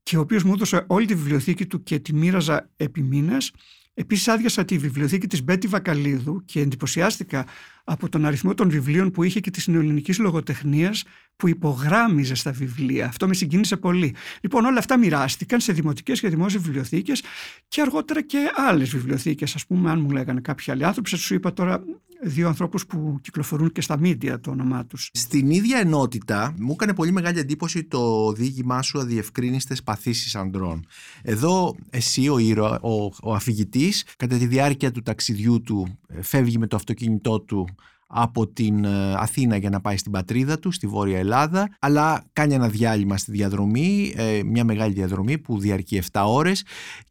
Και 0.04 0.18
ο 0.18 0.20
οποίος 0.20 0.44
μου 0.44 0.54
έδωσε 0.54 0.84
όλη 0.88 1.06
τη 1.06 1.16
βιβλιοθήκη 1.16 1.66
του 1.66 1.84
και 1.84 2.00
τη 2.00 2.14
μοίραζα 2.14 2.70
επί 2.76 3.02
μήνες. 3.02 3.52
Επίσης 3.94 4.28
άδειασα 4.28 4.66
τη 4.66 4.78
βιβλιοθήκη 4.78 5.28
της 5.28 5.44
Μπέτη 5.44 5.68
Βακαλίδου 5.68 6.46
και 6.46 6.60
εντυπωσιάστηκα 6.62 7.46
από 7.92 8.10
τον 8.10 8.26
αριθμό 8.26 8.54
των 8.54 8.70
βιβλίων 8.70 9.12
που 9.12 9.24
είχε 9.24 9.40
και 9.40 9.52
της 9.52 9.68
νεοελληνικής 9.68 10.20
λογοτεχνίας 10.20 11.04
που 11.36 11.48
υπογράμμιζε 11.48 12.36
στα 12.36 12.52
βιβλία. 12.52 13.06
Αυτό 13.06 13.28
με 13.28 13.34
συγκίνησε 13.34 13.78
πολύ. 13.78 14.16
Λοιπόν, 14.42 14.66
όλα 14.66 14.80
αυτά 14.80 14.98
μοιράστηκαν 14.98 15.60
σε 15.60 15.74
δημοτικές 15.74 16.20
και 16.20 16.30
δημόσιες 16.30 16.62
βιβλιοθήκες 16.62 17.24
και 17.68 17.82
αργότερα 17.82 18.22
και 18.22 18.52
άλλες 18.56 18.90
βιβλιοθήκες. 18.90 19.56
Ας 19.56 19.66
πούμε, 19.66 19.92
αν 19.92 20.02
μου 20.02 20.12
λέγανε 20.12 20.42
κάποιοι 20.42 20.72
άλλοι 20.72 20.86
άνθρωποι, 20.86 21.10
σας 21.10 21.20
σου 21.20 21.34
είπα 21.34 21.54
τώρα 21.54 21.84
δύο 22.22 22.48
ανθρώπους 22.48 22.86
που 22.86 23.20
κυκλοφορούν 23.22 23.72
και 23.72 23.82
στα 23.82 24.00
μίντια 24.00 24.40
το 24.40 24.52
όνομά 24.52 24.86
τους. 24.86 25.10
Στην 25.14 25.50
ίδια 25.50 25.80
ενότητα 25.80 26.56
μου 26.58 26.72
έκανε 26.72 26.94
πολύ 26.94 27.12
μεγάλη 27.12 27.40
εντύπωση 27.40 27.84
το 27.84 28.32
διήγημά 28.32 28.82
σου 28.82 29.00
αδιευκρίνηστες 29.00 29.84
παθήσεις 29.84 30.36
ανδρών. 30.36 30.86
Εδώ 31.22 31.76
εσύ 31.90 32.30
ο, 32.30 32.38
ήρωα, 32.38 32.80
ο, 32.80 33.12
ο 33.24 33.34
αφηγητής 33.34 34.06
κατά 34.18 34.38
τη 34.38 34.46
διάρκεια 34.46 34.92
του 34.92 35.02
ταξιδιού 35.02 35.62
του 35.62 36.00
ε, 36.08 36.22
φεύγει 36.22 36.58
με 36.58 36.68
το 36.68 36.76
αυτοκίνητό 36.76 37.40
του 37.40 37.68
από 38.12 38.48
την 38.48 38.86
ε, 38.86 39.14
Αθήνα 39.18 39.58
για 39.58 39.70
να 39.70 39.82
πάει 39.82 39.98
στην 39.98 40.12
πατρίδα 40.12 40.60
του, 40.60 40.72
στη 40.72 40.88
Βόρεια 40.88 41.18
Ελλάδα, 41.18 41.70
αλλά 41.80 42.24
κάνει 42.34 42.54
ένα 42.54 42.68
διάλειμμα 42.68 43.18
στη 43.18 43.32
διαδρομή, 43.32 44.14
ε, 44.16 44.42
μια 44.46 44.64
μεγάλη 44.64 44.94
διαδρομή 44.94 45.38
που 45.38 45.60
διαρκεί 45.60 46.02
7 46.12 46.24
ώρες 46.26 46.64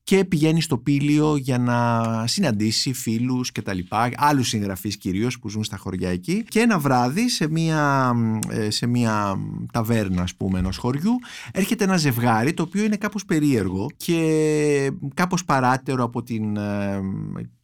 και 0.08 0.24
πηγαίνει 0.24 0.60
στο 0.60 0.78
Πήλιο 0.78 1.36
για 1.36 1.58
να 1.58 2.02
συναντήσει 2.26 2.92
φίλους 2.92 3.52
και 3.52 3.62
τα 3.62 3.72
λοιπά, 3.72 4.10
άλλους 4.16 4.48
συγγραφείς 4.48 4.96
κυρίως 4.96 5.38
που 5.38 5.48
ζουν 5.48 5.64
στα 5.64 5.76
χωριά 5.76 6.10
εκεί. 6.10 6.44
Και 6.48 6.60
ένα 6.60 6.78
βράδυ 6.78 7.28
σε 7.28 7.48
μια, 7.48 8.12
ε, 8.48 8.70
σε 8.70 8.86
μια 8.86 9.38
ταβέρνα 9.72 10.22
ας 10.22 10.34
πούμε 10.34 10.58
ενός 10.58 10.76
χωριού 10.76 11.12
έρχεται 11.52 11.84
ένα 11.84 11.96
ζευγάρι 11.96 12.54
το 12.54 12.62
οποίο 12.62 12.84
είναι 12.84 12.96
κάπως 12.96 13.24
περίεργο 13.24 13.86
και 13.96 14.90
κάπως 15.14 15.44
παράτερο 15.44 16.04
από 16.04 16.22
την, 16.22 16.56
ε, 16.56 17.00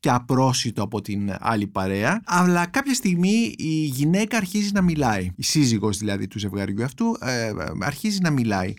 και 0.01 0.11
απρόσιτο 0.11 0.83
από 0.83 1.01
την 1.01 1.35
άλλη 1.41 1.67
παρέα. 1.67 2.21
Αλλά 2.25 2.67
κάποια 2.67 2.95
στιγμή 2.95 3.24
η 3.57 3.91
γυναίκα 3.95 4.37
αρχίζει 4.37 4.71
να 4.73 4.83
μιλάει 4.83 5.31
η 5.37 5.43
σύζυγος 5.43 5.99
δηλαδή 5.99 6.27
του 6.27 6.39
ζευγαριού 6.39 6.85
αυτού 6.85 7.17
ε, 7.21 7.53
αρχίζει 7.81 8.19
να 8.21 8.31
μιλάει 8.31 8.75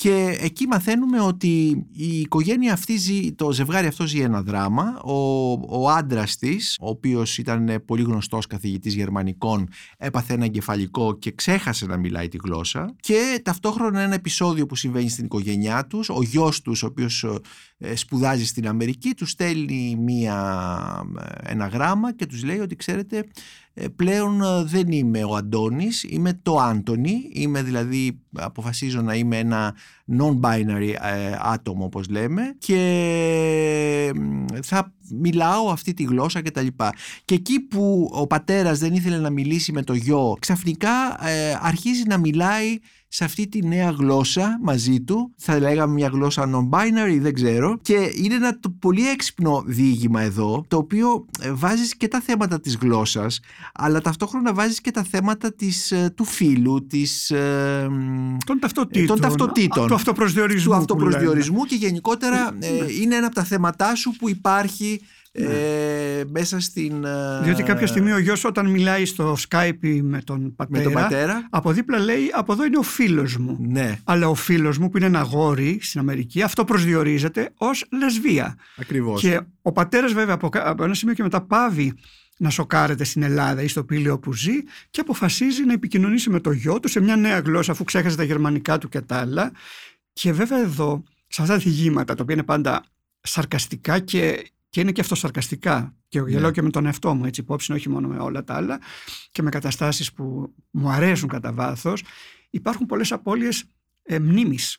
και 0.00 0.38
εκεί 0.40 0.66
μαθαίνουμε 0.66 1.20
ότι 1.20 1.86
η 1.92 2.20
οικογένεια 2.20 2.72
αυτή 2.72 2.96
ζει, 2.96 3.32
το 3.32 3.52
ζευγάρι 3.52 3.86
αυτό 3.86 4.06
ζει 4.06 4.20
ένα 4.20 4.42
δράμα. 4.42 5.00
Ο, 5.00 5.12
ο 5.52 5.90
άντρας 5.90 6.36
της, 6.36 6.76
ο 6.80 6.88
οποίος 6.88 7.38
ήταν 7.38 7.82
πολύ 7.86 8.02
γνωστός 8.02 8.46
καθηγητής 8.46 8.94
Γερμανικών, 8.94 9.68
έπαθε 9.96 10.34
ένα 10.34 10.44
εγκεφαλικό 10.44 11.18
και 11.18 11.30
ξέχασε 11.30 11.86
να 11.86 11.96
μιλάει 11.96 12.28
τη 12.28 12.36
γλώσσα. 12.42 12.94
Και 13.00 13.40
ταυτόχρονα 13.44 14.00
ένα 14.00 14.14
επεισόδιο 14.14 14.66
που 14.66 14.74
συμβαίνει 14.74 15.08
στην 15.08 15.24
οικογένειά 15.24 15.86
τους, 15.86 16.08
ο 16.08 16.22
γιος 16.22 16.62
τους, 16.62 16.82
ο 16.82 16.86
οποίος 16.86 17.24
σπουδάζει 17.94 18.46
στην 18.46 18.68
Αμερική, 18.68 19.14
του 19.14 19.26
στέλνει 19.26 19.96
μία, 19.98 20.36
ένα 21.42 21.66
γράμμα 21.66 22.14
και 22.14 22.26
τους 22.26 22.44
λέει 22.44 22.58
ότι 22.58 22.76
ξέρετε 22.76 23.16
ε, 23.18 23.24
πλέον 23.96 24.42
ε, 24.42 24.64
δεν 24.64 24.92
είμαι 24.92 25.24
ο 25.24 25.34
Αντώνης, 25.34 26.02
είμαι 26.02 26.38
το 26.42 26.56
Άντωνη, 26.56 27.30
είμαι 27.32 27.62
δηλαδή 27.62 28.20
αποφασίζω 28.32 29.00
να 29.00 29.14
είμαι 29.14 29.38
ένα 29.38 29.74
non-binary 30.18 30.94
ε, 31.00 31.36
άτομο 31.40 31.84
όπως 31.84 32.08
λέμε 32.08 32.42
και 32.58 34.12
θα 34.62 34.92
μιλάω 35.10 35.70
αυτή 35.70 35.94
τη 35.94 36.02
γλώσσα 36.02 36.40
και 36.40 36.50
τα 36.50 36.62
λοιπά. 36.62 36.94
Και 37.24 37.34
εκεί 37.34 37.60
που 37.60 38.10
ο 38.12 38.26
πατέρας 38.26 38.78
δεν 38.78 38.94
ήθελε 38.94 39.18
να 39.18 39.30
μιλήσει 39.30 39.72
με 39.72 39.82
το 39.82 39.94
γιο, 39.94 40.36
ξαφνικά 40.40 41.26
ε, 41.26 41.58
αρχίζει 41.60 42.02
να 42.06 42.18
μιλάει 42.18 42.78
σε 43.12 43.24
αυτή 43.24 43.48
τη 43.48 43.66
νέα 43.66 43.90
γλώσσα 43.90 44.58
μαζί 44.62 45.00
του, 45.00 45.32
θα 45.36 45.58
λέγαμε 45.58 45.92
μια 45.92 46.08
γλώσσα 46.12 46.50
non-binary, 46.54 47.18
δεν 47.20 47.34
ξέρω, 47.34 47.78
και 47.82 48.12
είναι 48.14 48.34
ένα 48.34 48.58
το 48.58 48.70
πολύ 48.78 49.08
έξυπνο 49.08 49.62
διήγημα 49.66 50.20
εδώ, 50.20 50.64
το 50.68 50.76
οποίο 50.76 51.26
βάζεις 51.52 51.96
και 51.96 52.08
τα 52.08 52.20
θέματα 52.20 52.60
της 52.60 52.76
γλώσσας, 52.76 53.40
αλλά 53.74 54.00
ταυτόχρονα 54.00 54.54
βάζεις 54.54 54.80
και 54.80 54.90
τα 54.90 55.02
θέματα 55.02 55.52
της, 55.52 55.94
του 56.14 56.24
φίλου, 56.24 56.86
της, 56.86 57.30
ε, 57.30 57.88
των 58.46 58.58
ταυτοτήτων, 58.58 59.06
των 59.06 59.20
ταυτοτήτων. 59.20 59.86
Του 59.86 59.94
αυτοπροσδιορισμού, 59.94 60.72
του 60.72 60.78
αυτοπροσδιορισμού 60.78 61.64
και 61.64 61.74
γενικότερα 61.74 62.56
ε, 62.58 62.68
είναι 63.00 63.16
ένα 63.16 63.26
από 63.26 63.34
τα 63.34 63.44
θέματά 63.44 63.94
σου 63.94 64.16
που 64.18 64.28
υπάρχει 64.28 65.00
ε, 65.32 66.22
μέσα 66.28 66.60
στην... 66.60 67.04
ε, 67.04 67.40
Διότι 67.42 67.62
κάποια 67.62 67.86
στιγμή 67.86 68.12
ο 68.12 68.18
γιος 68.18 68.44
όταν 68.44 68.66
μιλάει 68.70 69.04
στο 69.04 69.36
Skype 69.48 70.00
με 70.02 70.22
τον 70.24 70.54
πατέρα, 70.54 70.78
με 70.78 70.82
τον 70.84 70.92
πατέρα. 71.02 71.46
από 71.50 71.72
δίπλα 71.72 71.98
λέει 71.98 72.30
από 72.32 72.52
εδώ 72.52 72.64
είναι 72.64 72.78
ο 72.78 72.82
φίλος 72.82 73.36
μου. 73.36 73.56
Ναι, 73.60 73.98
Αλλά 74.04 74.28
ο 74.28 74.34
φίλος 74.34 74.78
μου 74.78 74.88
που 74.88 74.96
είναι 74.96 75.06
ένα 75.06 75.18
αγόρι 75.20 75.78
στην 75.82 76.00
Αμερική 76.00 76.42
αυτό 76.42 76.64
προσδιορίζεται 76.64 77.50
ως 77.56 77.84
λεσβία. 77.90 78.56
ακριβώς. 78.76 79.20
Και 79.20 79.40
ο 79.62 79.72
πατέρας 79.72 80.12
βέβαια 80.12 80.34
από, 80.34 80.48
κα- 80.48 80.68
από 80.68 80.84
ένα 80.84 80.94
σημείο 80.94 81.14
και 81.14 81.22
μετά 81.22 81.40
πάβει 81.40 81.94
να 82.36 82.50
σοκάρεται 82.50 83.04
στην 83.04 83.22
Ελλάδα 83.22 83.62
ή 83.62 83.68
στο 83.68 83.84
πύλιο 83.84 84.18
που 84.18 84.32
ζει 84.34 84.52
και 84.90 85.00
αποφασίζει 85.00 85.64
να 85.64 85.72
επικοινωνήσει 85.72 86.30
με 86.30 86.40
το 86.40 86.50
γιο 86.50 86.80
του 86.80 86.88
σε 86.88 87.00
μια 87.00 87.16
νέα 87.16 87.38
γλώσσα 87.38 87.72
αφού 87.72 87.84
ξέχασε 87.84 88.16
τα 88.16 88.22
γερμανικά 88.22 88.78
του 88.78 88.88
και 88.88 89.00
τα 89.00 89.16
άλλα. 89.16 89.52
Και 90.12 90.32
βέβαια 90.32 90.58
εδώ, 90.60 91.02
σε 91.26 91.42
αυτά 91.42 91.54
τα 91.54 91.60
διηγήματα 91.60 92.14
τα 92.14 92.22
οποία 92.22 92.34
είναι 92.34 92.44
πάντα 92.44 92.82
σαρκαστικά 93.20 93.98
και, 93.98 94.50
και 94.70 94.80
είναι 94.80 94.92
και 94.92 95.00
αυτοσαρκαστικά 95.00 95.94
και 96.08 96.20
Ναι. 96.20 96.30
γελάω 96.30 96.50
και 96.50 96.62
με 96.62 96.70
τον 96.70 96.86
εαυτό 96.86 97.14
μου 97.14 97.24
έτσι 97.24 97.40
υπόψη 97.40 97.72
όχι 97.72 97.88
μόνο 97.88 98.08
με 98.08 98.16
όλα 98.18 98.44
τα 98.44 98.54
άλλα 98.54 98.78
και 99.32 99.42
με 99.42 99.50
καταστάσεις 99.50 100.12
που 100.12 100.54
μου 100.70 100.88
αρέσουν 100.90 101.28
κατά 101.28 101.52
βάθος, 101.52 102.02
υπάρχουν 102.50 102.86
πολλές 102.86 103.12
απώλειες 103.12 103.64
ε, 104.02 104.18
μνήμης 104.18 104.78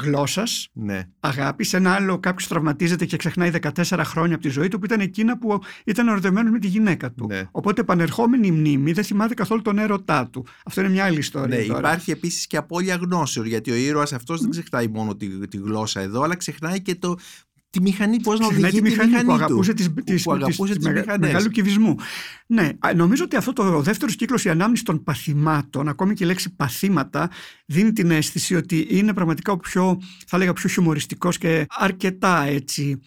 γλώσσας 0.00 0.68
Ναι, 0.72 1.08
αγάπης. 1.20 1.68
Σε 1.68 1.76
ένα 1.76 1.92
άλλο 1.94 2.18
κάποιος 2.18 2.48
τραυματίζεται 2.48 3.04
και 3.06 3.16
ξεχνάει 3.16 3.50
14 3.62 4.00
χρόνια 4.04 4.34
από 4.34 4.42
τη 4.44 4.48
ζωή 4.48 4.68
του 4.68 4.78
που 4.78 4.84
ήταν 4.84 5.00
εκείνα 5.00 5.38
που 5.38 5.58
ήταν 5.84 6.08
ερωτευμένο 6.08 6.50
με 6.50 6.58
τη 6.58 6.66
γυναίκα 6.66 7.12
του. 7.12 7.26
Ναι. 7.26 7.42
Οπότε 7.50 7.80
επανερχόμενη 7.80 8.46
η 8.46 8.50
μνήμη 8.50 8.92
δεν 8.92 9.04
θυμάται 9.04 9.34
καθόλου 9.34 9.62
τον 9.62 9.78
έρωτά 9.78 10.28
του. 10.28 10.46
Αυτό 10.64 10.80
είναι 10.80 10.90
μια 10.90 11.04
άλλη 11.04 11.18
ιστορία. 11.18 11.56
ναι 11.58 11.64
τώρα. 11.64 11.78
υπάρχει 11.78 12.10
επίσης 12.10 12.46
και 12.46 12.56
απώλεια 12.56 12.94
γνώσεων 12.96 13.46
γιατί 13.46 13.70
ο 13.70 13.74
ήρωας 13.74 14.12
αυτός 14.12 14.40
δεν 14.40 14.50
ξεχνάει 14.50 14.88
μόνο 14.88 15.16
τη, 15.16 15.48
τη 15.48 15.56
γλώσσα 15.56 16.00
εδώ 16.00 16.22
αλλά 16.22 16.36
ξεχνάει 16.36 16.82
και 16.82 16.94
το, 16.94 17.16
τη 17.72 17.80
μηχανή, 17.80 18.20
πώς 18.20 18.38
να 18.38 18.46
Ξεχνάει 18.46 18.70
οδηγεί 18.70 18.82
τη 18.84 18.90
μηχανή, 18.90 19.14
που 19.16 19.24
του. 19.24 19.32
αγαπούσε 19.32 19.74
τις, 19.74 19.92
που, 19.92 20.02
τις, 20.02 20.22
που 20.22 20.32
αγαπούσε 20.32 20.74
τις, 20.74 20.84
μεγα- 20.84 21.00
μηχανές. 21.00 21.30
μεγάλου 21.32 21.48
κυβισμού. 21.50 21.96
Ναι, 22.46 22.70
α, 22.78 22.94
νομίζω 22.94 23.24
ότι 23.24 23.36
αυτό 23.36 23.52
το 23.52 23.80
δεύτερο 23.80 24.12
κύκλος, 24.12 24.44
η 24.44 24.48
ανάμνηση 24.48 24.84
των 24.84 25.02
παθημάτων, 25.02 25.88
ακόμη 25.88 26.14
και 26.14 26.24
η 26.24 26.26
λέξη 26.26 26.50
παθήματα, 26.54 27.30
δίνει 27.66 27.92
την 27.92 28.10
αίσθηση 28.10 28.54
ότι 28.54 28.86
είναι 28.90 29.14
πραγματικά 29.14 29.52
ο 29.52 29.56
πιο, 29.56 30.00
θα 30.26 30.36
έλεγα, 30.36 30.52
πιο 30.52 30.68
χιουμοριστικός 30.68 31.38
και 31.38 31.66
αρκετά 31.68 32.44
έτσι 32.44 33.00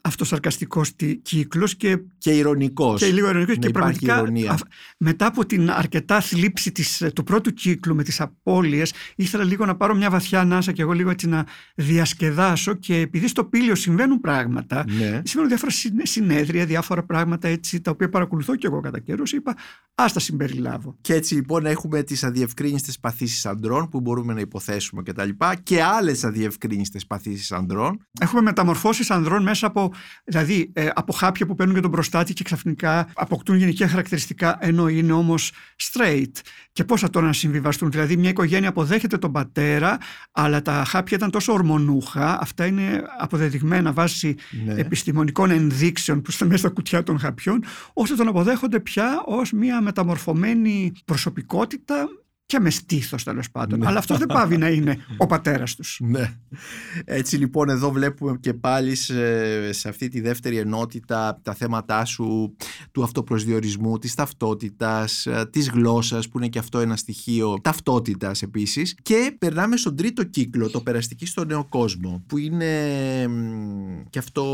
αυτοσαρκαστικός 0.00 0.92
κύκλος 1.22 1.76
και 1.76 1.98
Και 2.18 2.30
ηρωνικός. 2.30 3.00
και 3.00 3.06
λίγο 3.12 3.28
ειρωνικός 3.28 3.56
Να 3.56 3.62
και 3.62 3.68
υπάρχει 3.68 3.98
πραγματικά 3.98 4.16
ηρωνία. 4.22 4.50
αυ- 4.50 4.66
μετά 4.98 5.26
από 5.26 5.46
την 5.46 5.70
αρκετά 5.70 6.20
θλίψη 6.20 6.72
της, 6.72 7.02
του 7.14 7.22
πρώτου 7.24 7.52
κύκλου 7.52 7.94
με 7.94 8.02
τις 8.02 8.20
απώλειες 8.20 8.92
ήθελα 9.16 9.44
λίγο 9.44 9.64
να 9.66 9.76
πάρω 9.76 9.94
μια 9.94 10.10
βαθιά 10.10 10.40
ανάσα 10.40 10.72
και 10.72 10.82
εγώ 10.82 10.92
λίγο 10.92 11.10
έτσι 11.10 11.28
να 11.28 11.46
διασκεδάσω 11.74 12.74
και 12.74 12.96
επειδή 12.96 13.28
στο 13.28 13.44
πήλιο 13.44 13.74
συμβαίνουν 13.74 14.20
πράγματα 14.20 14.84
Ναι. 14.88 15.04
Συμβαίνουν 15.24 15.48
διάφορα 15.48 15.70
συνέ- 15.70 16.06
συνέδρια, 16.06 16.66
διάφορα 16.66 17.02
πράγματα 17.04 17.48
έτσι, 17.48 17.80
τα 17.80 17.90
οποία 17.90 18.08
παρακολουθώ 18.08 18.56
και 18.56 18.66
εγώ 18.66 18.80
κατά 18.80 18.98
καιρούς. 19.00 19.32
Είπα, 19.32 19.56
ας 19.94 20.12
τα 20.12 20.20
συμπεριλάβω. 20.20 20.96
Και 21.00 21.14
έτσι 21.14 21.34
λοιπόν 21.34 21.66
έχουμε 21.66 22.02
τις 22.02 22.24
αδιευκρίνηστες 22.24 22.98
παθήσεις 23.00 23.46
ανδρών 23.46 23.88
που 23.88 24.00
μπορούμε 24.00 24.32
να 24.32 24.40
υποθέσουμε 24.40 25.02
και 25.02 25.12
τα 25.12 25.24
λοιπά 25.24 25.54
και 25.54 25.82
άλλες 25.82 26.24
αδιευκρίνηστες 26.24 27.06
παθήσεις 27.06 27.52
ανδρών. 27.52 28.06
Έχουμε 28.20 28.42
μεταμορφώσεις 28.42 29.10
ανδρών 29.10 29.42
μέσα 29.42 29.66
από, 29.74 29.92
δηλαδή, 30.24 30.70
ε, 30.72 30.88
από 30.94 31.12
χάπια 31.12 31.46
που 31.46 31.54
παίρνουν 31.54 31.74
για 31.74 31.82
τον 31.82 31.90
προστάτη 31.90 32.32
και 32.32 32.44
ξαφνικά 32.44 33.08
αποκτούν 33.14 33.56
γενικά 33.56 33.88
χαρακτηριστικά 33.88 34.56
ενώ 34.60 34.88
είναι 34.88 35.12
όμως 35.12 35.52
straight. 35.92 36.32
Και 36.72 36.84
πώς 36.84 37.00
θα 37.00 37.10
τώρα 37.10 37.26
να 37.26 37.32
συμβιβαστούν. 37.32 37.90
Δηλαδή 37.90 38.16
μια 38.16 38.30
οικογένεια 38.30 38.68
αποδέχεται 38.68 39.18
τον 39.18 39.32
πατέρα 39.32 39.98
αλλά 40.32 40.62
τα 40.62 40.84
χάπια 40.86 41.16
ήταν 41.16 41.30
τόσο 41.30 41.52
ορμονούχα, 41.52 42.40
αυτά 42.40 42.66
είναι 42.66 43.02
αποδεδειγμένα 43.18 43.92
βάσει 43.92 44.34
Ναι. 44.64 44.74
επιστημονικών 44.74 45.50
ενδείξεων 45.50 46.22
που 46.22 46.30
στα 46.30 46.44
μέσα 46.44 46.58
στα 46.58 46.68
κουτιά 46.68 47.02
των 47.02 47.18
χαπιών, 47.18 47.64
ώστε 47.92 48.14
τον 48.14 48.28
αποδέχονται 48.28 48.80
πια 48.80 49.22
ως 49.24 49.52
μια 49.52 49.80
μεταμορφωμένη 49.80 50.92
προσωπικότητα 51.04 52.08
και 52.46 52.60
με 52.60 52.70
στήθος 52.70 53.24
τέλος 53.24 53.50
πάντων. 53.50 53.78
Ναι. 53.78 53.86
Αλλά 53.86 53.98
αυτός 53.98 54.18
δεν 54.18 54.26
πάβει 54.26 54.56
να 54.56 54.68
είναι 54.68 54.98
ο 55.16 55.26
πατέρας 55.26 55.74
τους. 55.74 56.00
Ναι. 56.04 56.34
Έτσι 57.04 57.36
λοιπόν 57.36 57.68
εδώ 57.68 57.90
βλέπουμε 57.90 58.38
και 58.40 58.54
πάλι 58.54 58.94
σε, 58.94 59.72
σε 59.72 59.88
αυτή 59.88 60.08
τη 60.08 60.20
δεύτερη 60.20 60.56
ενότητα 60.56 61.40
τα 61.42 61.54
θέματά 61.54 62.04
σου 62.04 62.56
του 62.92 63.02
αυτοπροσδιορισμού, 63.02 63.98
της 63.98 64.14
ταυτότητας, 64.14 65.26
ε, 65.26 65.48
της 65.50 65.70
γλώσσας 65.70 66.28
που 66.28 66.38
είναι 66.38 66.48
και 66.48 66.58
αυτό 66.58 66.78
ένα 66.78 66.96
στοιχείο 66.96 67.60
ταυτότητας 67.62 68.42
επίσης 68.42 68.94
και 69.02 69.36
περνάμε 69.38 69.76
στον 69.76 69.96
τρίτο 69.96 70.24
κύκλο, 70.24 70.70
το 70.70 70.80
περαστική 70.80 71.26
στο 71.26 71.44
νέο 71.44 71.66
κόσμο 71.68 72.24
που 72.26 72.38
είναι 72.38 72.72
μ, 73.28 74.02
και 74.10 74.18
αυτό 74.18 74.44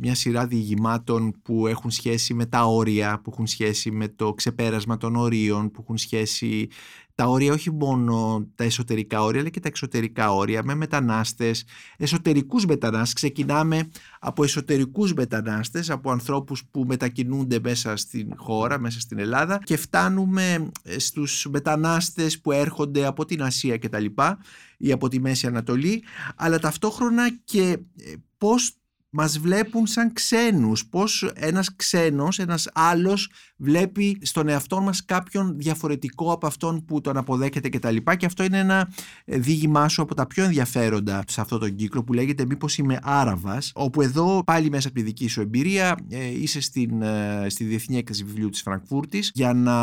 μια 0.00 0.14
σειρά 0.14 0.46
διηγημάτων 0.46 1.34
που 1.42 1.66
έχουν 1.66 1.90
σχέση 1.90 2.34
με 2.34 2.46
τα 2.46 2.64
όρια, 2.64 3.20
που 3.24 3.30
έχουν 3.32 3.46
σχέση 3.46 3.90
με 3.90 4.08
το 4.08 4.34
ξεπέρασμα 4.34 4.96
των 4.96 5.16
ορίων, 5.16 5.70
που 5.70 5.80
έχουν 5.82 5.98
σχέση 5.98 6.68
τα 7.14 7.26
όρια 7.26 7.52
όχι 7.52 7.72
μόνο 7.72 8.46
τα 8.54 8.64
εσωτερικά 8.64 9.22
όρια 9.22 9.40
αλλά 9.40 9.48
και 9.48 9.60
τα 9.60 9.68
εξωτερικά 9.68 10.32
όρια 10.34 10.62
με 10.64 10.74
μετανάστες, 10.74 11.64
εσωτερικούς 11.96 12.66
μετανάστες. 12.66 13.12
Ξεκινάμε 13.12 13.90
από 14.20 14.44
εσωτερικούς 14.44 15.14
μετανάστες, 15.14 15.90
από 15.90 16.10
ανθρώπους 16.10 16.64
που 16.70 16.84
μετακινούνται 16.86 17.58
μέσα 17.62 17.96
στην 17.96 18.32
χώρα, 18.36 18.78
μέσα 18.78 19.00
στην 19.00 19.18
Ελλάδα 19.18 19.58
και 19.64 19.76
φτάνουμε 19.76 20.70
ε, 20.82 20.98
στους 20.98 21.46
μετανάστες 21.50 22.40
που 22.40 22.52
έρχονται 22.52 23.06
από 23.06 23.24
την 23.24 23.42
Ασία 23.42 23.76
και 23.76 23.88
τα 23.88 23.98
λοιπά 23.98 24.38
ή 24.78 24.92
από 24.92 25.08
τη 25.08 25.20
Μέση 25.20 25.46
Ανατολή 25.46 26.02
αλλά 26.36 26.58
ταυτόχρονα 26.58 27.36
και 27.44 27.78
ε, 27.98 28.12
πώς 28.38 28.76
μας 29.16 29.38
βλέπουν 29.38 29.86
σαν 29.86 30.12
ξένους, 30.12 30.86
πώς 30.86 31.32
ένας 31.34 31.76
ξένος, 31.76 32.38
ένας 32.38 32.68
άλλος 32.74 33.30
βλέπει 33.56 34.18
στον 34.22 34.48
εαυτό 34.48 34.80
μας 34.80 35.04
κάποιον 35.04 35.58
διαφορετικό 35.58 36.32
από 36.32 36.46
αυτόν 36.46 36.84
που 36.84 37.00
τον 37.00 37.16
αποδέχεται 37.16 37.68
και 37.68 37.78
τα 37.78 37.90
λοιπά. 37.90 38.16
Και 38.16 38.26
αυτό 38.26 38.44
είναι 38.44 38.58
ένα 38.58 38.92
ε, 39.24 39.38
δίγημά 39.38 39.88
σου 39.88 40.02
από 40.02 40.14
τα 40.14 40.26
πιο 40.26 40.44
ενδιαφέροντα 40.44 41.24
σε 41.26 41.40
αυτό 41.40 41.58
τον 41.58 41.74
κύκλο 41.74 42.04
που 42.04 42.12
λέγεται 42.12 42.44
«Μήπως 42.46 42.78
είμαι 42.78 42.98
Άραβας» 43.02 43.72
όπου 43.74 44.02
εδώ 44.02 44.42
πάλι 44.44 44.70
μέσα 44.70 44.88
από 44.88 44.96
τη 44.96 45.02
δική 45.02 45.28
σου 45.28 45.40
εμπειρία 45.40 45.96
ε, 46.08 46.40
είσαι 46.40 46.60
στην, 46.60 47.02
ε, 47.02 47.46
στη 47.48 47.64
Διεθνή 47.64 47.96
Έκθεση 47.96 48.24
Βιβλίου 48.24 48.48
της 48.48 48.62
Φραγκφούρτης 48.62 49.30
για 49.34 49.52
να 49.52 49.74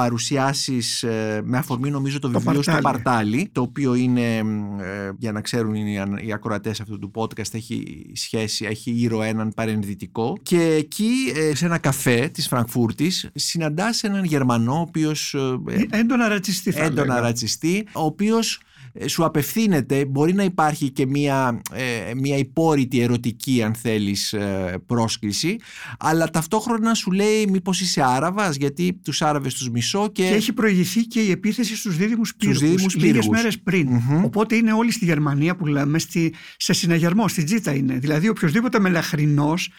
παρουσιάσεις 0.00 1.02
ε, 1.02 1.40
με 1.44 1.58
αφορμή 1.58 1.90
νομίζω 1.90 2.18
το, 2.18 2.30
Το 2.30 2.40
βιβλίο 2.40 2.62
στο 2.62 2.72
Παρτάλι. 2.72 3.02
Παρτάλι 3.02 3.48
το 3.52 3.60
οποίο 3.60 3.94
είναι 3.94 4.36
ε, 4.36 5.10
για 5.18 5.32
να 5.32 5.40
ξέρουν 5.40 5.74
οι, 5.74 6.02
οι 6.26 6.32
ακροατές 6.32 6.80
αυτού 6.80 6.98
του 6.98 7.10
podcast 7.14 7.54
έχει 7.54 8.06
σχέση, 8.14 8.64
έχει 8.64 8.90
ήρωα 8.90 9.26
έναν 9.26 9.52
παρενδυτικό 9.54 10.38
και 10.42 10.62
εκεί 10.62 11.10
ε, 11.34 11.54
σε 11.54 11.64
ένα 11.64 11.78
καφέ 11.78 12.28
της 12.28 12.48
Φραγκφούρτης 12.48 13.30
συναντάς 13.34 14.02
έναν 14.02 14.24
Γερμανό 14.24 14.74
ο 14.74 14.80
οποίος 14.80 15.34
ε, 15.68 15.86
Έντονα 15.90 16.28
ρατσιστή 16.28 16.70
θα 16.70 16.82
έντονα 16.82 17.02
έλεγα. 17.02 17.20
ρατσιστή, 17.20 17.86
ο 17.92 18.04
οποίος 18.04 18.54
ε, 18.54 18.69
σου 19.06 19.24
απευθύνεται, 19.24 20.04
μπορεί 20.04 20.32
να 20.32 20.42
υπάρχει 20.44 20.90
και 20.90 21.06
μια, 21.06 21.60
ε, 21.72 22.14
μια 22.14 22.36
υπόρρητη 22.36 23.00
ερωτική 23.00 23.62
αν 23.62 23.74
θέλεις 23.74 24.32
ε, 24.32 24.82
πρόσκληση, 24.86 25.56
αλλά 25.98 26.30
ταυτόχρονα 26.30 26.94
σου 26.94 27.10
λέει 27.10 27.46
μήπως 27.46 27.80
είσαι 27.80 28.02
Άραβας, 28.04 28.56
γιατί 28.56 29.00
τους 29.04 29.22
Άραβες 29.22 29.54
τους 29.54 29.70
μισώ 29.70 30.08
και... 30.12 30.28
Και 30.28 30.34
έχει 30.34 30.52
προηγηθεί 30.52 31.02
και 31.02 31.20
η 31.20 31.30
επίθεση 31.30 31.76
στους 31.76 31.96
δίδυμους 31.96 32.34
πύργους, 32.34 32.58
δίδυμους 32.58 32.94
λίγες 32.94 33.10
πύργους. 33.10 33.28
μέρες 33.28 33.60
πριν. 33.60 33.88
Μμμ. 33.88 34.24
Οπότε 34.24 34.56
είναι 34.56 34.72
όλοι 34.72 34.92
στη 34.92 35.04
Γερμανία 35.04 35.56
που 35.56 35.66
λέμε 35.66 35.98
στη, 35.98 36.34
σε 36.56 36.72
συναγερμό, 36.72 37.28
στη 37.28 37.44
τζίτα 37.44 37.74
είναι. 37.74 37.94
Δηλαδή 37.94 38.28
οποιοδήποτε 38.28 38.78
μελαχρινός, 38.78 39.70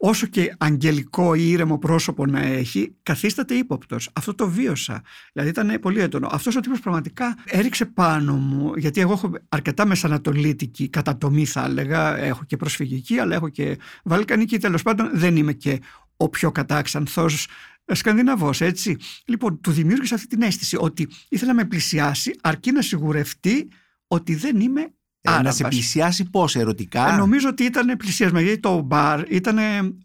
όσο 0.00 0.26
και 0.26 0.54
αγγελικό 0.58 1.34
ή 1.34 1.50
ήρεμο 1.50 1.78
πρόσωπο 1.78 2.26
να 2.26 2.40
έχει, 2.40 2.94
καθίσταται 3.02 3.54
ύποπτος. 3.54 4.10
Αυτό 4.12 4.34
το 4.34 4.48
βίωσα. 4.48 5.02
Δηλαδή 5.32 5.50
ήταν 5.50 5.78
πολύ 5.80 6.00
έντονο. 6.00 6.28
Αυτός 6.30 6.56
ο 6.56 6.60
τύπος 6.60 6.80
πραγματικά 6.80 7.36
έριξε 7.44 7.84
πάνω 7.84 8.36
μου, 8.36 8.72
γιατί 8.76 9.00
εγώ 9.00 9.12
έχω 9.12 9.32
αρκετά 9.48 9.86
μεσανατολίτικη 9.86 10.88
κατατομή, 10.88 11.44
θα 11.44 11.64
έλεγα. 11.64 12.16
Έχω 12.16 12.44
και 12.44 12.56
προσφυγική, 12.56 13.18
αλλά 13.18 13.34
έχω 13.34 13.48
και 13.48 13.78
βαλκανική. 14.04 14.58
Τέλος 14.58 14.82
πάντων, 14.82 15.10
δεν 15.12 15.36
είμαι 15.36 15.52
και 15.52 15.80
ο 16.16 16.28
πιο 16.28 16.52
κατάξανθος 16.52 17.46
Σκανδιναβός, 17.94 18.60
έτσι. 18.60 18.96
Λοιπόν, 19.24 19.60
του 19.60 19.70
δημιούργησε 19.70 20.14
αυτή 20.14 20.26
την 20.26 20.42
αίσθηση 20.42 20.76
ότι 20.80 21.08
ήθελα 21.28 21.52
να 21.52 21.62
με 21.62 21.64
πλησιάσει 21.64 22.38
αρκεί 22.42 22.72
να 22.72 22.82
σιγουρευτεί 22.82 23.70
ότι 24.06 24.34
δεν 24.34 24.60
είμαι 24.60 24.92
ε, 25.28 25.32
να 25.32 25.34
Άραβας. 25.38 25.54
σε 25.56 25.64
πλησιάσει 25.68 26.30
πώς 26.30 26.56
ερωτικά; 26.56 27.12
Ε, 27.12 27.16
νομίζω 27.16 27.48
ότι 27.48 27.62
ήταν 27.64 27.96
πλησιασμα 27.96 28.40
γιατί 28.40 28.58
το 28.60 28.80
μπαρ 28.80 29.32
ήταν, 29.32 29.58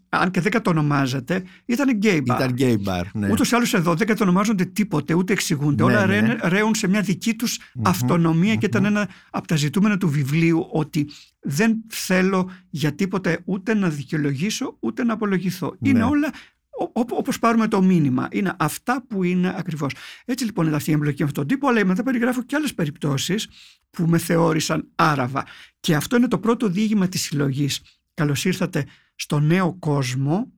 αν 0.08 0.30
και 0.30 0.40
δεν 0.40 0.50
κατονομάζεται, 0.52 1.42
ήταν 1.66 1.90
γκέι 1.96 2.22
μπαρ. 2.26 2.50
Ήταν 2.50 2.56
gay 2.58 2.88
bar, 2.88 3.02
ναι. 3.12 3.30
Ούτως 3.30 3.50
ή 3.50 3.54
άλλως 3.54 3.74
εδώ 3.74 3.94
δεν 3.94 4.06
κατονομάζονται 4.06 4.64
τίποτε, 4.64 5.14
ούτε 5.14 5.32
εξηγούνται. 5.32 5.84
Ναι, 5.84 5.92
Όλα 5.92 6.06
ναι. 6.06 6.20
ρέουν- 6.20 6.40
ρέουν 6.42 6.74
σε 6.74 6.88
μια 6.88 7.00
δική 7.00 7.34
τους 7.34 7.58
αυτονομία 7.82 8.54
και 8.54 8.66
ήταν 8.66 8.84
ένα 8.84 9.08
από 9.30 9.46
τα 9.46 9.56
ζητούμενα 9.56 9.96
του 9.98 10.08
βιβλίου 10.08 10.66
ότι 10.72 11.08
δεν 11.40 11.76
θέλω 11.88 12.50
για 12.70 12.92
τίποτε 12.94 13.38
ούτε 13.44 13.74
να 13.74 13.88
δικαιολογήσω 13.88 14.76
ούτε 14.80 15.04
να 15.04 15.12
απολογηθώ. 15.12 15.76
Ναι. 15.78 15.88
Είναι 15.88 16.02
όλα 16.04 16.30
Ό- 16.78 17.00
ό- 17.00 17.16
όπως 17.16 17.38
πάρουμε 17.38 17.68
το 17.68 17.82
μήνυμα. 17.82 18.28
Είναι 18.30 18.54
αυτά 18.58 19.04
που 19.08 19.22
είναι 19.22 19.54
ακριβώς. 19.56 19.92
Έτσι 20.24 20.44
λοιπόν 20.44 20.66
είναι 20.66 20.76
αυτή 20.76 20.90
η 20.90 20.92
εμπλοκή 20.92 21.22
με 21.22 21.28
αυτόν 21.28 21.46
τον 21.46 21.56
τύπο, 21.56 21.68
αλλά 21.68 21.84
μετά 21.86 22.02
περιγράφω 22.02 22.42
και 22.42 22.56
άλλες 22.56 22.74
περιπτώσεις 22.74 23.48
που 23.90 24.06
με 24.06 24.18
θεώρησαν 24.18 24.88
Άραβα. 24.94 25.44
Και 25.80 25.94
αυτό 25.94 26.16
είναι 26.16 26.28
το 26.28 26.38
πρώτο 26.38 26.68
διήγημα 26.68 27.08
της 27.08 27.20
συλλογής. 27.20 27.80
καλώς 28.14 28.44
ήρθατε 28.44 28.86
στο 29.14 29.40
νέο 29.40 29.74
κόσμο, 29.78 30.52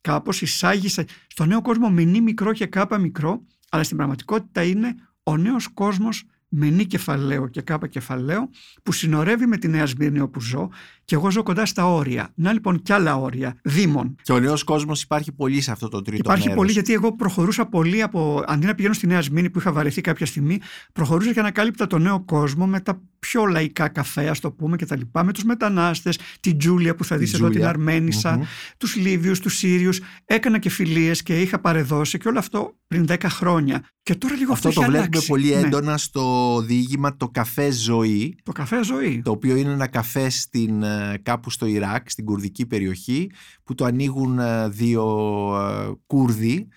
κάπως 0.00 0.42
εισάγει 0.42 0.88
στο 1.26 1.44
νέο 1.44 1.62
κόσμο 1.62 1.90
με 1.90 2.04
νη 2.04 2.20
μικρό 2.20 2.52
και 2.52 2.66
κάπα 2.66 2.98
μικρό, 2.98 3.44
αλλά 3.70 3.82
στην 3.82 3.96
πραγματικότητα 3.96 4.62
είναι 4.62 4.94
ο 5.22 5.36
νέος 5.36 5.68
κόσμος 5.68 6.24
με 6.48 6.70
νη 6.70 6.84
κεφαλαίο 6.86 7.48
και 7.48 7.60
κάπα 7.60 7.86
κεφαλαίο 7.86 8.50
που 8.82 8.92
συνορεύει 8.92 9.46
με 9.46 9.56
τη 9.56 9.68
Νέα 9.68 9.86
Σμύρνη 9.86 10.20
όπου 10.20 10.40
ζω 10.40 10.70
και 11.06 11.14
εγώ 11.14 11.30
ζω 11.30 11.42
κοντά 11.42 11.66
στα 11.66 11.86
όρια. 11.92 12.32
Να 12.34 12.52
λοιπόν 12.52 12.82
κι 12.82 12.92
άλλα 12.92 13.16
όρια, 13.16 13.58
δήμων. 13.62 14.16
Και 14.22 14.32
ο 14.32 14.38
νέος 14.38 14.64
κόσμος 14.64 15.02
υπάρχει 15.02 15.32
πολύ 15.32 15.60
σε 15.60 15.70
αυτό 15.70 15.88
το 15.88 16.02
τρίτο 16.02 16.22
Υπάρχει 16.24 16.42
μέρος. 16.42 16.56
πολύ 16.56 16.72
γιατί 16.72 16.92
εγώ 16.92 17.16
προχωρούσα 17.16 17.66
πολύ 17.66 18.02
από. 18.02 18.44
Αντί 18.46 18.66
να 18.66 18.74
πηγαίνω 18.74 18.94
στη 18.94 19.06
Νέα 19.06 19.22
Σμύρνη 19.22 19.50
που 19.50 19.58
είχα 19.58 19.72
βαρεθεί 19.72 20.00
κάποια 20.00 20.26
στιγμή, 20.26 20.60
προχωρούσα 20.92 21.32
και 21.32 21.40
ανακάλυπτα 21.40 21.86
το 21.86 21.98
νέο 21.98 22.20
κόσμο 22.20 22.66
με 22.66 22.80
τα 22.80 23.02
πιο 23.18 23.44
λαϊκά 23.44 23.88
καφέ, 23.88 24.28
ας 24.28 24.40
το 24.40 24.50
πούμε 24.50 24.76
και 24.76 24.86
τα 24.86 24.96
λοιπά, 24.96 25.24
με 25.24 25.32
τους 25.32 25.44
μετανάστες, 25.44 26.18
την 26.40 26.58
Τζούλια 26.58 26.94
που 26.94 27.04
θα 27.04 27.16
δεις 27.16 27.34
εδώ, 27.34 27.48
την 27.48 27.64
αρμενισα 27.66 28.38
mm-hmm. 28.38 28.74
τους 28.78 28.96
Λίβιους, 28.96 29.40
τους 29.40 29.56
Σύριους. 29.56 30.00
Έκανα 30.24 30.58
και 30.58 30.70
φιλίες 30.70 31.22
και 31.22 31.40
είχα 31.40 31.58
παρεδώσει 31.60 32.18
και 32.18 32.28
όλο 32.28 32.38
αυτό 32.38 32.74
πριν 32.86 33.06
10 33.08 33.16
χρόνια. 33.28 33.84
Και 34.02 34.14
τώρα 34.14 34.34
λίγο 34.34 34.52
αυτό, 34.52 34.68
αυτό 34.68 34.80
το 34.80 34.86
βλέπουμε 34.86 35.08
αλλάξει. 35.10 35.28
πολύ 35.28 35.48
Ναι. 35.48 35.60
έντονα 35.60 35.96
στο 35.96 36.60
διήγημα 36.66 37.16
το 37.16 37.28
καφέ 37.28 37.70
ζωή. 37.70 38.38
Το 38.42 38.52
καφέ 38.52 38.84
ζωή. 38.84 39.20
Το 39.24 39.30
οποίο 39.30 39.56
είναι 39.56 39.72
ένα 39.72 39.86
καφέ 39.86 40.30
στην, 40.30 40.82
ε, 40.82 40.95
κάπου 41.22 41.50
στο 41.50 41.66
Ιράκ, 41.66 42.10
στην 42.10 42.24
κουρδική 42.24 42.66
περιοχή, 42.66 43.30
που 43.64 43.74
το 43.74 43.84
ανοίγουν 43.84 44.38
ε, 44.38 44.68
δύο 44.68 45.04
ε, 45.56 45.92
Κούρδοι 46.06 46.68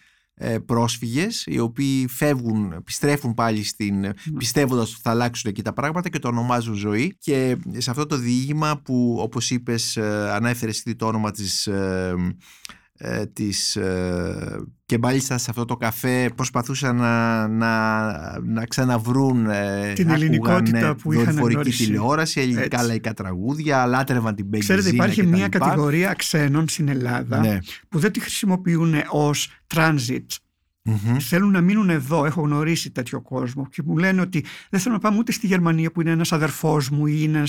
ε, 0.41 0.57
πρόσφυγες 0.59 1.43
οι 1.47 1.59
οποίοι 1.59 2.07
φεύγουν, 2.07 2.71
επιστρέφουν 2.71 3.33
πάλι 3.33 3.63
στην, 3.63 3.99
Ναι. 3.99 4.11
πιστεύοντας 4.37 4.91
ότι 4.91 5.01
θα 5.01 5.09
αλλάξουν 5.09 5.49
εκεί 5.49 5.61
τα 5.61 5.73
πράγματα 5.73 6.09
και 6.09 6.19
το 6.19 6.27
ονομάζουν 6.27 6.73
ζωή 6.73 7.15
και 7.19 7.57
σε 7.77 7.89
αυτό 7.89 8.05
το 8.05 8.17
διήγημα 8.17 8.81
που 8.81 9.17
όπως 9.19 9.51
είπες 9.51 9.97
ε, 9.97 10.29
ανέφερες 10.31 10.79
ήδη 10.79 10.95
το 10.95 11.05
όνομα 11.05 11.31
της, 11.31 11.69
ε, 13.01 13.19
ε, 13.19 13.25
της 13.25 13.75
ε, 13.75 14.59
και 14.85 14.97
μάλιστα 14.97 15.37
σε 15.37 15.49
αυτό 15.49 15.65
το 15.65 15.75
καφέ 15.77 16.31
προσπαθούσαν 16.35 16.95
να, 16.95 17.47
να, 17.47 18.39
να 18.39 18.65
ξαναβρούν 18.65 19.45
ε, 19.49 19.93
Την 19.93 20.09
άκουγαν, 20.09 20.21
ελληνικότητα 20.21 20.87
ε, 20.87 20.93
που 20.93 21.11
είχαν 21.13 21.23
δορυφορική 21.25 21.53
γνωρίσει. 21.55 21.85
τηλεόραση, 21.85 22.39
ελληνικά 22.39 22.63
Έτσι. 22.75 22.85
λαϊκά 22.85 23.13
τραγούδια, 23.13 23.85
λάτρευαν 23.85 24.35
την 24.35 24.45
Μπέγκη 24.45 24.63
Ξέρετε, 24.63 24.89
υπάρχει 24.89 25.15
και 25.15 25.23
τα 25.23 25.27
μια 25.29 25.43
λοιπά. 25.43 25.57
κατηγορία 25.59 26.13
ξένων 26.13 26.67
στην 26.67 26.87
Ελλάδα 26.87 27.39
Ναι. 27.39 27.57
που 27.89 27.99
δεν 27.99 28.11
τη 28.11 28.19
χρησιμοποιούν 28.19 28.93
ως 29.09 29.51
transit. 29.75 30.25
Μμμ. 30.83 31.17
Θέλουν 31.19 31.51
να 31.51 31.61
μείνουν 31.61 31.89
εδώ. 31.89 32.25
Έχω 32.25 32.41
γνωρίσει 32.41 32.91
τέτοιο 32.91 33.21
κόσμο 33.21 33.67
και 33.71 33.81
μου 33.85 33.97
λένε 33.97 34.21
ότι 34.21 34.45
δεν 34.69 34.79
θέλω 34.79 34.93
να 34.93 34.99
πάμε 34.99 35.17
ούτε 35.17 35.31
στη 35.31 35.47
Γερμανία 35.47 35.91
που 35.91 36.01
είναι 36.01 36.11
ένας 36.11 36.31
αδερφός 36.31 36.89
μου 36.89 37.05
ή 37.07 37.17
είναι 37.21 37.43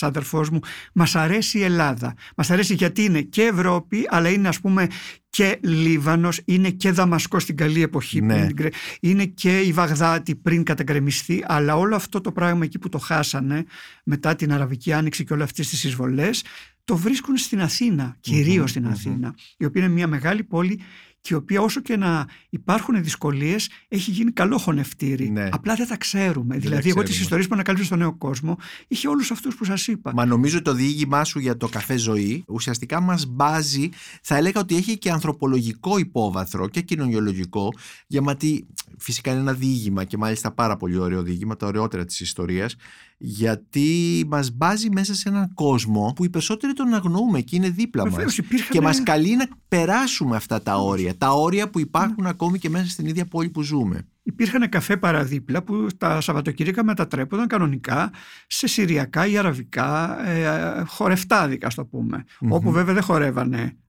ένας 0.00 0.02
αδερφός 0.02 0.50
μου. 0.50 0.60
Μας 0.92 1.14
αρέσει 1.16 1.58
η 1.58 1.62
Ελλάδα. 1.62 2.14
Μας 2.36 2.50
αρέσει 2.50 2.74
γιατί 2.74 3.02
είναι 3.02 3.20
και 3.20 3.42
Ευρώπη, 3.42 4.06
αλλά 4.10 4.28
είναι 4.28 4.48
ας 4.48 4.60
πούμε 4.60 4.86
και 5.30 5.58
Λίβανος, 5.62 6.40
είναι 6.44 6.70
και 6.70 6.90
Δαμασκός 6.90 7.42
στην 7.42 7.56
καλή 7.56 7.82
εποχή. 7.82 8.20
Ναι. 8.20 8.34
πριν 8.34 8.46
την 8.46 8.56
κρε- 8.56 8.74
Είναι 9.00 9.24
και 9.24 9.60
η 9.60 9.72
Βαγδάτη 9.72 10.34
πριν 10.34 10.62
κατακρεμιστεί, 10.62 11.44
αλλά 11.46 11.76
όλο 11.76 11.94
αυτό 11.96 12.20
το 12.20 12.32
πράγμα 12.32 12.64
εκεί 12.64 12.78
που 12.78 12.88
το 12.88 12.98
χάσανε 12.98 13.64
μετά 14.04 14.34
την 14.36 14.52
Αραβική 14.52 14.92
Άνοιξη 14.92 15.24
και 15.24 15.32
όλα 15.32 15.44
αυτές 15.44 15.68
τις 15.68 15.84
εισβολές, 15.84 16.44
το 16.84 16.96
βρίσκουν 16.96 17.36
στην 17.36 17.60
Αθήνα, 17.60 18.16
κυρίως 18.20 18.70
στην 18.70 18.82
μμμ. 18.84 18.90
Αθήνα, 18.92 19.34
η 19.56 19.64
οποία 19.64 19.82
είναι 19.84 19.92
μια 19.92 20.06
μεγάλη 20.06 20.42
πόλη 20.44 20.80
και 21.20 21.34
η 21.34 21.36
οποία 21.36 21.60
όσο 21.60 21.80
και 21.80 21.96
να 21.96 22.26
υπάρχουν 22.48 23.02
δυσκολίες 23.02 23.70
έχει 23.88 24.10
γίνει 24.10 24.32
καλό 24.32 24.58
χωνευτήρι. 24.58 25.30
Ναι. 25.30 25.48
Απλά 25.52 25.74
δεν 25.74 25.86
τα 25.86 25.96
ξέρουμε. 25.96 26.54
τα 26.54 26.60
δηλαδή, 26.60 26.88
εγώ 26.88 27.02
τις 27.02 27.08
ξέρουμε. 27.08 27.22
ιστορίες 27.22 27.46
που 27.46 27.54
ανακάλυψα 27.54 27.86
στον 27.86 27.98
νέο 27.98 28.14
κόσμο 28.14 28.58
είχε 28.88 29.08
όλους 29.08 29.30
αυτούς 29.30 29.54
που 29.54 29.64
σας 29.64 29.86
είπα. 29.86 30.12
Μα 30.14 30.24
νομίζω 30.24 30.62
το 30.62 30.72
διήγημά 30.72 31.24
σου 31.24 31.38
για 31.38 31.56
το 31.56 31.68
καφέ 31.68 31.96
ζωή 31.96 32.44
ουσιαστικά 32.48 33.00
μας 33.00 33.26
μπάζει, 33.26 33.88
θα 34.22 34.36
έλεγα 34.36 34.60
ότι 34.60 34.76
έχει 34.76 34.98
και 34.98 35.10
ανθρωπολογικό 35.10 35.98
υπόβαθρο 35.98 36.68
και 36.68 36.80
κοινωνιολογικό, 36.80 37.72
γιατί 38.06 38.66
φυσικά 38.98 39.30
είναι 39.30 39.40
ένα 39.40 39.52
διήγημα 39.52 40.04
και 40.04 40.16
μάλιστα 40.16 40.52
πάρα 40.52 40.76
πολύ 40.76 40.98
ωραίο 40.98 41.22
διήγημα, 41.22 41.56
τα 41.56 41.66
ωραιότερα 41.66 42.04
της 42.04 42.20
ιστορίας, 42.20 42.76
γιατί 43.18 44.24
μας 44.28 44.50
μπάζει 44.50 44.90
μέσα 44.90 45.14
σε 45.14 45.28
έναν 45.28 45.54
κόσμο 45.54 46.12
που 46.16 46.24
οι 46.24 46.28
περισσότεροι 46.30 46.72
τον 46.72 46.94
αγνοούμε 46.94 47.40
και 47.40 47.56
είναι 47.56 47.70
δίπλα 47.70 48.02
Βεβαίως, 48.02 48.24
μας. 48.24 48.38
υπήρχαν- 48.38 48.70
Και 48.70 48.80
μας 48.80 49.02
καλεί 49.02 49.36
να 49.36 49.48
περάσουμε 49.68 50.36
αυτά 50.36 50.62
τα 50.62 50.76
όρια, 50.76 51.16
τα 51.16 51.30
όρια 51.32 51.70
που 51.70 51.78
υπάρχουν 51.80 52.26
ακόμη 52.26 52.58
και 52.58 52.70
μέσα 52.70 52.88
στην 52.90 53.06
ίδια 53.06 53.26
πόλη 53.26 53.48
που 53.48 53.62
ζούμε. 53.62 54.06
Υπήρχαν 54.22 54.68
καφέ 54.68 54.96
παραδίπλα 54.96 55.62
που 55.62 55.86
τα 55.98 56.20
Σαββατοκύριακα 56.20 56.84
μετατρέπονταν 56.84 57.46
κανονικά 57.46 58.10
σε 58.46 58.66
συριακά 58.66 59.26
ή 59.26 59.38
αραβικά 59.38 60.18
ε, 60.28 60.82
χορευτάδικα, 60.86 61.66
ας 61.66 61.74
το 61.74 61.84
πούμε. 61.84 62.24
Μμμ. 62.40 62.52
Όπου 62.52 62.70
βέβαια 62.70 62.94
δεν 62.94 63.02
χορεύανε 63.02 63.58
α, 63.60 63.64
οι 63.64 63.87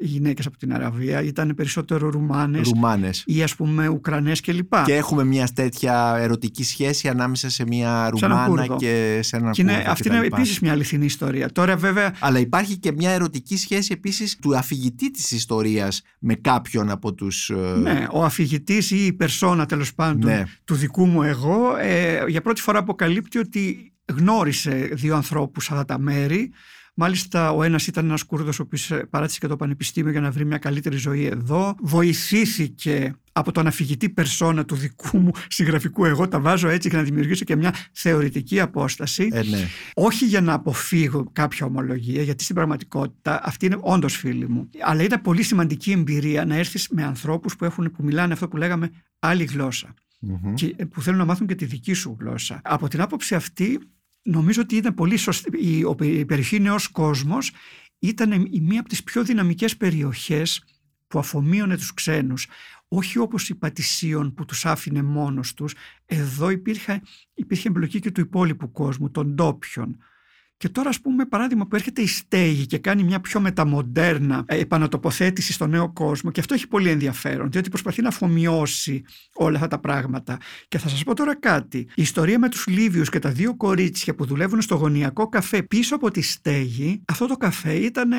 γυναίκες 0.00 0.46
από 0.46 0.56
την 0.58 0.72
Αραβία, 0.74 1.22
ήταν 1.22 1.52
περισσότερο 1.56 2.10
Ρουμάνες 2.10 2.68
Ρουμάνες. 2.74 3.22
ή 3.26 3.42
ας 3.42 3.54
πούμε 3.54 3.88
Ουκρανές 3.88 4.40
κλπ. 4.40 4.74
Και 4.84 4.94
έχουμε 4.94 5.24
μια 5.24 5.48
τέτοια 5.54 6.16
ερωτική 6.18 6.64
σχέση 6.64 7.08
ανάμεσα 7.08 7.50
σε 7.50 7.64
μια 7.66 8.10
Σε 8.14 8.24
έναν 8.24 8.36
Ρουμάνα 8.38 8.46
Κούρδο. 8.66 8.76
και 8.76 9.20
σε 9.22 9.36
έναν 9.36 9.52
Και 9.52 9.62
είναι, 9.62 9.72
Κούρδο 9.74 9.90
αυτή 9.90 10.08
κτλ. 10.08 10.16
είναι 10.16 10.26
επίσης 10.26 10.60
μια 10.60 10.72
αληθινή 10.72 11.04
ιστορία. 11.04 11.52
Τώρα 11.52 11.76
βέβαια 11.76 12.14
Αλλά 12.20 12.38
υπάρχει 12.38 12.78
και 12.78 12.92
μια 12.92 13.10
ερωτική 13.10 13.56
σχέση 13.56 13.92
επίσης 13.92 14.36
του 14.36 14.56
αφηγητή 14.56 15.10
της 15.10 15.30
ιστορίας 15.30 16.02
με 16.18 16.34
κάποιον 16.34 16.90
από 16.90 17.14
τους... 17.14 17.50
ε, 17.50 17.54
Ναι, 17.82 18.06
ο 18.12 18.24
αφηγητής 18.24 18.90
ή 18.90 19.04
η 19.06 19.12
περσόνα 19.12 19.66
τέλος 19.66 19.94
πάντων 19.94 20.30
Ναι. 20.30 20.42
του 20.64 20.74
δικού 20.74 21.06
μου 21.06 21.22
εγώ 21.22 21.76
ε, 21.80 22.24
για 22.28 22.40
πρώτη 22.40 22.60
φορά 22.60 22.78
αποκαλύπτει 22.78 23.38
ότι 23.38 23.92
γνώρισε 24.16 24.88
δύο 24.92 25.14
ανθρώπους 25.16 25.64
σε 25.64 25.72
αυτά 25.72 25.84
τα 25.84 25.98
μέρη. 25.98 26.50
Μάλιστα 27.00 27.52
ο 27.52 27.62
ένας 27.62 27.86
ήταν 27.86 28.04
ένας 28.04 28.22
Κούρδος 28.22 28.58
ο 28.58 28.62
οποίος 28.62 28.90
ε, 28.90 29.06
παράτησε 29.10 29.38
και 29.38 29.46
το 29.46 29.56
πανεπιστήμιο 29.56 30.10
για 30.10 30.20
να 30.20 30.30
βρει 30.30 30.44
μια 30.44 30.58
καλύτερη 30.58 30.96
ζωή 30.96 31.24
εδώ. 31.24 31.74
Βοηθήθηκε 31.80 33.14
από 33.32 33.52
τον 33.52 33.66
αφηγητή 33.66 34.08
περσόνα 34.08 34.64
του 34.64 34.74
δικού 34.74 35.18
μου 35.18 35.30
συγγραφικού 35.48 36.04
εγώ, 36.04 36.28
τα 36.28 36.40
βάζω 36.40 36.68
έτσι 36.68 36.88
για 36.88 36.98
να 36.98 37.04
δημιουργήσω 37.04 37.44
και 37.44 37.56
μια 37.56 37.74
θεωρητική 37.92 38.60
απόσταση. 38.60 39.28
Ε, 39.32 39.42
ναι. 39.42 39.66
Όχι 39.94 40.24
για 40.24 40.40
να 40.40 40.52
αποφύγω 40.52 41.30
κάποια 41.32 41.66
ομολογία, 41.66 42.22
γιατί 42.22 42.42
στην 42.42 42.54
πραγματικότητα 42.54 43.40
αυτή 43.44 43.66
είναι 43.66 43.78
όντως 43.80 44.16
φίλη 44.16 44.48
μου. 44.48 44.70
Αλλά 44.80 45.02
ήταν 45.02 45.20
πολύ 45.20 45.42
σημαντική 45.42 45.90
εμπειρία 45.90 46.44
να 46.44 46.54
έρθεις 46.56 46.88
με 46.88 47.04
ανθρώπους 47.04 47.56
που, 47.56 47.64
έχουν, 47.64 47.90
που 47.90 48.02
μιλάνε 48.04 48.32
αυτό 48.32 48.48
που 48.48 48.56
λέγαμε 48.56 48.90
άλλη 49.18 49.44
γλώσσα. 49.44 49.94
Μμμ. 50.20 50.54
Και 50.54 50.74
ε, 50.76 50.84
που 50.84 51.02
θέλουν 51.02 51.18
να 51.18 51.24
μάθουν 51.24 51.46
και 51.46 51.54
τη 51.54 51.64
δική 51.64 51.92
σου 51.92 52.16
γλώσσα. 52.20 52.60
Από 52.64 52.88
την 52.88 53.00
άποψη 53.00 53.34
αυτή, 53.34 53.80
νομίζω 54.22 54.62
ότι 54.62 54.76
ήταν 54.76 54.94
πολύ 54.94 55.16
σωστή. 55.16 55.50
Η, 55.58 55.84
ο- 55.84 55.96
η 56.00 56.24
περιοχή 56.24 56.60
Νέος 56.60 56.88
Κόσμος 56.88 57.52
ήταν 57.98 58.32
η 58.50 58.60
μία 58.60 58.80
από 58.80 58.88
τις 58.88 59.02
πιο 59.02 59.24
δυναμικές 59.24 59.76
περιοχές 59.76 60.64
που 61.06 61.18
αφομοίωνε 61.18 61.76
τους 61.76 61.94
ξένους. 61.94 62.46
Όχι 62.88 63.18
όπως 63.18 63.48
η 63.48 63.54
Πατησίων 63.54 64.34
που 64.34 64.44
τους 64.44 64.66
άφηνε 64.66 65.02
μόνος 65.02 65.54
τους. 65.54 65.74
Εδώ 66.06 66.50
υπήρχε, 66.50 67.02
υπήρχε 67.34 67.68
εμπλοκή 67.68 68.00
και 68.00 68.10
του 68.10 68.20
υπόλοιπου 68.20 68.72
κόσμου, 68.72 69.10
των 69.10 69.34
ντόπιων. 69.34 69.98
Και 70.58 70.68
τώρα, 70.68 70.88
ας 70.88 71.00
πούμε, 71.00 71.26
παράδειγμα 71.26 71.66
που 71.66 71.76
έρχεται 71.76 72.02
η 72.02 72.06
Στέγη 72.06 72.66
και 72.66 72.78
κάνει 72.78 73.02
μια 73.02 73.20
πιο 73.20 73.40
μεταμοντέρνα 73.40 74.44
ε, 74.46 74.58
επανατοποθέτηση 74.58 75.52
στο 75.52 75.66
νέο 75.66 75.92
κόσμο 75.92 76.30
και 76.30 76.40
αυτό 76.40 76.54
έχει 76.54 76.68
πολύ 76.68 76.90
ενδιαφέρον, 76.90 77.50
διότι 77.50 77.68
προσπαθεί 77.68 78.02
να 78.02 78.08
αφομοιώσει 78.08 79.04
όλα 79.34 79.56
αυτά 79.56 79.68
τα 79.68 79.78
πράγματα. 79.78 80.38
Και 80.68 80.78
θα 80.78 80.88
σας 80.88 81.02
πω 81.02 81.14
τώρα 81.14 81.36
κάτι. 81.36 81.78
Η 81.78 82.02
ιστορία 82.02 82.38
με 82.38 82.48
τους 82.48 82.66
Λίβιους 82.66 83.10
και 83.10 83.18
τα 83.18 83.30
δύο 83.30 83.56
κορίτσια 83.56 84.14
που 84.14 84.24
δουλεύουν 84.24 84.60
στο 84.60 84.74
γωνιακό 84.74 85.28
καφέ 85.28 85.62
πίσω 85.62 85.94
από 85.94 86.10
τη 86.10 86.22
Στέγη, 86.22 87.02
αυτό 87.08 87.26
το 87.26 87.36
καφέ 87.36 87.72
ήταν 87.74 88.10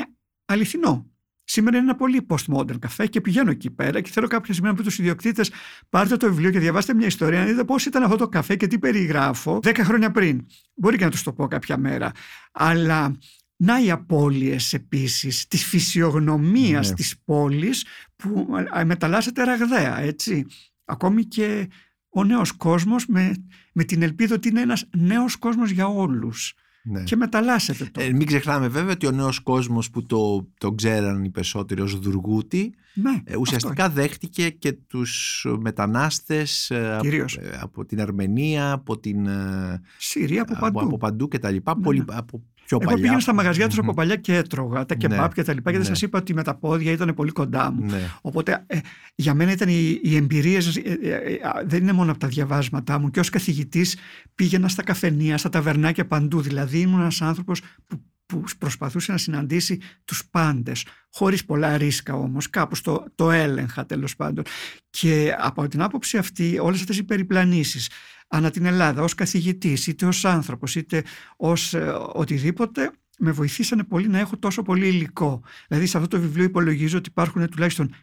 αληθινό. 0.45 1.08
Σήμερα 1.51 1.77
είναι 1.77 1.85
ένα 1.85 1.95
πολύ 1.95 2.25
postmodern 2.29 2.79
καφέ 2.79 3.07
και 3.07 3.21
πηγαίνω 3.21 3.51
εκεί 3.51 3.69
πέρα 3.69 4.01
και 4.01 4.09
θέλω 4.09 4.27
κάποια 4.27 4.53
στιγμή 4.53 4.69
να 4.71 4.75
πει 4.75 4.83
τους 4.83 4.99
ιδιοκτήτες: 4.99 5.51
Πάρτε 5.89 6.17
το 6.17 6.27
βιβλίο 6.27 6.51
και 6.51 6.59
διαβάστε 6.59 6.93
μια 6.93 7.07
ιστορία 7.07 7.39
να 7.39 7.45
δείτε 7.45 7.63
πώς 7.63 7.85
ήταν 7.85 8.03
αυτό 8.03 8.15
το 8.15 8.27
καφέ 8.27 8.55
και 8.55 8.67
τι 8.67 8.79
περιγράφω 8.79 9.59
10 9.63 9.77
χρόνια 9.79 10.11
πριν. 10.11 10.45
Μπορεί 10.75 10.97
και 10.97 11.03
να 11.03 11.11
τους 11.11 11.23
το 11.23 11.33
πω 11.33 11.47
κάποια 11.47 11.77
μέρα. 11.77 12.11
Αλλά 12.51 13.17
να 13.55 13.81
οι 13.83 13.91
απώλειες 13.91 14.73
επίσης 14.73 15.47
της 15.47 15.65
φυσιογνωμίας 15.65 16.89
Ναι. 16.89 16.95
της 16.95 17.21
πόλης 17.25 17.85
που 18.15 18.47
ε, 18.73 18.83
μεταλλάσσεται 18.83 19.43
ραγδαία, 19.43 19.99
έτσι. 19.99 20.45
Ακόμη 20.85 21.23
και 21.23 21.69
ο 22.09 22.23
νέος 22.23 22.51
κόσμος 22.51 23.05
με, 23.05 23.33
με 23.73 23.83
την 23.83 24.01
ελπίδα 24.01 24.35
ότι 24.35 24.47
είναι 24.47 24.61
ένας 24.61 24.89
νέος 24.97 25.35
κόσμος 25.35 25.69
για 25.69 25.87
όλους 25.87 26.53
Ναι. 26.83 27.03
και 27.03 27.15
μεταλλάσσεται 27.15 27.89
το. 27.91 28.01
Ε, 28.01 28.11
μην 28.11 28.27
ξεχνάμε 28.27 28.67
βέβαια 28.67 28.91
ότι 28.91 29.05
ο 29.07 29.11
νέος 29.11 29.39
κόσμος 29.39 29.89
που 29.89 30.05
το, 30.05 30.47
το 30.57 30.71
ξέραν 30.71 31.23
οι 31.23 31.29
περισσότεροι 31.29 31.81
ως 31.81 31.99
Δουργούτη 31.99 32.73
ναι, 32.93 33.21
ε, 33.23 33.37
ουσιαστικά 33.37 33.89
δέχτηκε 33.89 34.49
και 34.49 34.71
τους 34.71 35.45
μετανάστες 35.59 36.69
ε, 36.71 36.93
από, 36.93 37.03
Κυρίως. 37.03 37.35
ε, 37.37 37.57
από 37.61 37.85
την 37.85 38.01
Αρμενία, 38.01 38.71
από 38.71 38.99
την 38.99 39.25
ε, 39.27 39.81
Συρία 39.97 40.41
από 40.41 40.53
παντού. 40.59 40.79
από, 40.79 40.87
από 40.87 40.97
παντού 40.97 41.27
και 41.27 41.39
τα 41.39 41.51
λοιπά, 41.51 41.75
Ναι, 41.77 41.83
πολύ, 41.83 41.99
ναι. 41.99 42.05
από 42.07 42.43
πιο 42.69 42.77
Εγώ 42.81 42.89
παλιά. 42.89 43.01
πήγαινα 43.01 43.19
στα 43.19 43.33
μαγαζιά 43.33 43.67
τους 43.67 43.77
Μμμ. 43.77 43.83
από 43.83 43.93
παλιά 43.93 44.15
και 44.15 44.35
έτρωγα 44.35 44.85
τα 44.85 44.95
Ναι, 44.95 45.07
κεμπάπ 45.07 45.33
και 45.33 45.43
τα 45.43 45.53
λοιπά 45.53 45.71
και 45.71 45.77
δεν 45.77 45.87
ναι. 45.87 45.93
σας 45.93 46.01
είπα 46.01 46.19
ότι 46.19 46.33
με 46.33 46.43
τα 46.43 46.55
πόδια 46.55 46.91
ήταν 46.91 47.13
πολύ 47.13 47.31
κοντά 47.31 47.71
μου. 47.71 47.85
Ναι. 47.85 47.99
Οπότε 48.21 48.63
ε, 48.67 48.77
για 49.15 49.33
μένα 49.33 49.51
ήταν 49.51 49.69
οι, 49.69 49.99
οι 50.03 50.15
εμπειρίες, 50.15 50.75
ε, 50.75 50.81
ε, 51.01 51.09
ε, 51.09 51.33
α, 51.47 51.63
δεν 51.65 51.81
είναι 51.81 51.93
μόνο 51.93 52.11
από 52.11 52.19
τα 52.19 52.27
διαβάσματά 52.27 52.99
μου 52.99 53.09
και 53.11 53.19
ως 53.19 53.29
καθηγητής 53.29 53.97
πήγαινα 54.35 54.67
στα 54.67 54.83
καφενεία, 54.83 55.37
στα 55.37 55.49
ταβερνάκια 55.49 56.05
παντού. 56.07 56.41
Δηλαδή 56.41 56.79
ήμουν 56.79 56.99
ένας 56.99 57.21
άνθρωπος 57.21 57.61
που 57.87 58.01
που 58.29 58.43
προσπαθούσε 58.57 59.11
να 59.11 59.17
συναντήσει 59.17 59.81
τους 60.05 60.25
πάντες, 60.31 60.85
χωρίς 61.13 61.45
πολλά 61.45 61.77
ρίσκα 61.77 62.13
όμως, 62.13 62.49
κάπως 62.49 62.81
το, 62.81 63.05
το 63.15 63.31
έλεγχα 63.31 63.85
τέλος 63.85 64.15
πάντων. 64.15 64.43
Και 64.89 65.35
από 65.39 65.67
την 65.67 65.81
άποψη 65.81 66.17
αυτή 66.17 66.59
όλες 66.61 66.79
αυτές 66.79 66.97
οι 66.97 67.03
περιπλανήσεις 67.03 67.89
ανά 68.27 68.49
την 68.49 68.65
Ελλάδα 68.65 69.03
ως 69.03 69.15
καθηγητής, 69.15 69.87
είτε 69.87 70.05
ως 70.05 70.25
άνθρωπος, 70.25 70.75
είτε 70.75 71.03
ως 71.37 71.73
ε, 71.73 71.93
οτιδήποτε, 72.13 72.91
με 73.19 73.31
βοηθήσανε 73.31 73.83
πολύ 73.83 74.07
να 74.07 74.19
έχω 74.19 74.37
τόσο 74.37 74.61
πολύ 74.61 74.87
υλικό. 74.87 75.43
Δηλαδή 75.67 75.85
σε 75.85 75.97
αυτό 75.97 76.09
το 76.09 76.21
βιβλίο 76.21 76.43
υπολογίζω 76.43 76.97
ότι 76.97 77.09
υπάρχουν 77.09 77.49
τουλάχιστον 77.49 77.93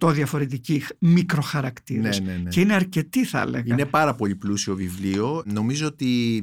100 0.00 0.12
διαφορετικοί 0.12 0.82
μικροχαρακτήρες. 0.98 2.20
Ναι, 2.20 2.32
ναι, 2.32 2.38
ναι. 2.42 2.48
Και 2.48 2.60
είναι 2.60 2.74
αρκετοί 2.74 3.24
θα 3.24 3.40
έλεγα. 3.40 3.74
Είναι 3.74 3.86
πάρα 3.86 4.14
πολύ 4.14 4.34
πλούσιο 4.36 4.74
βιβλίο. 4.74 5.42
Νομίζω 5.46 5.86
ότι 5.86 6.42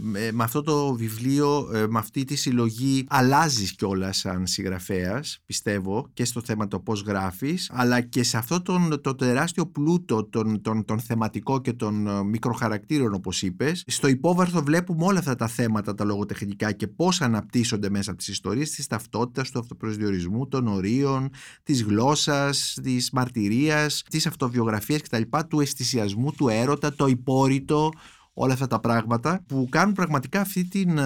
με 0.00 0.42
αυτό 0.44 0.62
το 0.62 0.94
βιβλίο, 0.94 1.70
ε, 1.74 1.86
με 1.86 1.98
αυτή 1.98 2.24
τη 2.24 2.36
συλλογή 2.36 3.04
αλλάζεις 3.08 3.72
κιόλας 3.72 4.16
σαν 4.16 4.46
συγγραφέας, 4.46 5.38
πιστεύω, 5.46 6.08
και 6.12 6.24
στο 6.24 6.40
θέμα 6.44 6.68
το 6.68 6.80
πώς 6.80 7.02
γράφεις, 7.02 7.70
αλλά 7.74 8.00
και 8.00 8.22
σε 8.22 8.36
αυτό 8.36 8.62
τον, 8.62 9.00
το 9.00 9.14
τεράστιο 9.14 9.66
πλούτο, 9.66 10.24
τον, 10.24 10.60
τον, 10.62 10.84
τον 10.84 11.00
θεματικό 11.00 11.60
και 11.60 11.72
των 11.72 12.06
ε, 12.06 12.22
μικροχαρακτήρων 12.22 13.14
όπως 13.14 13.42
είπες. 13.42 13.84
Στο 13.86 14.08
υπόβαρθο 14.08 14.62
βλέπουμε 14.62 15.04
όλα 15.04 15.18
αυτά 15.18 15.34
τα 15.34 15.46
θέματα, 15.46 15.94
τα 15.94 16.04
λογοτεχνικά 16.04 16.72
και 16.72 16.86
πώς 16.86 17.20
αναπτύσσονται 17.20 17.90
μέσα 17.90 18.10
από 18.10 18.18
τις 18.18 18.28
ιστορίες 18.28 18.70
της 18.70 18.86
ταυτότητας, 18.86 19.50
του 19.50 19.58
αυτοπροσδιορισμού, 19.58 20.48
των 20.48 20.66
ορίων, 20.66 21.30
της 21.62 21.82
γλώσσας, 21.82 22.78
της 22.82 23.10
μαρτυρίας, 23.10 24.02
της 24.10 24.26
αυτοβιογραφίας 24.26 25.02
κτλ, 25.02 25.22
του 25.48 25.60
αισθησιασμού, 25.60 26.32
του 26.32 26.48
έρωτα, 26.48 26.94
το 26.94 27.06
υπόρρητο, 27.06 27.90
όλα 28.38 28.52
αυτά 28.52 28.66
τα 28.66 28.80
πράγματα 28.80 29.44
που 29.46 29.66
κάνουν 29.70 29.94
πραγματικά 29.94 30.40
αυτή 30.40 30.64
την, 30.64 30.98
ε, 30.98 31.02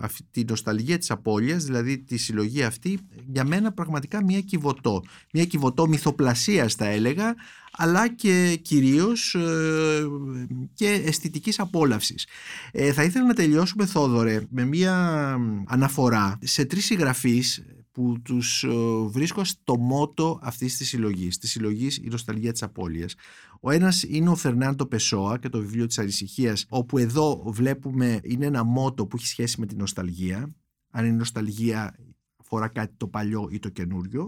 αυτή 0.00 0.22
την 0.30 0.46
νοσταλγία 0.48 0.98
της 0.98 1.10
απώλειας, 1.10 1.64
δηλαδή 1.64 1.98
τη 1.98 2.16
συλλογή 2.16 2.62
αυτή, 2.62 2.98
για 3.26 3.44
μένα 3.44 3.72
πραγματικά 3.72 4.24
μια 4.24 4.40
κυβωτό. 4.40 5.02
Μια 5.32 5.44
κυβωτό 5.44 5.88
μυθοπλασίας 5.88 6.74
θα 6.74 6.86
έλεγα, 6.86 7.34
αλλά 7.72 8.08
και 8.08 8.58
κυρίως 8.62 9.34
ε, 9.34 10.06
και 10.74 11.02
αισθητικής 11.06 11.58
απόλαυσης. 11.58 12.26
Ε, 12.72 12.92
θα 12.92 13.02
ήθελα 13.02 13.26
να 13.26 13.34
τελειώσουμε 13.34 13.86
Θόδωρε 13.86 14.40
με 14.50 14.64
μια 14.64 15.36
αναφορά 15.66 16.38
σε 16.42 16.64
τρεις 16.64 16.84
συγγραφείς 16.84 17.62
που 17.92 18.16
τους 18.22 18.64
ε, 18.64 18.68
βρίσκω 19.06 19.44
στο 19.44 19.78
μότο 19.78 20.38
αυτής 20.42 20.76
της 20.76 20.88
συλλογής, 20.88 21.38
της 21.38 21.50
συλλογής 21.50 21.96
«Η 21.96 22.08
νοσταλγία 22.10 22.52
της 22.52 22.62
απώλειας». 22.62 23.14
Ο 23.60 23.70
ένας 23.70 24.02
είναι 24.02 24.28
ο 24.28 24.34
Φερνάντο 24.34 24.86
Πεσόα 24.86 25.38
και 25.38 25.48
το 25.48 25.58
βιβλίο 25.58 25.86
της 25.86 25.98
ανησυχίας, 25.98 26.66
όπου 26.68 26.98
εδώ 26.98 27.42
βλέπουμε 27.46 28.20
είναι 28.22 28.46
ένα 28.46 28.64
μότο 28.64 29.06
που 29.06 29.16
έχει 29.16 29.26
σχέση 29.26 29.60
με 29.60 29.66
την 29.66 29.78
νοσταλγία, 29.78 30.54
αν 30.90 31.04
η 31.06 31.12
νοσταλγία 31.12 31.94
αφορά 32.40 32.68
κάτι 32.68 32.94
το 32.96 33.08
παλιό 33.08 33.48
ή 33.50 33.58
το 33.58 33.68
καινούριο. 33.68 34.24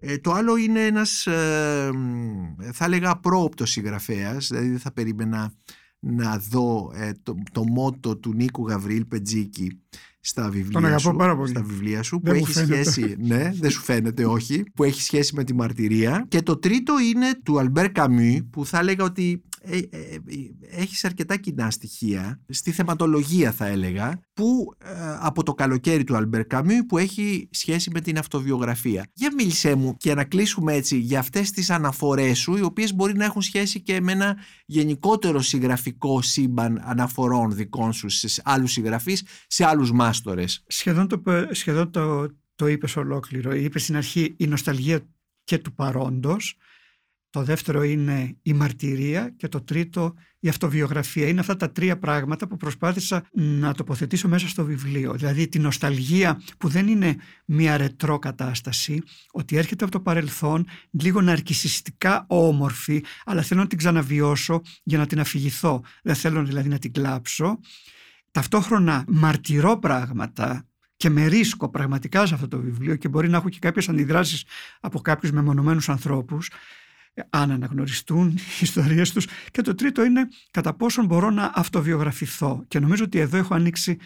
Ε, 0.00 0.18
το 0.18 0.32
άλλο 0.32 0.56
είναι 0.56 0.86
ένας, 0.86 1.26
ε, 1.26 1.90
θα 2.72 2.84
έλεγα, 2.84 3.10
απρόοπτος 3.10 3.70
συγγραφέας, 3.70 4.46
δηλαδή 4.48 4.68
δεν 4.68 4.78
θα 4.78 4.92
περίμενα 4.92 5.52
να 5.98 6.38
δω 6.38 6.92
ε, 6.94 7.12
το, 7.22 7.34
το 7.52 7.64
μότο 7.64 8.16
του 8.16 8.34
Νίκου 8.34 8.68
Γαβρίλ 8.68 9.04
Πετζίκη 9.04 9.80
στα 10.20 10.50
βιβλία, 10.50 10.98
σου, 10.98 11.16
στα 11.44 11.62
βιβλία 11.62 12.02
σου 12.02 12.20
που 12.20 12.32
έχει 12.32 12.52
σχέση, 12.52 13.16
ναι, 13.18 13.52
δεν 13.54 13.70
σου 13.70 13.80
φαίνεται 13.80 14.24
όχι, 14.24 14.64
που 14.74 14.84
έχει 14.84 15.02
σχέση 15.02 15.34
με 15.34 15.44
τη 15.44 15.54
μαρτυρία. 15.54 16.24
Και 16.28 16.42
το 16.42 16.58
τρίτο 16.58 16.94
είναι 16.98 17.40
του 17.42 17.58
Αλμπέρ 17.58 17.92
Καμί 17.92 18.48
που 18.52 18.66
θα 18.66 18.78
έλεγα 18.78 19.04
ότι 19.04 19.42
ε, 19.70 19.76
ε, 19.76 20.14
ε, 20.14 20.20
έχεις 20.70 21.04
αρκετά 21.04 21.36
κοινά 21.36 21.70
στοιχεία 21.70 22.40
στη 22.48 22.72
θεματολογία 22.72 23.52
θα 23.52 23.66
έλεγα 23.66 24.20
που 24.32 24.74
ε, 24.84 24.90
από 25.20 25.42
το 25.42 25.54
καλοκαίρι 25.54 26.04
του 26.04 26.16
Αλμπέρ 26.16 26.46
Καμί 26.46 26.84
που 26.84 26.98
έχει 26.98 27.48
σχέση 27.52 27.90
με 27.90 28.00
την 28.00 28.18
αυτοβιογραφία. 28.18 29.10
Για 29.12 29.32
μίλησέ 29.36 29.74
μου 29.74 29.96
και 29.96 30.14
να 30.14 30.24
κλείσουμε 30.24 30.74
έτσι 30.74 30.98
για 30.98 31.18
αυτές 31.18 31.50
τις 31.50 31.70
αναφορές 31.70 32.38
σου 32.38 32.56
οι 32.56 32.62
οποίες 32.62 32.94
μπορεί 32.94 33.16
να 33.16 33.24
έχουν 33.24 33.42
σχέση 33.42 33.80
και 33.82 34.00
με 34.00 34.12
ένα 34.12 34.36
γενικότερο 34.66 35.40
συγγραφικό 35.40 36.22
σύμπαν 36.22 36.80
αναφορών 36.84 37.54
δικών 37.54 37.92
σου 37.92 38.08
σε 38.08 38.42
άλλους 38.44 38.72
συγγραφείς, 38.72 39.24
σε 39.46 39.64
άλλους 39.64 39.92
μάστορες. 39.92 40.64
Σχεδόν 40.66 41.08
το, 41.08 41.22
σχεδόν 41.50 41.90
το, 41.90 42.26
το 42.54 42.66
είπες 42.66 42.96
ολόκληρο. 42.96 43.54
Είπες 43.54 43.82
στην 43.82 43.96
αρχή 43.96 44.34
η 44.38 44.46
νοσταλγία 44.46 45.00
και 45.44 45.58
του 45.58 45.74
παρόντος 45.74 46.56
το 47.30 47.42
δεύτερο 47.42 47.82
είναι 47.82 48.36
η 48.42 48.52
μαρτυρία 48.52 49.34
και 49.36 49.48
το 49.48 49.60
τρίτο 49.60 50.14
η 50.40 50.48
αυτοβιογραφία. 50.48 51.28
Είναι 51.28 51.40
αυτά 51.40 51.56
τα 51.56 51.70
τρία 51.70 51.98
πράγματα 51.98 52.46
που 52.48 52.56
προσπάθησα 52.56 53.24
να 53.32 53.74
τοποθετήσω 53.74 54.28
μέσα 54.28 54.48
στο 54.48 54.64
βιβλίο. 54.64 55.12
Δηλαδή 55.12 55.48
την 55.48 55.62
νοσταλγία 55.62 56.42
που 56.58 56.68
δεν 56.68 56.88
είναι 56.88 57.16
μια 57.44 57.76
ρετρό 57.76 58.18
κατάσταση, 58.18 59.02
ότι 59.30 59.56
έρχεται 59.56 59.84
από 59.84 59.92
το 59.92 60.00
παρελθόν, 60.00 60.66
λίγο 60.90 61.20
ναρκισιστικά 61.20 62.24
όμορφη, 62.28 63.04
αλλά 63.24 63.42
θέλω 63.42 63.60
να 63.60 63.66
την 63.66 63.78
ξαναβιώσω 63.78 64.60
για 64.82 64.98
να 64.98 65.06
την 65.06 65.20
αφηγηθώ. 65.20 65.82
Δεν 66.02 66.14
θέλω 66.14 66.44
δηλαδή 66.44 66.68
να 66.68 66.78
την 66.78 66.92
κλάψω. 66.92 67.58
Ταυτόχρονα 68.30 69.04
μαρτυρώ 69.08 69.78
πράγματα 69.78 70.66
και 70.96 71.10
με 71.10 71.26
ρίσκο 71.26 71.68
πραγματικά 71.68 72.26
σε 72.26 72.34
αυτό 72.34 72.48
το 72.48 72.60
βιβλίο 72.60 72.96
και 72.96 73.08
μπορεί 73.08 73.28
να 73.28 73.36
έχω 73.36 73.48
και 73.48 73.58
κάποιες 73.58 73.88
αντιδράσεις 73.88 74.44
από 74.80 75.00
κάποιους 75.00 75.32
μεμονωμένους 75.32 75.88
ανθρώπους 75.88 76.50
αν 77.30 77.50
αναγνωριστούν 77.50 78.28
οι 78.28 78.40
ιστορίες 78.60 79.12
τους. 79.12 79.26
Και 79.50 79.62
το 79.62 79.74
τρίτο 79.74 80.04
είναι 80.04 80.28
κατά 80.50 80.74
πόσον 80.74 81.06
μπορώ 81.06 81.30
να 81.30 81.52
αυτοβιογραφηθώ. 81.54 82.64
Και 82.68 82.78
νομίζω 82.78 83.04
ότι 83.04 83.18
εδώ 83.18 83.36
έχω 83.36 83.54
ανοίξει 83.54 83.98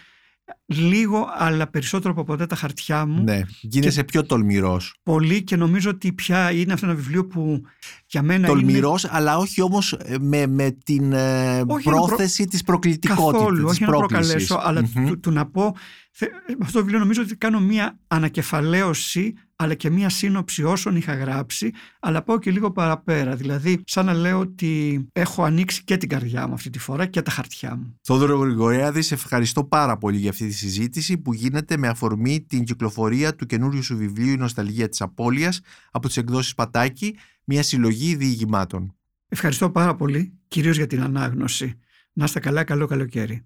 λίγο 0.66 1.28
αλλά 1.36 1.66
περισσότερο 1.66 2.12
από 2.12 2.24
ποτέ 2.24 2.46
τα 2.46 2.56
χαρτιά 2.56 3.06
μου. 3.06 3.22
Ναι, 3.22 3.40
γίνεσαι 3.60 4.04
πιο 4.04 4.26
τολμηρός. 4.26 4.94
Πολύ 5.02 5.42
και 5.42 5.56
νομίζω 5.56 5.90
ότι 5.90 6.12
πια 6.12 6.52
είναι 6.52 6.72
αυτό 6.72 6.86
ένα 6.86 6.94
βιβλίο 6.94 7.26
που 7.26 7.62
για 8.06 8.22
μένα 8.22 8.46
Τολμηρός 8.46 9.02
είναι... 9.02 9.12
αλλά 9.14 9.36
όχι 9.36 9.62
όμως 9.62 9.92
ε, 9.92 10.16
με, 10.20 10.46
με 10.46 10.70
την 10.84 11.12
ε, 11.12 11.64
πρόθεση 11.82 12.42
προ... 12.42 12.50
της 12.50 12.62
προκλητικότητας 12.62 13.32
Καθόλου, 13.32 13.66
όχι 13.68 13.82
να 13.84 13.88
προκαλέσω 13.88 14.60
αλλά 14.62 14.82
του, 14.82 15.20
του, 15.20 15.30
να 15.30 15.46
πω 15.46 15.74
με 16.20 16.56
αυτό 16.60 16.78
το 16.78 16.84
βιβλίο 16.84 16.98
νομίζω 16.98 17.22
ότι 17.22 17.36
κάνω 17.36 17.60
μία 17.60 17.98
ανακεφαλαίωση 18.08 19.34
αλλά 19.56 19.74
και 19.74 19.90
μία 19.90 20.08
σύνοψη 20.08 20.62
όσων 20.62 20.96
είχα 20.96 21.14
γράψει, 21.14 21.70
αλλά 22.00 22.22
πάω 22.22 22.38
και 22.38 22.50
λίγο 22.50 22.70
παραπέρα. 22.70 23.36
Δηλαδή, 23.36 23.82
σαν 23.86 24.06
να 24.06 24.12
λέω 24.12 24.38
ότι 24.38 25.04
έχω 25.12 25.42
ανοίξει 25.42 25.84
και 25.84 25.96
την 25.96 26.08
καρδιά 26.08 26.46
μου 26.48 26.54
αυτή 26.54 26.70
τη 26.70 26.78
φορά 26.78 27.06
και 27.06 27.22
τα 27.22 27.30
χαρτιά 27.30 27.76
μου. 27.76 27.98
Θόδωρο 28.02 28.38
Γρηγοριάδης, 28.38 29.06
σε 29.06 29.14
ευχαριστώ 29.14 29.64
πάρα 29.64 29.98
πολύ 29.98 30.16
για 30.16 30.30
αυτή 30.30 30.46
τη 30.46 30.52
συζήτηση 30.52 31.18
που 31.18 31.32
γίνεται 31.32 31.76
με 31.76 31.88
αφορμή 31.88 32.40
την 32.40 32.64
κυκλοφορία 32.64 33.34
του 33.34 33.46
καινούριου 33.46 33.82
σου 33.82 33.96
βιβλίου 33.96 34.32
«Η 34.32 34.36
Νοσταλγία 34.36 34.88
της 34.88 35.00
Απόλυας 35.00 35.60
από 35.90 36.06
τις 36.06 36.16
εκδόσεις 36.16 36.54
Πατάκη, 36.54 37.16
μια 37.44 37.62
συλλογή 37.62 38.14
διηγημάτων. 38.14 38.94
Ευχαριστώ 39.28 39.70
πάρα 39.70 39.94
πολύ, 39.94 40.38
κυρίως 40.48 40.76
για 40.76 40.86
την 40.86 41.02
ανάγνωση. 41.02 41.78
Να 42.12 42.24
είστε 42.24 42.40
καλά, 42.40 42.64
καλό 42.64 42.86
καλοκαίρι. 42.86 43.44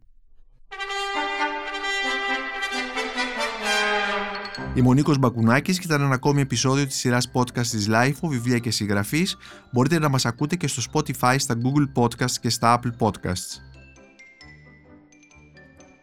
Είμαι 4.77 4.89
ο 4.89 4.93
Νίκος 4.93 5.19
Μπακουνάκης 5.19 5.79
και 5.79 5.87
ήταν 5.87 6.01
ένα 6.01 6.15
ακόμη 6.15 6.41
επεισόδιο 6.41 6.87
της 6.87 6.97
σειράς 6.97 7.31
podcast 7.33 7.67
της 7.67 7.89
LIFO, 7.91 8.29
βιβλία 8.29 8.59
και 8.59 8.71
συγγραφής. 8.71 9.37
Μπορείτε 9.73 9.99
να 9.99 10.09
μας 10.09 10.27
ακούτε 10.27 10.57
και 10.57 10.67
στο 10.67 10.83
Spotify, 10.93 11.35
στα 11.39 11.55
Google 11.63 12.03
Podcasts 12.03 12.37
και 12.41 12.49
στα 12.49 12.81
Apple 12.81 13.07
Podcasts. 13.07 13.61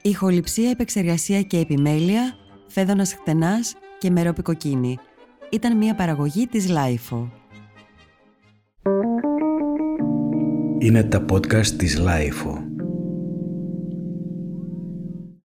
Ηχοληψία, 0.01 0.69
επεξεργασία 0.69 1.41
και 1.41 1.57
επιμέλεια, 1.57 2.33
φέδωνας 2.67 3.13
χτενάς 3.13 3.75
και 3.99 4.09
μερόπικοκίνη. 4.09 4.97
Ήταν 5.51 5.77
μια 5.77 5.95
παραγωγή 5.95 6.47
της 6.47 6.67
LIFO. 6.69 7.29
Είναι 10.79 11.03
τα 11.03 11.25
podcast 11.31 11.67
της 11.67 11.99
LIFO. 11.99 12.72